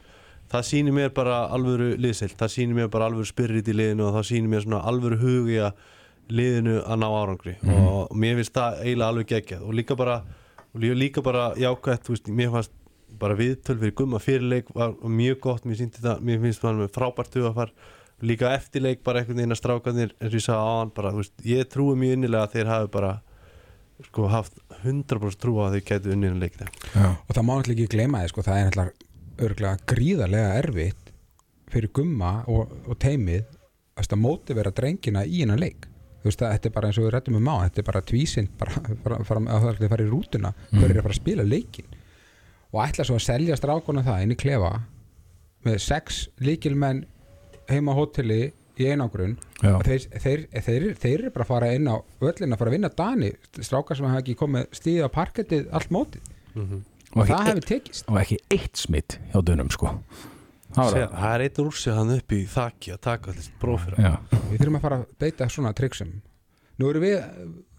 Það 0.51 0.67
sýnir 0.67 0.97
mér 0.97 1.13
bara 1.15 1.37
alvöru 1.55 1.93
liðsild, 2.01 2.35
það 2.37 2.53
sýnir 2.57 2.77
mér 2.81 2.91
bara 2.91 3.07
alvöru 3.07 3.29
spyrrit 3.29 3.71
í 3.71 3.75
liðinu 3.77 4.09
og 4.09 4.17
það 4.17 4.27
sýnir 4.33 4.51
mér 4.51 4.65
svona 4.65 4.81
alvöru 4.91 5.21
hug 5.21 5.51
í 5.53 5.61
að 5.63 5.85
liðinu 6.29 6.77
að 6.83 7.01
ná 7.01 7.07
árangri. 7.07 7.55
Mhm. 7.61 7.87
og 7.87 8.11
mér 8.15 8.35
finnst 8.39 8.53
það 8.53 8.83
eiginlega 8.83 9.07
alveg 9.07 9.27
geggjað. 9.27 9.65
Og 9.67 9.73
líka 9.73 9.97
bara, 9.97 10.23
líka, 10.75 11.21
bara 11.23 11.53
jákvætt, 11.55 12.05
þú 12.05 12.15
veist, 12.15 12.27
mér 12.27 12.51
fannst 12.51 12.71
bara 13.19 13.35
viðtöl 13.35 13.79
fyrir 13.79 13.95
gumma 13.95 14.19
fyrirleik 14.19 14.69
var 14.73 14.93
mjög 15.03 15.39
gott, 15.39 15.65
mér, 15.65 15.75
það, 15.75 16.21
mér 16.21 16.39
finnst 16.41 16.61
það 16.63 16.87
frábært 16.95 17.35
hugafar 17.35 17.73
líka 18.21 18.53
eftirleik 18.55 19.03
bara 19.03 19.21
einhvern 19.21 19.41
veginn 19.41 19.55
að 19.55 19.59
strákanir 19.59 20.15
ég 20.21 20.43
sagði 20.45 20.61
á 20.61 20.71
hann 20.79 20.93
bara, 20.95 21.11
veist, 21.17 21.33
ég 21.45 21.69
trúi 21.69 21.97
mjög 21.97 22.17
innilega 22.17 22.47
að 22.47 22.55
þeir 22.55 22.71
hafi 22.71 22.91
bara 22.93 23.11
sko 24.07 24.27
haft 24.31 24.57
100% 24.81 25.41
trú 25.41 25.57
á 25.61 25.67
að 25.67 25.77
þeir 25.77 25.85
gætu 25.89 26.13
unnið 26.15 26.33
en 26.33 26.41
leikna 26.41 26.69
og 27.11 27.33
það 27.35 27.45
má 27.45 27.53
náttúrulega 27.53 27.85
ekki 27.85 27.95
gleyma 27.95 28.21
því 28.23 28.31
sko, 28.33 28.45
það 28.47 28.61
er 28.61 28.77
náttúrulega 28.79 29.73
gríðarlega 29.91 30.53
erfitt 30.61 31.11
fyrir 31.71 31.93
gumma 31.97 32.33
og, 32.51 32.73
og 32.87 32.97
teimið 33.01 33.57
að 34.01 34.17
mótivera 34.17 34.73
drengina 34.73 35.25
í 35.25 35.43
hennan 35.43 35.61
leik 35.61 35.85
þú 36.21 36.29
veist 36.29 36.41
að 36.45 36.51
þetta 36.55 36.69
er 36.69 36.75
bara 36.77 36.87
eins 36.91 36.97
og 37.01 37.05
við 37.07 37.13
rættum 37.15 37.35
um 37.39 37.49
á 37.49 37.55
þetta 37.65 37.81
er 37.81 37.87
bara 37.89 38.01
tvísind 38.11 38.49
bara, 38.59 38.81
bara, 39.03 39.17
bara, 39.27 39.41
að 39.41 39.61
það 39.65 39.69
er 39.71 39.81
að 39.85 39.89
fara 39.95 40.05
í 40.05 40.11
rútuna 40.11 40.53
Mhm. 40.53 40.79
hver 40.79 40.89
er 40.91 40.97
að 40.99 41.05
fara 41.07 41.13
að 41.15 41.21
spila 41.21 41.43
leikin 41.43 41.85
og 42.71 42.79
ætla 42.87 43.05
svo 43.05 43.15
að 43.19 43.25
selja 43.27 43.57
strákuna 43.59 44.03
það 44.05 44.21
inn 44.23 44.31
í 44.31 44.37
klefa 44.39 44.71
með 45.65 45.77
sex 45.79 46.27
líkilmenn 46.39 47.05
heima 47.69 47.93
á 47.93 47.95
hóteli 47.99 48.51
í 48.81 48.85
einangrun. 48.89 49.35
Þeir, 49.61 50.05
þeir, 50.23 50.39
þeir, 50.65 50.85
þeir 50.97 51.19
eru 51.19 51.29
bara 51.35 51.43
að 51.45 51.49
fara 51.51 51.67
inn 51.75 51.85
á 51.91 51.95
öllin 52.23 52.53
að 52.55 52.57
fara 52.57 52.71
að 52.71 52.73
vinna 52.73 52.89
Dani 52.97 53.31
strákar 53.61 53.95
sem 53.99 54.05
hafa 54.09 54.21
ekki 54.23 54.33
komið 54.39 54.71
stíð 54.73 55.05
á 55.05 55.09
parkettið 55.13 55.67
allt 55.71 55.91
mótið. 55.93 56.21
Og 56.55 57.27
það 57.27 57.35
ekki, 57.35 57.49
hefur 57.51 57.67
tekist. 57.67 58.05
og 58.09 58.17
ekki 58.23 58.37
eitt 58.55 58.77
smitt 58.81 59.17
hjá 59.33 59.41
dönum 59.45 59.69
sko 59.69 59.91
Það 60.75 60.93
Sér, 60.95 61.07
það. 61.11 61.25
er 61.35 61.45
eitt 61.47 61.57
rússi 61.65 61.95
hann 61.97 62.13
upp 62.17 62.31
í 62.37 62.41
þakki 62.51 62.93
að 62.95 63.01
taka 63.07 63.31
allir 63.33 63.49
brófið 63.61 63.99
Já, 64.01 64.13
við 64.51 64.61
þurfum 64.61 64.79
að 64.79 64.85
fara 64.87 65.01
að 65.01 65.05
beita 65.25 65.49
svona 65.51 65.73
triksum 65.77 66.13
nú 66.81 66.89
erum 66.89 67.03
við 67.05 67.17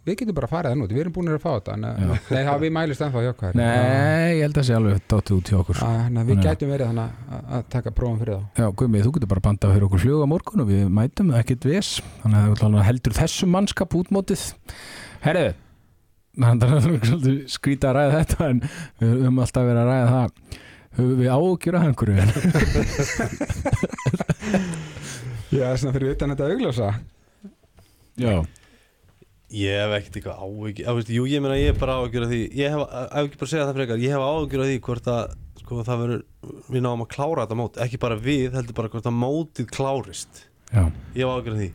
við 0.03 0.17
getum 0.19 0.35
bara 0.35 0.49
að 0.49 0.51
fara 0.57 0.71
það 0.73 0.79
nút, 0.81 0.93
við 0.93 1.01
erum 1.05 1.13
búin 1.15 1.29
að 1.31 1.37
fá 1.45 1.51
þetta 1.55 1.75
en, 1.79 1.85
Já. 1.87 2.07
nei, 2.35 2.43
það 2.49 2.63
við 2.65 2.73
mælist 2.75 3.03
ennþá 3.07 3.21
hjá 3.23 3.33
hvað 3.39 3.53
nei, 3.55 4.33
ég 4.35 4.41
held 4.43 4.57
að 4.59 4.65
sé 4.67 4.75
alveg 4.75 5.03
dáttu 5.13 5.37
út 5.39 5.51
hjá 5.53 5.59
okkur. 5.61 5.79
Þannig 5.79 6.03
að 6.03 6.27
við 6.27 6.33
Þannig 6.33 6.43
að- 6.43 6.49
gætum 6.49 6.73
verið 6.73 6.89
þannig 6.91 7.21
að- 7.37 7.53
að 7.59 7.69
taka 7.71 7.93
prófum 7.95 8.19
fyrir 8.19 8.35
þá. 8.35 8.43
Já, 8.59 8.67
Guðmið, 8.83 9.05
þú 9.07 9.13
getur 9.15 9.31
bara 9.31 9.45
bandað 9.47 9.75
fyrir 9.77 9.87
okkur 9.87 10.03
flug 10.03 10.25
á 10.27 10.27
morgun 10.33 10.65
og 10.65 10.69
við 10.73 10.83
mætum 10.99 11.31
ekkert 11.39 11.69
ves. 11.71 11.93
Þannig 12.25 12.67
að 12.67 12.83
heldur 12.91 13.15
þessum 13.21 13.55
mannskap 13.55 13.95
útmótið 13.95 14.43
Herðu 15.23 15.55
það 16.43 16.75
er 16.75 17.47
skrýta 17.55 17.93
að 17.93 17.97
ræða 18.01 18.21
þetta 18.25 18.51
en 18.51 18.61
við 18.99 19.11
höfum 19.23 19.41
alltaf 19.45 19.67
verið 19.69 19.83
að 19.83 19.91
ræða 19.93 20.13
það 20.17 20.61
höfum 20.97 21.19
við 21.21 21.31
ágjur 21.33 21.79
að 21.79 21.87
einhverju? 21.89 22.17
Já, 25.53 25.67
svona 25.77 25.93
fyrir 25.95 26.15
utan 26.15 26.33
þetta 26.33 26.49
augljósa. 26.53 26.91
Já, 28.21 28.35
Ég 29.53 29.77
hef 29.77 29.93
ekkert 29.99 30.15
eitthvað 30.17 30.39
áhyggjur 30.47 30.87
á, 30.89 30.93
veist, 30.97 31.11
Jú, 31.13 31.25
ég 31.29 31.43
meina 31.45 31.59
ég 31.61 31.75
er 31.75 31.77
bara 31.81 31.99
áhyggjur 32.01 32.25
af 32.25 32.31
því 32.31 32.39
Ég 32.57 32.73
hef, 32.73 32.85
ef 32.89 33.27
ekki 33.27 33.41
bara 33.43 33.51
segja 33.51 33.67
það 33.69 33.77
frekar 33.77 34.01
Ég 34.01 34.15
hef 34.15 34.23
áhyggjur 34.25 34.63
af 34.65 34.69
því 34.71 34.77
hvort 34.87 35.11
að 35.13 35.35
sko, 35.61 35.81
það 35.85 36.01
verður, 36.03 36.23
við 36.73 36.85
náum 36.87 37.05
að 37.05 37.11
klára 37.13 37.45
þetta 37.45 37.59
mót 37.61 37.77
ekki 37.85 38.01
bara 38.01 38.17
við, 38.25 38.47
heldur 38.57 38.79
bara 38.79 38.91
hvort 38.95 39.09
að 39.11 39.19
mótið 39.21 39.69
klárist. 39.77 40.41
Já, 40.73 40.87
Ég 41.13 41.21
hef 41.21 41.35
áhyggjur 41.35 41.53
af 41.53 41.61
því 41.61 41.69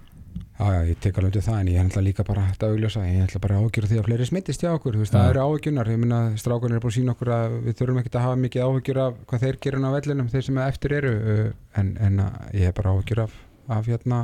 Já, 0.58 0.72
já, 0.74 0.80
ég 0.89 0.97
tek 0.97 1.18
alveg 1.20 1.30
undir 1.30 1.43
það 1.45 1.58
en 1.62 1.68
ég 1.70 1.84
ætla 1.86 2.01
líka 2.01 2.24
bara 2.26 2.47
þetta 2.49 2.68
augljósa, 2.72 3.01
ég 3.05 3.26
ætla 3.28 3.41
bara 3.43 3.58
að 3.60 3.68
ágjöra 3.68 3.89
því 3.91 3.97
að 3.99 4.08
fleiri 4.08 4.26
smittist 4.26 4.64
hjá 4.64 4.72
okkur, 4.72 4.95
þú 4.95 5.03
veist, 5.03 5.14
Já. 5.14 5.18
það 5.20 5.30
eru 5.30 5.43
áhygjunar 5.45 5.91
ég 5.91 5.99
minna, 6.01 6.22
strákunir 6.41 6.80
er 6.80 6.82
búin 6.82 6.89
að 6.89 6.95
sína 6.95 7.14
okkur 7.14 7.32
að 7.36 7.58
við 7.68 7.78
þurfum 7.78 7.99
ekkert 8.01 8.18
að 8.18 8.26
hafa 8.26 8.39
mikið 8.41 8.66
áhyggjur 8.66 8.99
af 9.03 9.20
hvað 9.30 9.43
þeir 9.45 9.60
gerir 9.62 9.86
á 9.86 9.89
vellinum, 9.93 10.32
þeir 10.34 10.45
sem 10.47 10.58
eftir 10.64 10.95
eru 10.97 11.14
uh, 11.14 11.43
en, 11.78 11.93
en 12.08 12.20
að 12.26 12.58
ég 12.58 12.66
hef 12.66 12.78
bara 12.80 12.95
áhyggjur 12.95 13.22
af, 13.28 13.38
af 13.78 13.91
hérna 13.91 14.20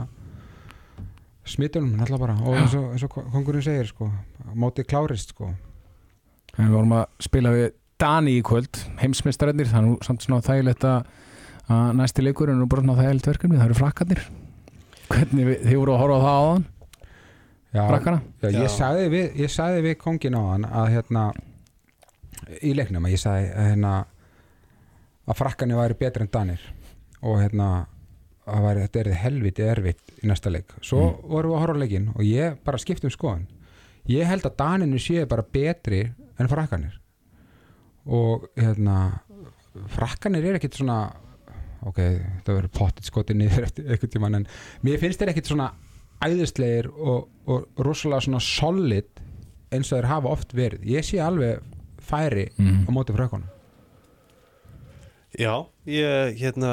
smittunum, 1.53 1.93
náttúrulega 1.99 2.25
bara 2.25 2.37
og 2.41 2.57
eins 2.57 2.73
og, 2.81 2.89
eins 2.95 3.05
og 3.05 3.13
kongurinn 3.13 3.67
segir, 3.69 3.93
sko 3.93 4.09
mótið 4.57 4.89
klárist, 4.89 5.35
sko. 5.35 5.53
En 6.57 6.65
við 6.65 6.77
vorum 6.79 6.97
að 6.97 7.05
spila 7.29 7.53
við 7.53 7.67
Dani 8.01 8.39
í 8.39 8.41
kvöld 8.41 8.73
er 8.97 9.85
nú 9.85 9.99
samt 10.01 10.25
svona 10.25 10.41
þægilegt 10.41 10.83
að 10.89 11.05
að 11.71 11.93
næsti 11.95 12.25
leikur 12.25 12.49
hvernig 15.13 15.45
við, 15.49 15.57
þið 15.67 15.79
voru 15.81 15.93
að 15.95 16.01
horfa 16.03 16.17
á 16.19 16.23
það 16.23 16.37
áðan? 16.43 16.65
Já, 17.73 17.81
frakkana 17.89 18.19
Já, 18.43 18.47
ég, 18.53 18.59
Já. 18.61 18.67
sagði 18.77 19.05
við, 19.13 19.27
ég 19.43 19.49
sagði 19.53 19.81
við 19.87 19.95
kongin 20.03 20.35
á 20.37 20.41
hann 20.51 20.65
að 20.69 20.89
hérna 20.93 21.23
í 22.61 22.73
leiknum 22.77 23.07
að 23.07 23.15
ég 23.15 23.21
sagði 23.23 23.47
að, 23.53 23.67
hérna, 23.71 23.93
að 25.25 25.39
frakkanir 25.39 25.79
væri 25.79 25.97
betri 26.03 26.25
en 26.27 26.31
danir 26.33 26.65
og 27.23 27.39
hérna 27.41 27.69
að 28.43 28.65
væri, 28.67 28.83
þetta 28.83 28.99
er 29.05 29.11
helviti 29.23 29.63
erfitt 29.63 30.09
í 30.19 30.27
næsta 30.27 30.51
leik. 30.51 30.73
Svo 30.83 30.99
Mm. 30.99 31.29
vorum 31.31 31.53
við 31.53 31.55
að 31.57 31.61
horfa 31.63 31.75
á 31.79 31.81
leikin 31.81 32.07
og 32.13 32.23
ég 32.27 32.57
bara 32.65 32.77
skipt 32.83 33.05
um 33.07 33.13
skoðun. 33.13 33.45
Ég 34.11 34.27
held 34.27 34.43
að 34.43 34.57
daninu 34.59 34.99
séu 34.99 35.25
bara 35.31 35.41
betri 35.47 36.01
en 36.37 36.47
frakkanir 36.51 36.97
og 38.05 38.49
hérna 38.59 39.21
frakkanir 39.95 40.43
er 40.45 40.57
ekkit 40.59 40.75
svona 40.75 40.97
ok, 41.89 41.99
það 42.45 42.57
verður 42.59 42.73
pottit 42.77 43.09
skotið 43.09 43.39
niður 43.41 43.65
eftir 43.67 43.89
einhvern 43.89 44.13
tímann 44.15 44.39
en 44.41 44.47
mér 44.85 45.01
finnst 45.01 45.21
þeir 45.21 45.33
ekkit 45.33 45.51
svona 45.51 45.71
æðislegir 46.23 46.89
og, 46.93 47.27
og 47.49 47.83
rosalega 47.83 48.25
svona 48.27 48.43
solid 48.43 49.23
eins 49.73 49.89
og 49.89 49.97
þeir 49.97 50.09
hafa 50.11 50.31
oft 50.31 50.53
verið. 50.55 50.85
Ég 50.87 51.05
sé 51.07 51.19
alveg 51.23 51.63
færi 52.03 52.49
mm. 52.59 52.85
á 52.87 52.89
móti 52.93 53.15
frökkunum. 53.15 53.49
Já, 55.33 55.65
ég, 55.89 56.35
hérna, 56.37 56.71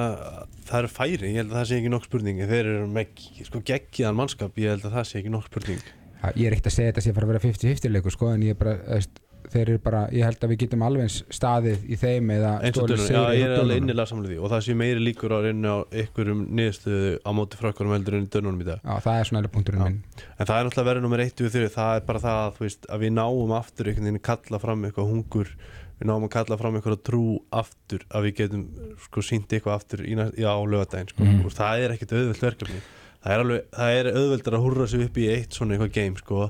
það 0.69 0.83
er 0.83 0.91
færi, 0.93 1.31
ég 1.33 1.39
held 1.41 1.49
að 1.49 1.57
það 1.57 1.69
sé 1.71 1.77
ekki 1.79 1.93
nokk 1.95 2.05
spurning 2.05 2.43
Þeir 2.45 2.59
eru 2.67 2.89
með 2.93 3.23
sko, 3.47 3.63
geggiðan 3.71 4.19
mannskap, 4.19 4.59
ég 4.61 4.75
held 4.75 4.85
að 4.85 4.99
það 4.99 5.07
sé 5.09 5.21
ekki 5.23 5.33
nokk 5.33 5.49
spurning. 5.49 5.87
Ja, 6.21 6.33
ég 6.35 6.43
er 6.45 6.57
ekkert 6.57 6.69
að 6.69 6.75
segja 6.75 6.91
þetta 6.91 7.05
sé 7.07 7.13
að 7.13 7.17
fara 7.17 7.29
að 7.29 7.33
vera 7.33 7.43
50-50 7.47 7.95
leikur 7.95 8.15
sko, 8.15 8.29
en 8.35 8.45
ég 8.45 8.53
er 8.53 8.59
bara, 8.61 8.75
eðst, 8.99 9.23
þeir 9.53 9.63
eru 9.65 9.81
bara 9.85 10.01
ég 10.15 10.27
held 10.27 10.45
að 10.45 10.53
við 10.53 10.61
getum 10.65 10.85
alveg 10.87 11.17
staðið 11.37 11.87
í 11.91 11.99
þeim 12.01 12.31
eða 12.37 12.53
dönur, 12.67 13.03
sigri 13.03 13.17
já, 13.17 13.35
ég 13.37 13.45
er 13.47 13.63
alveg 13.63 13.83
innilega 13.83 14.11
samlega 14.11 14.33
því 14.33 14.39
og 14.41 14.53
það 14.53 14.65
sé 14.67 14.77
meiri 14.81 15.03
líkur 15.05 15.35
á 15.35 15.39
reynu 15.45 15.75
á 15.75 15.79
ykkurum 16.05 16.45
niðurstöðu 16.61 17.13
á 17.27 17.31
móti 17.37 17.61
frökkunum 17.61 17.95
heldur 17.97 18.17
en 18.19 18.27
í 18.27 18.31
dönunum 18.35 18.63
í 18.63 18.69
dag. 18.69 18.81
Já, 18.85 18.95
það 19.07 19.19
er 19.19 19.31
svona 19.31 19.43
eða 19.45 19.53
punkturinn 19.57 19.85
minn. 19.85 20.01
En 20.37 20.49
það 20.49 20.57
er 20.57 20.69
náttúrulega 20.69 20.91
verið 20.91 21.07
nummer 21.07 21.25
1 21.27 21.45
og 21.47 21.55
3 21.57 21.73
það 21.77 21.93
er 21.99 22.07
bara 22.09 22.25
það 22.25 22.41
að, 22.47 22.63
veist, 22.65 22.89
að 22.91 23.05
við 23.05 23.15
náum 23.19 23.55
aftur 23.59 23.91
einhvern 23.91 24.09
veginn 24.11 24.21
að 24.21 24.27
kalla 24.31 24.63
fram 24.65 24.89
eitthvað 24.89 25.13
hungur. 25.15 25.53
Við 26.01 26.09
náum 26.09 26.25
að 26.25 26.33
kalla 26.33 26.57
fram 26.57 26.79
eitthvað 26.79 27.03
trú 27.05 27.25
aftur 27.53 28.07
að 28.09 28.27
við 28.29 28.37
getum 28.39 28.63
sko 29.05 29.25
sínt 29.25 29.53
eitthvað 29.53 29.77
aftur 29.77 30.05
í, 30.07 30.15
í 30.17 30.47
á 30.49 30.57
lögadaginn 30.57 31.13
sko. 31.13 31.29
Og 31.45 31.53
það 31.53 31.85
er 31.85 31.95
ekkert 31.97 32.15
auðvelt 32.17 32.47
verkefni. 32.47 32.83
Það 33.21 33.35
er, 33.35 33.43
alveg, 33.45 33.65
það 33.77 33.99
er 33.99 34.09
auðveldar 34.15 34.55
að 34.57 34.63
hurra 34.65 34.87
sig 34.89 35.03
upp 35.05 35.19
í 35.21 35.27
eitt 35.29 35.57
svona 35.59 35.77
eitthvað 35.77 35.91
game 35.99 36.23
sko. 36.23 36.47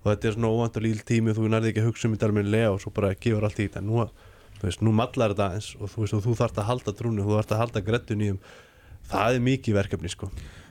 Og 0.00 0.08
þetta 0.10 0.28
er 0.28 0.36
svona 0.36 0.52
óvænt 0.54 0.78
og 0.80 0.84
líl 0.86 1.02
tími 1.06 1.32
og 1.32 1.38
þú 1.38 1.50
nærði 1.52 1.72
ekki 1.72 1.82
að 1.82 1.88
hugsa 1.90 2.08
um 2.08 2.14
þetta 2.16 2.30
alveg 2.30 2.50
lega 2.54 2.72
og 2.72 2.80
svo 2.82 2.92
bara 2.96 3.12
gefur 3.14 3.46
allt 3.46 3.60
í 3.60 3.66
þetta 3.68 3.82
nú, 3.84 4.06
þú 4.60 4.68
veist, 4.68 4.84
nú 4.84 4.94
mallar 4.96 5.34
þetta 5.34 5.50
eins 5.58 5.74
og 5.76 5.92
þú 5.92 6.04
veist 6.04 6.16
og 6.16 6.24
þú 6.24 6.36
þarft 6.40 6.62
að 6.62 6.68
halda 6.70 6.96
trúnu, 6.96 7.26
þú 7.26 7.36
þarft 7.36 7.54
að 7.56 7.62
halda 7.64 7.84
grettun 7.90 8.24
í 8.24 8.32
um 8.34 8.40
það 9.10 9.36
er 9.36 9.44
mikið 9.44 9.76
verkefni 9.76 10.10
sko. 10.12 10.30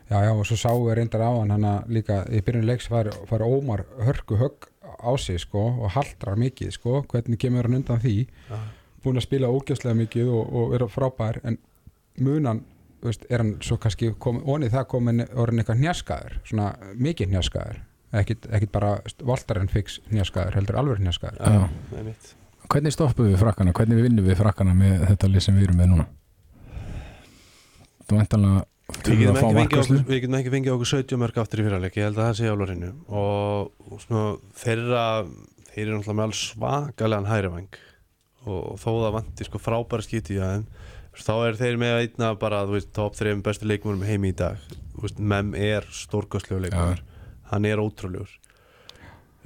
Já, 0.09 0.23
já, 0.25 0.31
og 0.33 0.45
svo 0.47 0.57
sáum 0.57 0.87
við 0.87 0.95
reyndar 0.97 1.21
á 1.21 1.31
hann 1.37 1.65
að 1.69 1.93
líka 1.93 2.23
í 2.33 2.41
byrjun 2.41 2.65
leiks 2.65 2.87
fari, 2.89 3.13
fari 3.29 3.45
Ómar 3.45 3.85
hörku 4.01 4.39
högg 4.39 4.65
á 4.97 5.11
sig 5.21 5.37
sko 5.39 5.61
og 5.83 5.93
haldrar 5.93 6.39
mikið 6.39 6.73
sko, 6.73 7.03
hvernig 7.11 7.39
kemur 7.39 7.67
hann 7.69 7.77
undan 7.81 8.01
því 8.01 8.15
Já. 8.25 8.57
búin 9.03 9.21
að 9.21 9.27
spila 9.27 9.51
ógjöfslega 9.53 9.99
mikið 9.99 10.31
og, 10.33 10.49
og 10.49 10.73
vera 10.73 10.89
frábær 10.89 11.39
en 11.43 11.59
munan 12.17 12.63
veist, 13.03 13.27
er 13.29 13.43
hann 13.43 13.53
svo 13.61 13.77
kannski 13.77 14.11
kom, 14.17 14.41
onið 14.49 14.73
það 14.75 14.89
komin 14.95 15.25
orðin 15.29 15.61
eitthvað 15.61 15.83
hnjaskaður 15.83 16.39
svona 16.49 16.71
mikið 16.97 17.31
hnjaskaður 17.33 17.83
ekkit, 18.15 18.47
ekkit 18.49 18.71
bara 18.73 18.95
voltarinn 19.25 19.69
fix 19.71 19.99
hnjaskaður 20.09 20.59
heldur 20.59 20.79
alveg 20.81 21.03
mitt 21.03 22.35
Hvernig 22.69 22.93
stoppum 22.93 23.25
við 23.25 23.39
frakkana? 23.41 23.73
Hvernig 23.73 24.03
vinnum 24.03 24.25
við 24.27 24.37
frakkana 24.37 24.75
með 24.77 25.05
þetta 25.07 25.29
lið 25.29 25.45
sem 25.45 25.55
við 25.57 25.69
erum 25.69 25.79
með 25.79 25.87
núna? 25.93 26.05
Þú 28.05 28.19
væntanlega 28.19 28.65
Við 28.89 29.19
getum, 29.21 29.35
að 29.35 29.39
fá 29.39 29.47
ekki 29.47 29.59
fengið 29.59 29.79
okkur, 29.79 29.99
við 30.07 30.19
getum 30.23 30.35
ekki 30.39 30.51
fengið 30.53 30.73
okkur 30.73 30.89
70 30.89 31.19
mörg 31.21 31.35
aftur 31.37 31.61
í 31.61 31.65
fyrirleik, 31.67 31.97
ég 31.99 32.07
held 32.07 32.17
að 32.17 32.25
það 32.25 32.37
sé 32.39 32.47
ála 32.49 32.65
hreinu 32.65 32.87
og, 33.19 33.67
og 33.85 33.99
svona, 34.01 34.23
þeirra 34.57 35.03
þeir 35.67 35.83
eru 35.83 35.99
náttúrulega 35.99 36.17
með 36.17 36.25
alls 36.25 36.41
svakalegan 36.47 37.29
hærivæng 37.29 37.77
og 38.49 38.79
þó 38.81 38.87
það 38.89 39.13
vanti 39.19 39.45
sko 39.45 39.61
frábæra 39.61 40.05
skýti 40.07 40.39
í 40.39 40.41
aðeim 40.41 40.65
þá 41.19 41.33
er 41.35 41.59
þeir 41.59 41.77
með 41.81 41.99
einna 42.03 42.31
bara, 42.39 42.63
top 42.95 43.17
3 43.19 43.35
bestu 43.45 43.69
leikmurnum 43.69 44.07
heimi 44.07 44.31
í 44.31 44.37
dag. 44.39 44.57
Mem 45.19 45.53
er 45.57 45.85
stórkostlegu 45.93 46.63
leikmur 46.65 47.03
hann 47.49 47.67
er 47.67 47.81
ótrúlegur. 47.81 48.31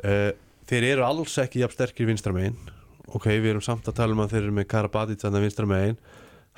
Uh, 0.03 0.31
þeir 0.69 0.89
eru 0.95 1.05
alls 1.07 1.35
ekki 1.41 1.61
jafn 1.61 1.77
sterkir 1.77 2.09
vinstramegin 2.09 2.57
ok, 3.13 3.27
við 3.37 3.53
erum 3.53 3.63
samt 3.63 3.87
að 3.89 3.99
tala 3.99 4.15
um 4.15 4.23
að 4.23 4.35
þeir 4.35 4.43
eru 4.45 4.55
með 4.57 4.69
Karabatic 4.71 5.25
að 5.27 5.41
vinstramegin 5.43 5.99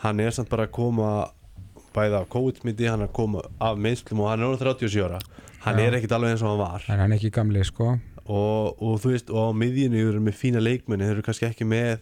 hann 0.03 0.21
er 0.23 0.35
samt 0.35 0.51
bara 0.51 0.67
að 0.67 0.75
koma 0.75 1.11
bæða 1.95 2.23
af 2.23 2.31
COVID-smiti, 2.33 2.89
hann 2.91 3.05
er 3.05 3.09
að 3.09 3.15
koma 3.15 3.43
af 3.63 3.77
meðslum 3.79 4.23
og 4.23 4.31
hann 4.31 4.43
er 4.43 4.49
orðið 4.51 4.65
37 4.83 5.05
ára. 5.05 5.21
Hann 5.63 5.79
Já. 5.79 5.85
er 5.85 5.95
ekkit 5.97 6.15
alveg 6.17 6.33
eins 6.33 6.43
og 6.43 6.51
hann 6.51 6.59
var. 6.59 6.87
En 6.91 6.99
hann 6.99 7.13
er 7.13 7.21
ekki 7.21 7.31
gamli 7.33 7.63
sko. 7.65 7.93
Og, 8.25 8.81
og 8.83 8.99
þú 8.99 9.13
veist, 9.13 9.31
og 9.31 9.47
á 9.47 9.49
miðjunni 9.55 10.01
eru 10.01 10.19
með 10.23 10.35
fína 10.41 10.61
leikmenni, 10.63 11.07
þeir 11.07 11.15
eru 11.15 11.25
kannski 11.25 11.47
ekki 11.47 11.67
með 11.69 11.93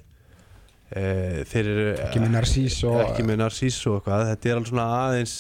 e, 0.90 1.04
þeir 1.52 1.70
eru 1.76 1.86
ekki 2.08 2.24
með 2.24 2.34
Narcís 2.34 2.80
og 2.90 4.00
eitthvað, 4.00 4.26
þetta 4.32 4.50
er 4.50 4.58
alveg 4.58 4.72
svona 4.72 4.88
aðeins 5.04 5.36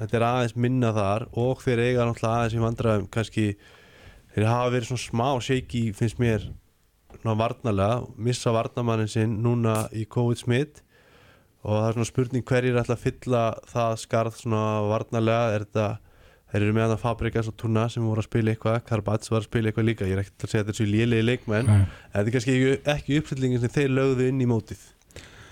þetta 0.00 0.16
er 0.18 0.26
aðeins 0.26 0.56
minna 0.56 0.90
þar 0.96 1.28
og 1.38 1.62
þeir 1.64 1.84
eiga 1.84 2.08
náttúrulega 2.08 2.40
aðeins 2.40 2.56
í 2.56 2.64
vandræðum 2.64 3.08
kannski 3.12 3.46
þeir 4.34 4.48
hafa 4.48 4.74
verið 4.74 4.90
svona 4.90 5.04
smá 5.04 5.28
shaky 5.44 5.84
finnst 5.96 6.20
mér 6.22 6.46
svona 7.20 7.36
varnarlega, 7.38 8.04
missa 8.16 8.52
varnarmannin 8.54 9.10
sinn 9.10 9.40
núna 9.44 9.82
í 9.92 10.06
COVID-smitt 10.08 10.84
og 11.60 11.74
það 11.74 11.88
er 11.88 11.96
svona 11.96 12.08
spurning 12.08 12.46
hverjir 12.48 12.78
ætla 12.80 12.96
að 12.96 13.02
fylla 13.02 13.42
það 13.68 13.96
skarð 14.00 14.38
svona 14.38 14.62
varnarlega. 14.88 15.56
Er 15.56 15.66
þetta, 15.66 15.88
þeir 16.52 16.62
eru 16.62 16.76
með 16.76 16.86
hann 16.86 16.94
að 16.94 17.02
Fabrikas 17.02 17.50
og 17.50 17.58
Tuna 17.60 17.88
sem 17.92 18.06
voru 18.06 18.22
að 18.22 18.30
spila 18.30 18.54
eitthvað, 18.54 18.78
Karbats 18.88 19.32
var 19.32 19.42
að 19.42 19.50
spila 19.50 19.70
eitthvað 19.70 19.88
líka, 19.90 20.08
ég 20.08 20.16
er 20.16 20.22
ekkert 20.22 20.46
að 20.46 20.54
segja 20.54 20.64
þetta 20.64 20.76
þessu 20.78 20.88
lélegi 20.88 21.26
leikmenn. 21.26 21.68
Nei. 21.68 21.82
en 21.82 22.14
þetta 22.14 22.24
er 22.24 22.36
kannski 22.38 22.56
ekki, 22.56 22.80
ekki 22.94 23.20
uppfyllingin 23.20 23.62
sem 23.64 23.74
þeir 23.76 23.94
lögðu 23.98 24.30
inn 24.30 24.40
í 24.40 24.48
mótið 24.48 24.86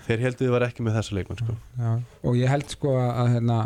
þeir 0.09 0.23
heldur 0.25 0.45
þið 0.47 0.53
var 0.55 0.65
ekki 0.67 0.85
með 0.85 0.97
þessa 0.99 1.15
leikmenn 1.17 1.39
sko. 1.43 1.55
Já, 1.79 1.89
og 2.29 2.37
ég 2.39 2.51
held 2.51 2.73
sko 2.73 2.93
að 2.99 3.31
hérna, 3.35 3.57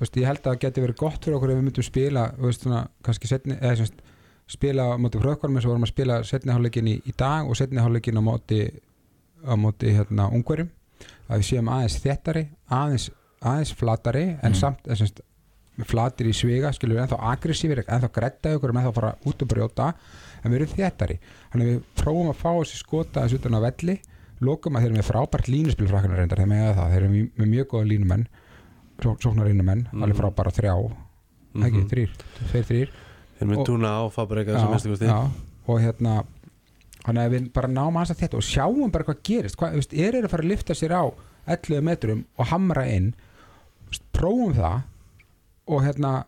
veist, 0.00 0.18
ég 0.18 0.28
held 0.28 0.40
að 0.42 0.48
það 0.50 0.60
geti 0.66 0.84
verið 0.86 1.00
gott 1.02 1.24
fyrir 1.24 1.38
okkur 1.38 1.52
ef 1.54 1.58
við 1.60 1.66
myndum 1.68 1.86
spila 1.86 2.24
veist, 2.42 2.66
svona, 2.66 2.82
kannski 3.06 3.30
setni, 3.30 3.56
eða, 3.60 3.74
semst, 3.82 4.02
spila 4.52 4.88
á 4.92 4.94
móti 5.00 5.20
frökvarum 5.22 5.56
eins 5.56 5.64
og 5.68 5.72
vorum 5.72 5.86
að 5.86 5.92
spila 5.94 6.20
setni 6.28 6.52
hálfleikin 6.52 6.90
í, 6.90 6.96
í 7.08 7.14
dag 7.16 7.48
og 7.48 7.56
setni 7.56 7.80
hálfleikin 7.80 8.18
á 8.18 8.22
móti 8.26 8.62
á 9.42 9.54
móti 9.58 9.90
hérna 9.94 10.28
ungverjum 10.34 10.68
að 11.30 11.40
við 11.40 11.46
séum 11.48 11.70
aðeins 11.72 11.96
þéttari 12.02 12.42
aðeins, 12.70 13.06
aðeins 13.40 13.72
flatari 13.78 14.24
en 14.42 14.52
Mm. 14.52 14.58
samt 14.58 14.84
eða, 14.86 14.98
semst, 15.00 15.22
flatir 15.88 16.28
í 16.28 16.34
sviga 16.36 16.70
skilur 16.76 16.98
við 16.98 17.06
ennþá 17.06 17.18
aggressífir, 17.32 17.80
ennþá 17.86 18.10
gretta 18.12 18.52
ykkur 18.54 18.74
ennþá 18.74 18.92
fara 18.94 19.14
út 19.24 19.42
og 19.42 19.48
brjóta 19.48 19.86
en 20.42 20.52
við 20.52 20.58
erum 20.58 20.74
þéttari 20.76 21.16
þannig 21.52 21.64
að 21.64 21.70
við 21.70 21.82
prófum 22.02 22.28
að 22.28 22.40
fá 22.42 22.50
þessi 22.58 22.80
skota 22.82 23.24
þessu 23.24 23.40
utan 23.40 23.56
á 23.56 23.60
velli 23.64 23.96
lokum 24.42 24.76
að 24.76 24.82
þeir 24.84 24.90
eru 24.92 24.98
með 25.00 25.08
frábært 25.10 25.48
línuspil 25.52 25.88
frakkanar 25.90 26.18
reyndar, 26.22 26.38
þeir 26.42 26.50
með 26.52 26.74
það, 26.76 26.90
þeir 26.92 27.02
eru 27.02 27.12
mjög- 27.12 27.32
með 27.42 27.48
mjög 27.54 27.66
góða 27.72 27.88
línumenn 27.92 28.26
sóknar 29.02 29.48
línumenn, 29.50 29.86
Mhm. 29.92 30.02
alveg 30.02 30.16
frábæra 30.20 30.52
þrjá. 30.54 30.74
Ekki, 31.52 31.80
Mhm. 31.82 31.88
þrýr, 31.90 32.10
tveir 32.50 32.64
þrýr 32.64 32.88
þeir 33.38 33.48
með 33.48 33.58
Og- 33.58 33.66
Tuna 33.66 33.90
og 34.04 34.12
Fabrikas 34.12 34.60
sem 34.60 34.70
mestu 34.70 34.88
kosti 34.90 35.06
já, 35.06 35.30
og 35.68 35.80
hérna 35.80 36.24
þannig 37.04 37.26
að 37.26 37.30
við 37.34 37.52
bara 37.52 37.68
náum 37.68 37.94
aðeins 37.96 38.10
að 38.14 38.20
þetta 38.22 38.34
og 38.34 38.42
sjáum 38.46 38.92
bara 38.92 39.04
hvað 39.04 39.22
gerist, 39.22 39.56
hvað, 39.56 39.74
veist, 39.74 39.92
er 39.92 40.12
þeir 40.12 40.24
að 40.24 40.30
fara 40.30 40.42
að 40.42 40.48
lifta 40.48 40.74
sér 40.74 40.90
á 40.94 41.12
11 41.48 41.82
metrum 41.82 42.24
og 42.38 42.46
hamra 42.46 42.86
inn 42.86 43.14
veist, 43.90 44.02
prófum 44.14 44.54
það 44.54 44.82
og 45.68 45.82
hérna 45.82 46.24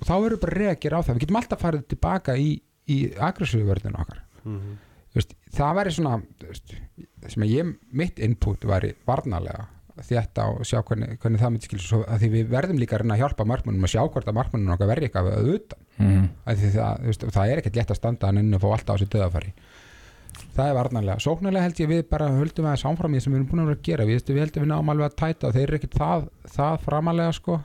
og 0.00 0.06
þá 0.06 0.12
verður 0.20 0.40
bara 0.40 0.58
reagir 0.60 0.92
á 0.92 1.00
það, 1.02 1.14
við 1.16 1.20
getum 1.20 1.36
alltaf 1.40 1.60
farið 1.60 1.86
tilbaka 1.88 2.36
í, 2.36 2.60
í 2.88 3.14
aggressífuvörðinu 3.16 3.96
okkar. 3.98 4.20
Mhm. 4.44 4.76
Veist, 5.16 5.32
það 5.56 5.78
væri 5.80 5.94
svona 5.96 6.18
veist, 6.42 6.76
sem 7.32 7.46
að 7.46 7.54
ég, 7.54 7.72
mitt 7.96 8.20
input 8.22 8.68
væri 8.68 8.92
varnalega 9.08 9.70
þetta 10.06 10.50
og 10.52 10.66
sjá 10.68 10.82
hvernig, 10.84 11.16
hvernig 11.22 11.40
það 11.40 11.52
myndi 11.54 11.68
skilja 11.70 11.86
svo 11.86 12.02
að 12.04 12.20
því 12.20 12.28
við 12.34 12.50
verðum 12.52 12.80
líka 12.82 12.98
að 12.98 13.02
reyna 13.02 13.16
að 13.16 13.22
hjálpa 13.22 13.46
markmannum 13.48 13.86
að 13.88 13.94
sjá 13.94 14.02
hvort 14.04 14.28
að 14.28 14.36
markmannum 14.36 14.74
okkar 14.74 14.90
verði 14.90 15.08
eitthvað 15.08 15.30
að 15.32 15.48
utan. 15.54 15.86
Mm. 15.96 16.26
það, 16.44 17.06
það 17.24 17.52
er 17.52 17.62
ekkert 17.62 17.78
létt 17.80 17.92
að 17.94 18.00
standa 18.02 18.28
hann 18.28 18.42
inn 18.42 18.58
og 18.58 18.60
fá 18.60 18.66
alltaf 18.74 18.98
á 18.98 19.00
sér 19.00 19.12
döðafæri 19.14 19.54
það 20.56 20.70
er 20.70 20.76
varnarlega, 20.76 21.22
sóknarlega 21.22 21.66
held 21.66 21.80
ég 21.80 21.90
við 21.90 22.02
bara 22.10 22.28
höldum 22.34 22.68
að 22.70 22.80
sáfram 22.82 23.16
í 23.16 23.22
sem 23.22 23.32
við 23.32 23.40
erum 23.40 23.48
búin 23.50 23.62
að 23.62 23.70
vera 23.70 23.78
að 23.78 23.88
gera. 23.88 24.06
Við, 24.08 24.20
við 24.28 24.42
heldum 24.42 24.64
við 24.64 24.70
náum 24.72 24.92
alveg 24.92 25.08
að 25.08 25.16
tæta 25.22 25.52
þeir 25.54 25.64
eru 25.66 25.78
ekkert 25.78 25.98
það, 26.00 26.26
það 26.56 26.78
framalega 26.84 27.36
sko 27.36 27.58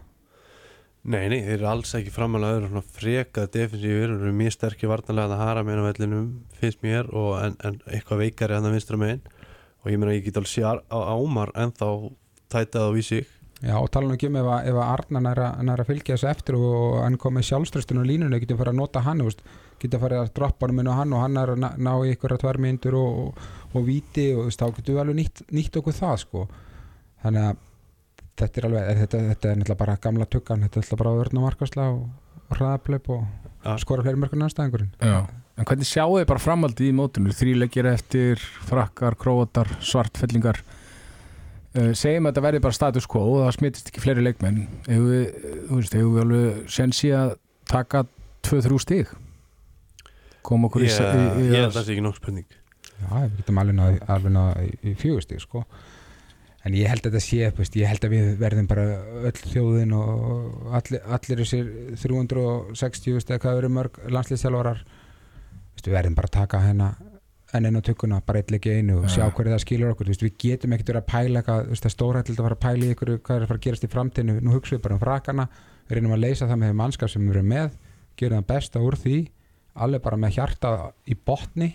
Nei, 1.02 1.26
nei, 1.32 1.40
þeir 1.42 1.56
eru 1.56 1.68
alls 1.72 1.96
ekki 1.98 2.12
framalega 2.14 2.60
þeir 2.60 2.62
eru 2.62 2.72
svona 2.72 2.96
frekað 2.96 3.52
defensífur 3.56 4.12
þeir 4.12 4.12
eru 4.20 4.34
mjög 4.38 4.54
sterkir 4.54 4.92
varnarlega 4.92 5.34
að 5.34 5.40
hara 5.42 5.64
meina 5.66 5.86
vellinum 5.88 6.28
finnst 6.60 6.84
mér 6.86 7.10
og 7.10 7.32
en, 7.42 7.56
en 7.66 7.80
eitthvað 7.90 8.22
veikari 8.22 8.58
en 8.58 8.68
það 8.68 8.76
vinstra 8.78 9.00
megin. 9.02 9.24
Og 9.82 9.90
ég 9.90 9.98
meina 9.98 10.14
ég 10.14 10.28
get 10.28 10.38
alveg 10.38 10.52
sé 10.52 10.62
á 10.62 10.78
ámar 10.94 11.50
en 11.58 11.74
þá 11.74 11.88
tætað 12.54 12.86
á 12.86 12.92
í 12.94 13.06
sig. 13.08 13.32
Já, 13.62 13.76
og 13.78 13.90
tala 13.94 14.10
nú 14.10 14.18
ekki 14.18 14.30
um 14.30 14.38
ef 14.42 14.48
að, 14.50 14.70
ef 14.70 14.78
að 14.78 14.92
Arna 14.92 15.24
nær 15.26 15.42
að, 15.42 15.58
nær 15.66 15.82
að 15.82 15.90
fylgja 15.90 16.16
þessu 16.16 16.30
eftir 16.30 16.58
og 16.58 16.96
hann 17.02 17.18
kom 17.22 17.36
með 17.38 17.48
sjálfströstun 17.50 18.02
og 18.02 18.08
línunni, 18.10 18.40
getum 18.42 18.62
farið 18.62 18.74
að 18.74 18.80
nota 18.82 19.04
hann 19.06 19.26
getum 19.82 20.02
farið 20.02 20.22
að 20.22 20.32
droppa 20.38 20.70
hann 20.70 20.90
á 20.90 20.94
hann 21.00 21.14
og 21.18 21.22
hann 21.24 21.42
er 21.42 21.52
að 21.56 21.62
ná, 21.82 21.92
ykkur 22.14 22.36
að 22.36 22.42
tvær 22.44 22.62
myndur 22.62 22.98
og, 22.98 23.20
og, 23.22 23.52
og 23.74 23.86
víti 23.86 24.28
og 24.38 24.50
þá 24.54 24.68
getum 24.78 24.96
við 24.96 25.02
alveg 25.04 25.18
nýtt, 25.18 25.44
nýtt 25.50 25.78
okkur 25.82 25.98
það 25.98 26.18
sko. 26.26 26.44
Þannig 27.22 27.48
að 27.50 27.62
þetta 28.42 28.62
er 28.62 28.68
alveg, 28.68 28.90
þetta, 29.02 29.22
þetta 29.30 29.50
er 29.50 29.60
náttúrulega 29.60 29.80
bara 29.82 29.98
gamla 30.02 30.28
tuggan, 30.28 30.66
þetta 30.66 30.80
er 30.80 30.84
náttúrulega 30.84 31.04
bara 31.04 31.16
vörn 31.20 31.40
og 31.40 31.48
markasla 31.48 31.88
og, 31.94 32.04
hraðaplöp 32.52 33.10
og 33.16 33.78
skora 33.80 34.04
fleiri 34.04 34.20
mörgur 34.20 34.42
næstæðingurinn 34.42 34.92
Já, 35.00 35.18
en 35.56 35.68
hvernig 35.70 35.88
sjáu 35.88 36.18
þið 36.18 36.28
bara 36.32 36.44
framaldið 36.44 36.90
í 36.90 36.96
mótinu? 36.98 37.36
Þrýleggir 37.38 37.90
eftir, 37.92 38.42
frakkar, 38.68 39.16
króatar 39.20 39.70
svartfellingar. 39.80 40.62
Uh, 41.72 41.94
segjum 41.96 42.28
að 42.28 42.34
þetta 42.34 42.44
verði 42.44 42.64
bara 42.66 42.76
status 42.76 43.08
quo 43.08 43.22
og 43.38 43.46
það 43.46 43.54
smitist 43.56 43.92
ekki 43.92 44.04
fleiri 44.04 44.26
leikmenn. 44.26 44.66
Ef 44.84 45.06
við, 45.06 45.22
þú 45.70 45.78
veist, 45.78 45.96
ef 45.96 46.10
við 46.10 46.24
alveg 46.26 46.74
sensi 46.76 47.14
að 47.16 47.36
taka 47.72 48.04
2-3 48.50 48.82
stig? 48.84 49.14
Kom 50.44 50.68
okkur 50.68 50.84
Ég, 50.84 50.92
í, 50.92 51.46
ég 51.48 51.56
held 51.62 51.70
að 51.70 51.78
það 51.78 51.86
sé 51.86 51.96
ekki 51.96 52.04
nokk 52.04 52.20
spurning. 52.20 52.58
Já, 52.98 53.08
við 53.14 53.40
getum 53.40 53.62
alveg 53.62 53.78
náð, 53.78 54.02
alveg 54.12 54.36
náð 54.36 54.52
í, 54.66 54.72
í 54.92 54.96
fjögustík 55.00 55.46
sko 55.46 55.64
en 56.62 56.76
ég 56.78 56.90
held 56.92 57.06
að 57.06 57.16
þetta 57.16 57.24
sé, 57.26 57.52
veist, 57.58 57.78
ég 57.80 57.90
held 57.90 58.06
að 58.06 58.16
við 58.16 58.28
verðum 58.42 58.68
bara 58.70 58.88
öll 59.30 59.38
þjóðin 59.40 59.94
og 59.98 60.74
allir, 60.78 61.06
allir 61.18 61.42
þessir 61.44 61.72
360 62.04 63.16
veist, 63.18 63.32
eða 63.32 63.44
hvað 63.46 63.62
eru 63.62 63.72
mörg 63.78 64.02
landslýstjálfarar 64.14 64.84
veist, 64.84 65.88
við 65.88 65.96
verðum 65.96 66.20
bara 66.20 66.30
að 66.30 66.38
taka 66.38 66.62
hérna 66.68 66.92
en 67.52 67.68
einu 67.68 67.82
tökuna, 67.84 68.22
bara 68.24 68.40
eitt 68.40 68.52
leik 68.54 68.68
í 68.70 68.78
einu 68.80 69.02
og 69.02 69.10
sjá 69.12 69.26
hverju 69.28 69.52
það 69.52 69.64
skilur 69.66 69.92
okkur, 69.92 70.12
við 70.14 70.38
getum 70.40 70.72
ekkert 70.76 70.94
verið 70.94 71.02
að 71.02 71.10
pæla 71.10 71.42
eitthvað, 71.42 71.92
stórhættild 71.92 72.40
að 72.40 72.46
fara 72.48 72.58
að 72.58 72.64
pæla 72.64 72.92
ykkur 72.94 73.12
hvað 73.18 73.36
er 73.36 73.44
að 73.44 73.50
fara 73.50 73.60
að 73.60 73.66
gerast 73.66 73.84
í 73.84 73.92
framtíðinu, 73.92 74.36
nú 74.40 74.54
hugsaum 74.56 74.78
við 74.78 74.86
bara 74.86 74.96
um 74.96 75.02
frakana 75.02 75.48
við 75.90 75.98
reynum 75.98 76.16
að 76.16 76.24
leysa 76.24 76.48
það 76.48 76.62
með 76.62 76.78
mannskap 76.80 77.12
sem 77.12 77.26
við 77.26 77.36
erum 77.36 77.52
með 77.52 77.76
gerum 78.22 78.40
það 78.40 78.50
besta 78.54 78.84
úr 78.86 78.98
því 79.02 79.18
alveg 79.84 80.04
bara 80.06 80.20
með 80.22 80.38
hjarta 80.38 80.72
í 81.04 81.18
botni 81.18 81.70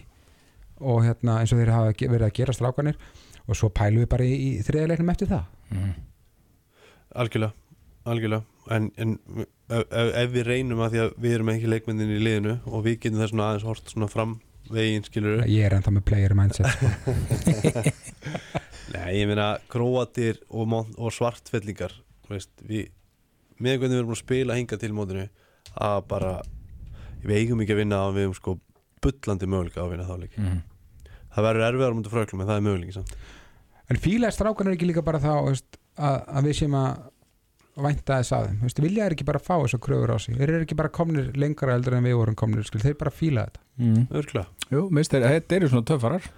og 0.80 1.05
hérna 1.05 1.41
eins 1.43 1.53
og 1.53 1.61
þeir 1.61 1.74
hafa 1.74 1.93
verið 1.99 2.26
að 2.26 2.34
gera 2.37 2.57
strákanir 2.57 2.99
og 3.47 3.59
svo 3.59 3.70
pælum 3.74 4.03
við 4.05 4.11
bara 4.12 4.26
í, 4.26 4.34
í 4.34 4.51
þriðaleiknum 4.66 5.12
eftir 5.12 5.30
það 5.30 5.44
mm. 5.74 5.92
algjörlega, 7.22 7.53
algjörlega 8.05 8.76
en, 8.76 8.90
en 8.99 9.16
ef, 9.68 9.86
ef, 9.90 10.32
við 10.32 10.49
reynum 10.49 10.82
að 10.84 10.97
því 10.97 11.03
að 11.05 11.14
við 11.22 11.36
erum 11.36 11.53
ekki 11.55 11.70
leikmennin 11.70 12.16
í 12.16 12.20
liðinu 12.22 12.59
og 12.66 12.84
við 12.86 12.99
getum 13.05 13.22
þess 13.22 13.34
svona 13.34 13.49
aðeins 13.51 13.68
hort 13.68 13.94
svona 13.94 14.11
fram 14.11 14.36
veginn 14.72 15.07
skilur 15.07 15.44
ég 15.47 15.68
er 15.68 15.76
ennþá 15.76 15.94
með 15.94 16.07
player 16.09 16.34
mindset 16.34 16.66
sko. 16.74 17.14
Nei, 18.94 19.20
ég 19.20 19.28
meina 19.30 19.53
króatir 19.70 20.40
og, 20.51 20.74
og 20.97 21.14
svartfellingar 21.14 21.94
veist, 22.30 22.51
við 22.66 22.90
með 23.62 23.80
hvernig 23.80 23.97
við 23.97 24.03
erum 24.03 24.14
að 24.14 24.20
spila 24.20 24.57
hinga 24.59 24.78
til 24.80 24.92
mótinu 24.94 25.26
að 25.76 25.99
bara 26.11 26.32
við 27.22 27.38
eigum 27.40 27.62
ekki 27.62 27.76
að 27.76 27.82
vinna 27.82 28.03
á 28.03 28.09
við 28.14 28.30
um 28.30 28.34
sko 28.36 28.57
bullandi 29.05 29.49
möguleika 29.49 29.82
á 29.82 29.86
að 29.86 29.92
vinna 29.94 30.09
þá 30.09 30.16
leik 30.20 30.36
Mm. 30.36 30.61
það 31.34 31.47
verður 31.47 31.66
erfiðar 31.68 31.97
mútið 31.97 32.14
fröklum 32.16 32.42
en 32.42 32.49
það 32.51 32.59
er 32.59 32.66
möguleiki 32.66 32.97
samt 32.97 33.16
en 33.91 34.01
fílaði 34.03 34.37
strákanir 34.37 34.76
ekki 34.76 34.91
líka 34.91 35.05
bara 35.07 35.22
þá 35.22 35.32
veist, 35.49 35.78
að, 35.97 36.18
að 36.26 36.49
við 36.49 36.59
séum 36.61 36.78
að 36.80 37.05
vænta 37.76 38.20
þess 38.20 38.32
að 38.32 38.47
þeim, 38.47 38.61
veist, 38.64 38.78
vilja 38.80 39.05
er 39.07 39.16
ekki 39.16 39.26
bara 39.28 39.41
að 39.41 39.49
fá 39.49 39.57
þess 39.57 39.76
að 39.76 39.82
kröfur 39.87 40.14
á 40.14 40.18
sig, 40.22 40.39
þeir 40.39 40.53
eru 40.53 40.64
ekki 40.64 40.78
bara 40.78 40.95
komnir 40.97 41.28
lengra 41.37 41.76
eldur 41.76 41.99
en 41.99 42.07
við 42.07 42.16
vorum 42.20 42.39
komnir, 42.39 42.64
skil, 42.68 42.80
þeir 42.80 42.97
bara 43.03 43.12
fíla 43.12 43.45
þetta. 43.49 43.62
Mm. 43.82 44.07
Örgla 44.16 44.47
Jú, 44.72 44.87
minnst 44.91 45.12
þeir, 45.12 45.28
þetta 45.34 45.59
eru 45.59 45.70
svona 45.72 45.89
töffarar. 45.91 46.30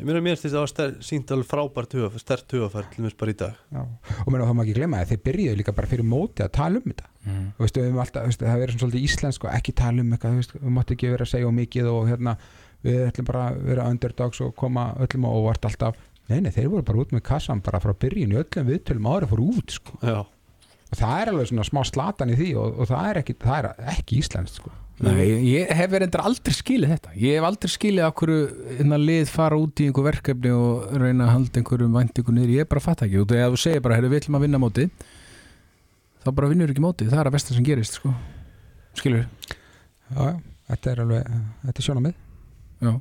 Ég 0.00 0.06
meina 0.08 0.22
mér 0.24 0.38
finnst 0.38 0.54
það 0.54 0.62
var 0.62 0.70
ster, 0.70 0.92
sínt 1.04 1.32
alveg 1.34 1.48
frábært 1.50 1.96
stert 2.22 2.54
hugafær 2.56 2.86
til 2.88 3.02
mér 3.04 3.16
bara 3.20 3.34
í 3.34 3.36
dag. 3.42 3.58
Já. 3.68 3.82
og 4.24 4.30
mér 4.32 4.46
þá 4.48 4.54
má 4.56 4.62
ekki 4.62 4.76
glemma 4.78 5.02
að 5.02 5.10
þeir 5.10 5.20
byrjuðu 5.26 5.58
líka 5.58 5.74
bara 5.76 5.90
fyrir 5.90 6.06
móti 6.08 6.44
að 6.46 6.54
tala 6.56 6.80
um 6.80 6.86
þetta. 6.86 7.10
Mm. 7.26 7.42
og 7.50 7.60
veistu, 7.66 7.82
við 7.82 7.90
höfum 7.90 8.00
alltaf, 8.06 8.24
veistu, 8.30 8.46
það 8.48 8.62
verður 8.62 8.72
svona 8.72 8.84
svolítið 8.86 9.04
íslensk 9.10 9.44
og 9.44 9.52
ekki 9.58 9.74
tala 9.76 10.00
um 10.00 10.14
eitthvað, 10.16 10.38
veistu, 10.40 10.60
við 10.62 10.72
máttu 10.78 10.96
ekki 10.96 11.10
vera 11.12 11.26
að 11.26 11.32
segja 11.34 11.50
mikið 11.58 11.90
og 11.90 12.08
hérna, 12.08 12.34
við 12.80 13.02
ætlum 13.10 13.28
bara 13.28 13.42
að 13.50 13.60
vera 13.66 13.88
underdogs 13.92 14.40
og 14.40 14.54
koma 14.56 14.86
öllum 15.04 15.28
á 15.28 15.30
óvart 15.36 15.68
alltaf 15.68 16.00
nei, 16.30 16.40
nei, 16.44 16.52
þeir 16.54 16.68
voru 16.72 16.86
bara 16.88 17.02
út 17.04 17.14
með 17.14 17.24
kassan 17.30 17.62
bara 17.66 17.80
frá 17.82 17.94
byrjun 18.04 18.34
í 18.34 18.38
öllum 18.40 18.70
viðtölum 18.70 19.08
áður 19.10 19.26
að 19.26 19.32
fóru 19.34 19.48
út 19.54 19.74
sko. 19.76 19.98
Og 20.90 20.98
það 20.98 21.16
er 21.22 21.30
alveg 21.30 21.50
svona 21.50 21.66
smá 21.68 21.82
slatan 21.86 22.32
í 22.34 22.38
því 22.38 22.52
og, 22.58 22.80
og 22.82 22.90
það, 22.90 23.08
er 23.10 23.20
ekki, 23.20 23.36
það 23.44 23.58
er 23.58 23.90
ekki 23.94 24.20
íslenskt 24.22 24.58
sko. 24.58 24.72
Nei, 25.00 25.22
ég 25.48 25.70
hef 25.72 25.88
verið 25.94 26.18
aldrei 26.20 26.52
skilið 26.52 26.90
þetta. 26.92 27.14
Ég 27.16 27.38
hef 27.38 27.46
aldrei 27.48 27.70
skilið 27.72 28.10
hverju 28.18 28.40
hérna 28.80 28.98
lið 29.00 29.30
fara 29.32 29.56
út 29.56 29.80
í 29.80 29.86
einhver 29.88 30.04
verkefni 30.10 30.50
og 30.52 30.90
reyna 30.92 31.24
að 31.24 31.32
halda 31.36 31.62
einhverjum 31.62 31.94
væntingu 31.96 32.34
niður, 32.36 32.52
ég 32.58 32.68
bara 32.68 32.82
fatt 32.84 33.06
ekki. 33.06 33.22
Og 33.22 33.30
þegar 33.30 33.54
þú 33.54 33.60
segir 33.62 33.84
bara, 33.86 33.96
heyrðu, 33.96 34.10
við 34.12 34.20
ætlum 34.20 34.36
að 34.36 34.44
vinna 34.44 34.60
mótið 34.60 34.90
þá 36.20 36.30
bara 36.36 36.50
vinnur 36.50 36.72
ekki 36.72 36.84
mótið, 36.84 37.12
það 37.12 37.22
er 37.22 37.30
að 37.30 37.36
vestar 37.36 37.56
sem 37.56 37.66
gerist 37.66 37.96
sko. 37.96 38.12
skilur 38.98 39.22
já, 39.24 40.18
já, 40.18 40.34
þetta 40.70 40.92
er 40.92 41.02
alveg 41.04 41.30
þetta 41.64 41.80
er 41.80 41.86
sjónamið 41.86 42.16
já, 42.16 42.92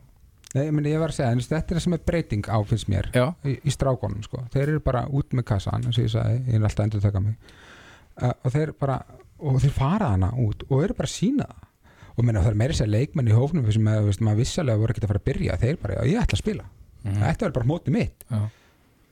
Nei, 0.56 0.64
ég, 0.66 0.72
meni, 0.74 0.90
ég 0.90 0.98
var 1.00 1.12
að 1.14 1.20
segja, 1.20 1.34
þetta 1.46 1.76
er 1.76 1.78
það 1.78 1.84
sem 1.86 1.94
er 1.94 2.04
breyting 2.10 2.48
á 2.50 2.58
finnst 2.66 2.88
mér 2.90 3.10
í, 3.46 3.56
í 3.62 3.70
strákonum 3.76 4.24
sko. 4.26 4.44
þeir 4.54 4.64
eru 4.72 4.80
bara 4.82 5.04
út 5.14 5.36
með 5.38 5.46
kassan 5.52 5.84
eins 5.86 6.00
og 6.00 6.08
ég 6.08 6.14
sagði, 6.16 6.40
ég 6.48 6.56
er 6.58 6.64
alltaf 6.66 6.80
að 6.80 6.88
endur 6.88 7.04
taka 7.06 7.22
mig 7.22 7.36
uh, 8.24 8.34
og 8.44 8.52
þeir 8.56 8.72
bara 8.82 8.96
og 9.40 9.60
þeir 9.62 9.72
fara 9.78 10.08
hana 10.16 10.32
út 10.42 10.66
og 10.70 10.82
eru 10.84 10.96
bara 10.98 11.06
að 11.08 11.14
sína 11.14 11.46
það 11.46 11.66
og 12.20 12.26
meina, 12.28 12.42
það 12.44 12.50
er 12.52 12.58
meira 12.60 12.74
sér 12.76 12.90
leikmenn 12.92 13.30
í 13.30 13.36
hófnum 13.38 13.70
sem 13.72 13.86
að, 13.88 14.02
veist, 14.10 14.24
maður 14.26 14.42
vissalega 14.42 14.82
voru 14.82 14.92
ekki 14.96 15.04
að 15.06 15.12
fara 15.14 15.22
að 15.22 15.28
byrja 15.30 15.60
þeir 15.62 15.78
bara, 15.84 15.94
já, 16.00 16.10
ég 16.16 16.24
ætla 16.26 16.40
að 16.40 16.44
spila 16.46 16.66
Mhm. 17.00 17.22
þetta 17.24 17.46
er 17.48 17.52
bara 17.56 17.66
mótið 17.70 17.94
mitt 17.96 18.26
já. 18.28 18.40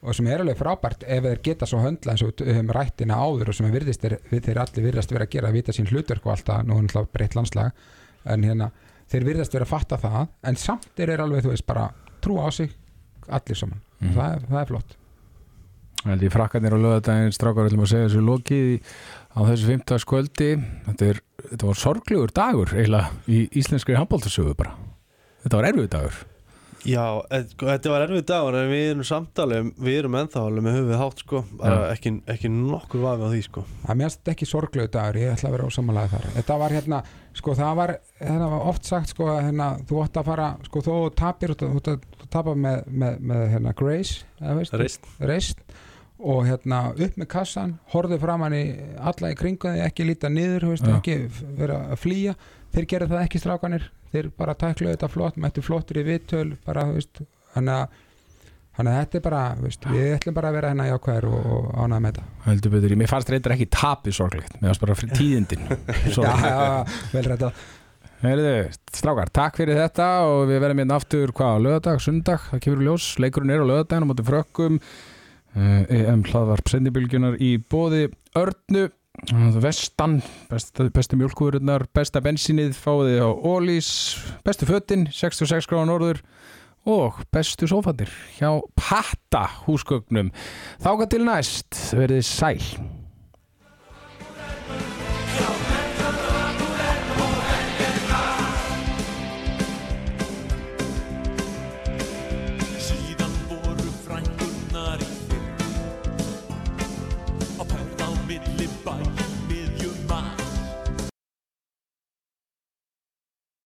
og 0.04 0.16
sem 0.18 0.28
er 0.28 0.42
alveg 0.44 0.58
frábært 0.60 1.06
ef 1.08 1.24
þeir 1.24 1.40
geta 1.46 1.66
svo 1.70 1.78
höndla 1.80 2.12
eins 2.18 2.24
og 2.26 2.34
við 2.42 2.50
höfum 2.58 2.74
rættina 2.76 3.16
áður 3.16 3.54
og 3.54 3.56
sem 3.56 3.70
virðist 3.72 4.02
þeir, 4.04 4.18
við 4.28 4.42
þeir 4.50 4.60
allir 4.66 4.84
virðast 4.90 5.14
vera 5.16 5.24
að 5.24 5.32
gera 5.38 5.48
að 5.48 5.56
vita 5.56 5.72
sín 5.78 5.88
hlutverk 5.88 6.26
og 6.28 6.34
alltaf, 6.34 6.66
nú 6.68 6.76
er 6.76 8.68
þeir 9.12 9.24
virðast 9.30 9.54
vera 9.54 9.66
að 9.66 9.74
fatta 9.74 9.98
það 9.98 10.28
en 10.44 10.56
samt 10.56 10.88
er 11.00 11.12
þeir 11.14 11.24
alveg, 11.26 11.44
þú 11.46 11.52
veist, 11.54 11.66
bara 11.68 11.90
trú 12.22 12.38
á 12.44 12.48
sig 12.52 12.72
allir 13.28 13.56
saman, 13.60 13.82
Mhm. 14.02 14.14
það, 14.16 14.34
er, 14.36 14.40
það 14.52 14.62
er 14.62 14.66
flott 14.72 14.96
held 16.08 16.22
ég 16.24 16.32
frakkarnir 16.32 16.76
á 16.78 16.80
lögadaginn 16.80 17.34
strákar 17.36 17.68
ætlum 17.68 17.82
að 17.84 17.90
segja 17.92 18.08
þessu 18.08 18.22
lokið 18.24 18.68
í- 18.78 18.82
á 19.34 19.40
þessu 19.50 19.66
50. 19.68 19.98
skvöldi 20.04 20.50
þetta, 20.88 21.20
þetta 21.52 21.66
var 21.68 21.76
sorglegur 21.82 22.32
dagur 22.34 22.68
eiginlega 22.78 23.10
í 23.28 23.50
íslenskri 23.58 23.98
handbóltasögu 23.98 24.56
bara 24.56 24.76
þetta 25.44 25.58
var 25.58 25.68
erfið 25.72 25.90
dagur 25.90 26.14
Já, 26.86 27.04
sko, 27.50 27.68
þetta 27.72 27.92
var 27.92 28.04
erfið 28.06 28.26
dagur 28.30 28.56
en 28.60 28.70
við 28.70 28.84
erum 28.92 29.06
samtalið, 29.08 29.70
við 29.82 29.98
erum 30.02 30.18
ennþá 30.20 30.44
alveg 30.46 30.66
með 30.66 30.76
höfuð 30.78 31.00
hátt 31.02 31.24
sko, 31.24 31.42
ekki, 31.94 32.12
ekki 32.34 32.52
nokkur 32.54 33.02
vafi 33.04 33.26
á 33.26 33.30
því 33.34 33.42
sko. 33.48 33.64
Það 33.82 33.94
er 33.94 34.00
mérst 34.04 34.32
ekki 34.34 34.48
sorglegu 34.48 34.92
dagur, 34.94 35.20
ég 35.24 35.34
ætla 35.34 35.50
að 35.50 35.56
vera 35.58 35.72
ósamanlega 35.72 36.12
þar. 36.14 36.30
Þetta 36.38 36.60
var 36.62 36.76
hérna, 36.78 37.02
sko 37.40 37.56
það 37.58 37.74
var 37.82 37.94
það 38.22 38.46
var 38.46 38.70
oft 38.72 38.92
sagt, 38.92 39.14
sko, 39.16 39.28
að, 39.34 39.42
hérna 39.50 39.72
þú 39.90 40.04
átt 40.06 40.22
að 40.22 40.30
fara, 40.32 40.48
sko 40.70 40.86
þú 40.86 40.96
tapir 41.18 41.56
þú 41.58 41.98
tapar 42.30 42.62
með, 42.68 42.88
með, 42.88 43.20
með 43.34 43.44
hérna 43.56 43.76
Grace, 43.82 44.24
eða 44.40 44.58
veist, 44.62 44.80
Reist, 44.84 45.12
reist. 45.20 45.66
Og 46.18 46.48
hérna 46.48 46.80
upp 46.96 47.18
með 47.22 47.28
kassan 47.30 47.76
horfðu 47.92 48.18
framann 48.22 48.56
í 48.58 48.64
alla 48.98 49.30
í 49.30 49.38
kringu 49.38 49.70
því 49.70 49.84
ekki 49.86 50.08
líta 50.08 50.32
niður, 50.34 50.72
veist, 50.72 50.88
ekki 50.90 51.20
vera 51.60 51.84
að 51.92 52.00
flýja, 52.02 52.34
þeir 52.74 52.88
gerðu 52.90 53.12
það 53.14 53.26
ekki 53.28 53.42
strákanir 53.44 53.86
þeir 54.14 54.30
bara 54.38 54.58
tækluðu 54.58 54.94
þetta 54.96 55.10
flott 55.14 55.40
mættu 55.42 55.64
flottir 55.66 56.02
í 56.02 56.06
viðtöl, 56.08 56.52
bara, 56.66 56.86
veist 56.94 57.24
þannig 57.56 57.74
að, 57.74 57.98
þannig 58.78 58.92
að 58.94 59.00
þetta 59.02 59.20
er 59.20 59.26
bara 59.26 59.42
veist, 59.64 59.90
við 59.94 60.14
ætlum 60.18 60.38
bara 60.38 60.52
að 60.52 60.60
vera 60.60 60.72
hérna 60.74 60.88
jákvæður 60.92 61.28
og, 61.32 61.50
og 61.56 61.66
ánægða 61.74 62.04
með 62.06 62.14
þetta. 62.14 62.30
Heldur 62.46 62.76
betur 62.78 62.94
í, 62.94 63.00
mér 63.02 63.12
fannst 63.12 63.34
reyndar 63.34 63.58
ekki 63.58 63.70
tapið 63.78 64.18
sorglegt 64.20 64.56
mér 64.62 64.72
fannst 64.72 64.86
bara 64.86 65.00
fyrir 65.02 65.20
tíðindin. 65.20 65.68
Já, 66.18 66.32
já, 66.46 67.04
vel 67.16 67.28
rætt 67.32 67.50
Heyrðu, 68.18 68.54
strákar, 68.98 69.30
takk 69.30 69.60
fyrir 69.60 69.78
þetta 69.78 70.06
og 70.26 70.48
við 70.50 70.64
verðum 70.64 70.80
hérna 70.82 70.96
aftur 70.98 71.34
hvað 71.38 71.52
á 71.54 71.58
lögadag, 71.62 72.00
sundag, 72.02 72.48
það 72.50 72.62
kemur 72.64 72.80
í 72.82 72.88
ljós. 72.88 73.10
Leikurinn 73.22 73.54
er 73.54 73.62
á 73.62 73.70
lögadaginn 73.70 74.08
á 74.08 74.10
móti 74.10 74.26
frökkum 74.26 74.80
EM 75.58 76.24
hlaðvarp 76.26 76.70
sendibylgjunar 76.70 77.38
í 77.42 77.52
bóði 77.62 78.08
Örnu 78.38 78.88
Vestan, 79.26 80.20
besta, 80.52 80.86
bestu 80.94 81.18
mjölkúðurinnar 81.18 81.88
besta 81.96 82.22
bensínið 82.22 82.76
fáið 82.78 83.24
á 83.26 83.30
Ólís, 83.34 83.90
bestu 84.46 84.68
fötin 84.70 85.08
66 85.10 85.66
gráða 85.66 85.88
norður 85.90 86.22
og 86.88 87.18
bestu 87.34 87.68
sófandir 87.68 88.14
hjá 88.38 88.62
Patta 88.78 89.48
húsgögnum 89.66 90.30
þáka 90.84 91.10
til 91.10 91.26
næst, 91.26 91.82
verðið 91.98 92.24
sæl 92.30 92.62